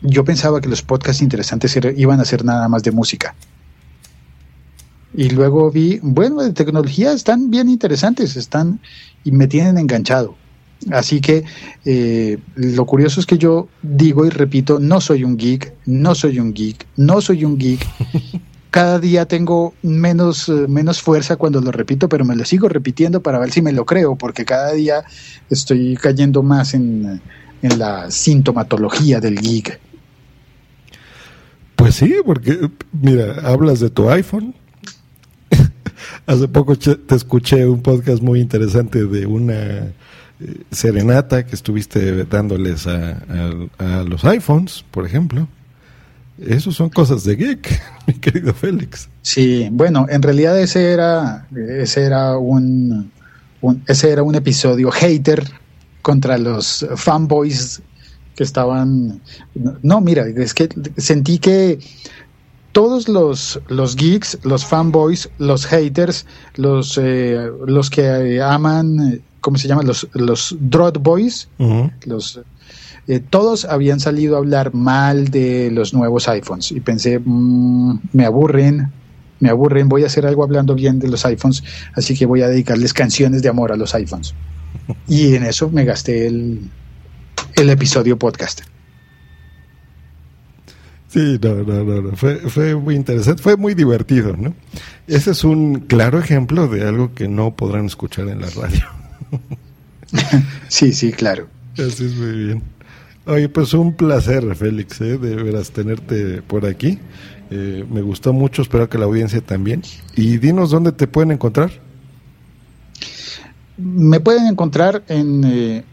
Yo 0.00 0.24
pensaba 0.24 0.60
que 0.60 0.68
los 0.68 0.82
podcasts 0.82 1.20
interesantes 1.20 1.76
iban 1.96 2.20
a 2.20 2.24
ser 2.24 2.44
nada 2.44 2.68
más 2.68 2.84
de 2.84 2.92
música. 2.92 3.34
Y 5.16 5.30
luego 5.30 5.70
vi, 5.72 5.98
bueno, 6.00 6.42
de 6.42 6.52
tecnología 6.52 7.12
están 7.12 7.50
bien 7.50 7.68
interesantes, 7.68 8.36
están 8.36 8.80
y 9.24 9.32
me 9.32 9.48
tienen 9.48 9.78
enganchado. 9.78 10.36
Así 10.90 11.20
que 11.20 11.44
eh, 11.84 12.38
lo 12.56 12.84
curioso 12.84 13.20
es 13.20 13.26
que 13.26 13.38
yo 13.38 13.68
digo 13.82 14.26
y 14.26 14.30
repito, 14.30 14.78
no 14.78 15.00
soy 15.00 15.24
un 15.24 15.36
geek, 15.36 15.72
no 15.86 16.14
soy 16.14 16.40
un 16.40 16.52
geek, 16.52 16.86
no 16.96 17.20
soy 17.20 17.44
un 17.44 17.58
geek. 17.58 17.86
Cada 18.70 18.98
día 18.98 19.26
tengo 19.26 19.72
menos, 19.82 20.48
eh, 20.48 20.66
menos 20.68 21.00
fuerza 21.00 21.36
cuando 21.36 21.60
lo 21.60 21.70
repito, 21.70 22.08
pero 22.08 22.24
me 22.24 22.34
lo 22.34 22.44
sigo 22.44 22.68
repitiendo 22.68 23.22
para 23.22 23.38
ver 23.38 23.52
si 23.52 23.62
me 23.62 23.72
lo 23.72 23.86
creo, 23.86 24.16
porque 24.16 24.44
cada 24.44 24.72
día 24.72 25.04
estoy 25.48 25.94
cayendo 25.94 26.42
más 26.42 26.74
en, 26.74 27.20
en 27.62 27.78
la 27.78 28.10
sintomatología 28.10 29.20
del 29.20 29.36
geek. 29.40 29.78
Pues 31.76 31.94
sí, 31.94 32.16
porque 32.26 32.68
mira, 32.92 33.36
hablas 33.44 33.78
de 33.78 33.90
tu 33.90 34.10
iPhone. 34.10 34.54
Hace 36.26 36.48
poco 36.48 36.76
te 36.76 37.14
escuché 37.14 37.66
un 37.66 37.80
podcast 37.80 38.22
muy 38.22 38.40
interesante 38.40 39.04
de 39.04 39.26
una 39.26 39.92
eh, 40.40 40.62
serenata 40.70 41.46
que 41.46 41.54
estuviste 41.54 42.24
dándoles 42.24 42.86
a, 42.86 44.04
los 44.04 44.24
iPhones, 44.24 44.84
por 44.90 45.06
ejemplo. 45.06 45.48
Esos 46.38 46.74
son 46.74 46.90
cosas 46.90 47.22
de 47.24 47.36
geek, 47.36 47.80
mi 48.06 48.14
querido 48.14 48.52
Félix. 48.52 49.08
Sí, 49.22 49.68
bueno, 49.70 50.06
en 50.08 50.22
realidad 50.22 50.58
ese 50.58 50.92
era, 50.92 51.46
ese 51.54 52.02
era 52.02 52.36
un, 52.38 53.12
ese 53.86 54.10
era 54.10 54.22
un 54.22 54.34
episodio 54.34 54.90
hater 54.90 55.44
contra 56.02 56.36
los 56.36 56.86
fanboys 56.96 57.80
que 58.34 58.42
estaban. 58.42 59.20
No, 59.82 60.00
mira, 60.00 60.26
es 60.26 60.54
que 60.54 60.68
sentí 60.96 61.38
que 61.38 61.78
todos 62.72 63.08
los, 63.08 63.60
los 63.68 63.94
geeks, 63.94 64.38
los 64.42 64.66
fanboys, 64.66 65.30
los 65.38 65.64
haters, 65.64 66.26
los, 66.56 66.98
eh, 67.00 67.48
los 67.66 67.88
que 67.88 68.42
aman, 68.42 69.22
¿cómo 69.44 69.58
se 69.58 69.68
llama? 69.68 69.82
Los, 69.82 70.08
los 70.14 70.56
Drot 70.58 71.02
Boys, 71.02 71.48
los, 72.06 72.40
eh, 73.06 73.20
todos 73.20 73.66
habían 73.66 74.00
salido 74.00 74.36
a 74.36 74.38
hablar 74.38 74.72
mal 74.72 75.28
de 75.28 75.70
los 75.70 75.92
nuevos 75.92 76.28
iPhones 76.28 76.72
y 76.72 76.80
pensé, 76.80 77.20
mm, 77.22 77.98
me 78.14 78.24
aburren, 78.24 78.90
me 79.40 79.50
aburren, 79.50 79.90
voy 79.90 80.02
a 80.02 80.06
hacer 80.06 80.24
algo 80.24 80.44
hablando 80.44 80.74
bien 80.74 80.98
de 80.98 81.08
los 81.08 81.26
iPhones, 81.26 81.62
así 81.92 82.16
que 82.16 82.24
voy 82.24 82.40
a 82.40 82.48
dedicarles 82.48 82.94
canciones 82.94 83.42
de 83.42 83.50
amor 83.50 83.70
a 83.70 83.76
los 83.76 83.94
iPhones. 83.94 84.34
Y 85.06 85.34
en 85.34 85.44
eso 85.44 85.68
me 85.70 85.84
gasté 85.84 86.26
el, 86.26 86.70
el 87.56 87.70
episodio 87.70 88.18
podcast. 88.18 88.62
Sí, 91.08 91.38
no, 91.40 91.54
no, 91.62 91.84
no, 91.84 92.16
Fue, 92.16 92.36
fue 92.36 92.74
muy 92.74 92.96
interesante, 92.96 93.42
fue 93.42 93.56
muy 93.58 93.74
divertido, 93.74 94.34
¿no? 94.36 94.54
Ese 95.06 95.32
es 95.32 95.44
un 95.44 95.80
claro 95.80 96.18
ejemplo 96.18 96.66
de 96.66 96.88
algo 96.88 97.14
que 97.14 97.28
no 97.28 97.54
podrán 97.54 97.84
escuchar 97.86 98.28
en 98.28 98.40
la 98.40 98.48
radio. 98.48 99.03
sí, 100.68 100.92
sí, 100.92 101.12
claro. 101.12 101.48
Así 101.74 102.04
es 102.04 102.14
muy 102.14 102.32
bien. 102.46 102.62
Oye, 103.26 103.48
pues 103.48 103.72
un 103.72 103.94
placer, 103.94 104.54
Félix, 104.54 105.00
¿eh? 105.00 105.18
de 105.18 105.36
veras 105.36 105.70
tenerte 105.70 106.42
por 106.42 106.66
aquí. 106.66 106.98
Eh, 107.50 107.84
me 107.90 108.02
gustó 108.02 108.32
mucho, 108.32 108.62
espero 108.62 108.88
que 108.88 108.98
la 108.98 109.06
audiencia 109.06 109.40
también. 109.40 109.82
Y 110.14 110.36
dinos 110.38 110.70
dónde 110.70 110.92
te 110.92 111.06
pueden 111.06 111.30
encontrar. 111.30 111.70
Me 113.76 114.20
pueden 114.20 114.46
encontrar 114.46 115.02
en, 115.08 115.42
eh, 115.44 115.84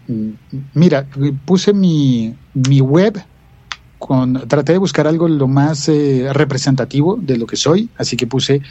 mira, 0.74 1.08
puse 1.46 1.74
mi, 1.74 2.36
mi 2.54 2.80
web, 2.80 3.24
con, 3.98 4.48
traté 4.48 4.74
de 4.74 4.78
buscar 4.78 5.08
algo 5.08 5.28
lo 5.28 5.48
más 5.48 5.90
eh, 5.90 6.28
representativo 6.32 7.18
de 7.20 7.38
lo 7.38 7.48
que 7.48 7.56
soy, 7.56 7.90
así 7.98 8.18
que 8.18 8.28
puse 8.28 8.62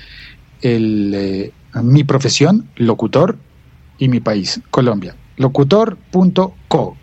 el, 0.63 1.13
eh, 1.15 1.53
mi 1.83 2.05
profesión, 2.05 2.69
locutor, 2.77 3.37
y 4.01 4.09
mi 4.09 4.19
país, 4.19 4.61
Colombia, 4.71 5.15
locutor.co. 5.37 6.97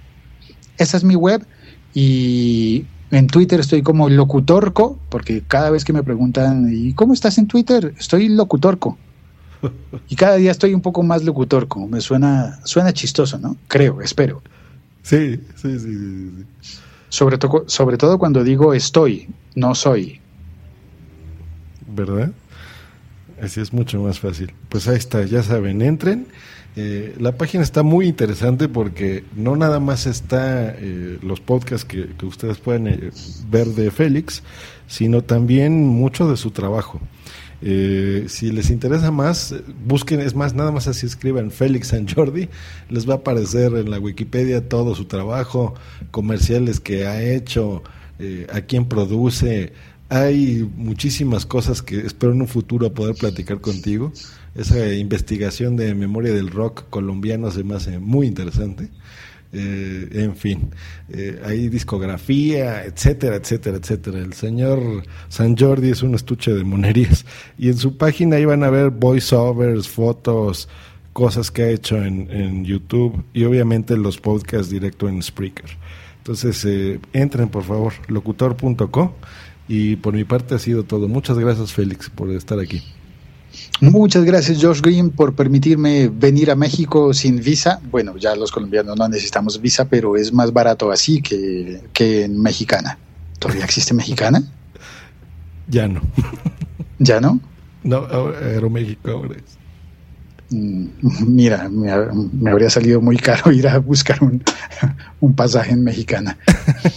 Esa 0.77 0.97
es 0.97 1.03
mi 1.05 1.15
web 1.15 1.45
y 1.93 2.85
en 3.11 3.27
Twitter 3.27 3.59
estoy 3.61 3.83
como 3.83 4.09
locutorco, 4.09 4.99
porque 5.09 5.43
cada 5.47 5.69
vez 5.69 5.85
que 5.85 5.93
me 5.93 6.03
preguntan, 6.03 6.67
¿y 6.69 6.93
cómo 6.93 7.13
estás 7.13 7.37
en 7.37 7.47
Twitter? 7.47 7.93
Estoy 7.97 8.27
locutorco. 8.27 8.97
Y 10.09 10.15
cada 10.15 10.35
día 10.35 10.51
estoy 10.51 10.73
un 10.73 10.81
poco 10.81 11.01
más 11.03 11.23
locutor, 11.23 11.67
como 11.67 11.87
me 11.87 12.01
suena, 12.01 12.59
suena 12.63 12.93
chistoso, 12.93 13.39
¿no? 13.39 13.57
Creo, 13.67 14.01
espero. 14.01 14.41
Sí, 15.01 15.39
sí, 15.55 15.79
sí, 15.79 15.95
sí. 15.95 16.45
Sobre, 17.09 17.37
todo 17.37 17.63
sobre 17.67 17.97
todo 17.97 18.19
cuando 18.19 18.43
digo 18.43 18.73
estoy, 18.73 19.29
no 19.55 19.73
soy. 19.73 20.19
¿Verdad? 21.87 22.31
Así 23.41 23.61
es 23.61 23.71
mucho 23.71 24.01
más 24.01 24.19
fácil. 24.19 24.51
Pues 24.69 24.87
ahí 24.87 24.97
está, 24.97 25.23
ya 25.23 25.41
saben, 25.43 25.81
entren. 25.81 26.27
Eh, 26.79 27.15
la 27.19 27.31
página 27.33 27.63
está 27.63 27.81
muy 27.81 28.07
interesante 28.07 28.69
porque 28.69 29.23
no 29.35 29.55
nada 29.55 29.79
más 29.79 30.05
está 30.05 30.75
eh, 30.77 31.17
los 31.23 31.41
podcasts 31.41 31.85
que, 31.85 32.07
ustedes 32.23 32.59
pueden 32.59 32.87
eh, 32.87 33.11
ver 33.49 33.67
de 33.67 33.89
Félix, 33.89 34.43
sino 34.87 35.23
también 35.23 35.87
mucho 35.87 36.29
de 36.29 36.37
su 36.37 36.51
trabajo. 36.51 37.01
Eh, 37.61 38.25
si 38.27 38.51
les 38.51 38.69
interesa 38.69 39.09
más, 39.09 39.55
busquen, 39.85 40.19
es 40.19 40.35
más, 40.35 40.53
nada 40.53 40.71
más 40.71 40.87
así 40.87 41.07
escriban 41.07 41.49
Félix 41.49 41.87
San 41.87 42.07
Jordi, 42.07 42.49
les 42.89 43.09
va 43.09 43.15
a 43.15 43.17
aparecer 43.17 43.73
en 43.73 43.89
la 43.89 43.99
Wikipedia 43.99 44.69
todo 44.69 44.93
su 44.93 45.05
trabajo, 45.05 45.73
comerciales 46.11 46.79
que 46.79 47.07
ha 47.07 47.21
hecho, 47.21 47.83
eh, 48.19 48.47
a 48.53 48.61
quién 48.61 48.85
produce. 48.85 49.73
Hay 50.09 50.69
muchísimas 50.75 51.45
cosas 51.45 51.81
que 51.81 51.99
espero 51.99 52.31
en 52.31 52.41
un 52.41 52.47
futuro 52.47 52.93
poder 52.93 53.15
platicar 53.15 53.59
contigo. 53.59 54.13
Esa 54.57 54.91
investigación 54.93 55.75
de 55.75 55.93
memoria 55.93 56.33
del 56.33 56.49
rock 56.49 56.89
colombiano 56.89 57.51
se 57.51 57.63
me 57.63 57.75
hace 57.75 57.99
muy 57.99 58.25
interesante. 58.27 58.89
Eh, 59.53 60.09
en 60.11 60.35
fin, 60.35 60.71
eh, 61.09 61.41
hay 61.45 61.69
discografía, 61.69 62.83
etcétera, 62.83 63.37
etcétera, 63.37 63.77
etcétera. 63.77 64.19
El 64.19 64.33
señor 64.33 65.03
San 65.29 65.55
Jordi 65.55 65.91
es 65.91 66.01
un 66.01 66.15
estuche 66.15 66.53
de 66.53 66.63
monerías 66.63 67.25
y 67.57 67.69
en 67.69 67.77
su 67.77 67.97
página 67.97 68.35
ahí 68.37 68.45
van 68.45 68.63
a 68.63 68.69
ver 68.69 68.89
voiceovers, 68.89 69.87
fotos, 69.87 70.67
cosas 71.13 71.49
que 71.49 71.63
ha 71.63 71.69
hecho 71.69 72.03
en, 72.03 72.65
YouTube 72.65 73.23
y 73.33 73.45
obviamente 73.45 73.95
los 73.95 74.17
podcasts 74.17 74.69
directo 74.69 75.07
en 75.07 75.21
Spreaker. 75.23 75.69
Entonces, 76.17 76.65
eh, 76.65 76.99
entren 77.13 77.47
por 77.47 77.63
favor, 77.63 77.93
locutor.co 78.07 79.15
y 79.67 79.95
por 79.97 80.13
mi 80.13 80.25
parte 80.25 80.55
ha 80.55 80.59
sido 80.59 80.83
todo. 80.83 81.07
Muchas 81.07 81.39
gracias 81.39 81.73
Félix 81.73 82.09
por 82.09 82.31
estar 82.31 82.59
aquí. 82.59 82.83
Muchas 83.79 84.23
gracias, 84.23 84.61
Josh 84.61 84.81
Green, 84.81 85.11
por 85.11 85.35
permitirme 85.35 86.09
venir 86.09 86.49
a 86.49 86.55
México 86.55 87.13
sin 87.13 87.41
visa. 87.41 87.79
Bueno, 87.91 88.17
ya 88.17 88.35
los 88.35 88.51
colombianos 88.51 88.97
no 88.97 89.07
necesitamos 89.07 89.61
visa, 89.61 89.85
pero 89.85 90.17
es 90.17 90.33
más 90.33 90.51
barato 90.51 90.91
así 90.91 91.21
que, 91.21 91.81
que 91.93 92.23
en 92.23 92.41
Mexicana. 92.41 92.97
¿Todavía 93.39 93.65
existe 93.65 93.93
Mexicana? 93.93 94.43
Ya 95.67 95.87
no. 95.87 96.01
¿Ya 96.99 97.21
no? 97.21 97.39
No, 97.83 98.07
Aeroméxico 98.41 99.11
ahora 99.11 99.35
es. 99.35 99.57
Mm, 100.49 100.85
mira, 101.27 101.69
me, 101.69 101.91
habría 102.49 102.69
salido 102.69 103.01
muy 103.01 103.17
caro 103.17 103.51
ir 103.51 103.67
a 103.67 103.79
buscar 103.79 104.23
un, 104.23 104.41
un 105.19 105.33
pasaje 105.33 105.73
en 105.73 105.83
mexicana. 105.83 106.37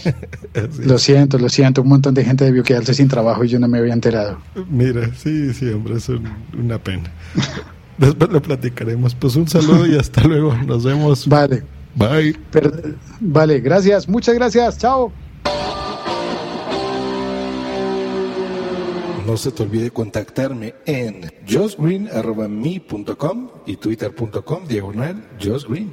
Lo 0.79 0.97
siento, 0.97 1.37
lo 1.37 1.47
siento. 1.47 1.81
Un 1.81 1.87
montón 1.87 2.13
de 2.13 2.25
gente 2.25 2.43
debió 2.43 2.63
quedarse 2.63 2.93
sin 2.93 3.07
trabajo 3.07 3.43
y 3.45 3.47
yo 3.47 3.57
no 3.57 3.69
me 3.69 3.77
había 3.77 3.93
enterado. 3.93 4.37
Mira, 4.69 5.09
sí, 5.15 5.53
sí, 5.53 5.69
hombre, 5.69 5.95
es 5.95 6.09
una 6.57 6.77
pena. 6.77 7.09
Después 7.97 8.31
lo 8.31 8.41
platicaremos. 8.41 9.15
Pues 9.15 9.37
un 9.37 9.47
saludo 9.47 9.85
y 9.85 9.95
hasta 9.95 10.23
luego. 10.23 10.53
Nos 10.67 10.83
vemos. 10.83 11.27
Vale. 11.27 11.63
Bye. 11.95 12.35
vale, 13.19 13.59
gracias. 13.59 14.09
Muchas 14.09 14.35
gracias. 14.35 14.77
Chao. 14.77 15.11
No 19.25 19.37
se 19.37 19.51
te 19.51 19.63
olvide 19.63 19.91
contactarme 19.91 20.75
en 20.85 21.31
josgreen.me.com 21.47 23.49
y 23.65 23.77
twitter.com 23.77 24.67
diagonal 24.67 25.27
josgreen. 25.41 25.91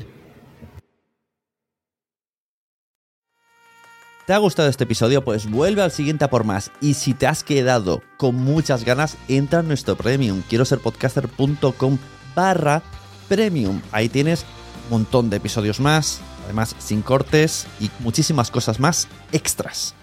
¿Te 4.26 4.34
ha 4.34 4.38
gustado 4.38 4.68
este 4.68 4.84
episodio? 4.84 5.24
Pues 5.24 5.50
vuelve 5.50 5.80
al 5.80 5.90
siguiente 5.90 6.24
a 6.24 6.30
por 6.30 6.44
más. 6.44 6.70
Y 6.82 6.94
si 6.94 7.14
te 7.14 7.26
has 7.26 7.42
quedado 7.42 8.02
con 8.18 8.34
muchas 8.34 8.84
ganas, 8.84 9.16
entra 9.26 9.60
en 9.60 9.68
nuestro 9.68 9.96
premium. 9.96 10.42
Quiero 10.48 10.66
ser 10.66 10.80
podcaster.com 10.80 11.98
barra 12.34 12.82
premium. 13.26 13.80
Ahí 13.90 14.10
tienes 14.10 14.44
un 14.84 14.90
montón 14.90 15.30
de 15.30 15.38
episodios 15.38 15.80
más, 15.80 16.20
además 16.44 16.76
sin 16.78 17.00
cortes 17.00 17.66
y 17.80 17.90
muchísimas 18.00 18.50
cosas 18.50 18.80
más 18.80 19.08
extras. 19.32 19.94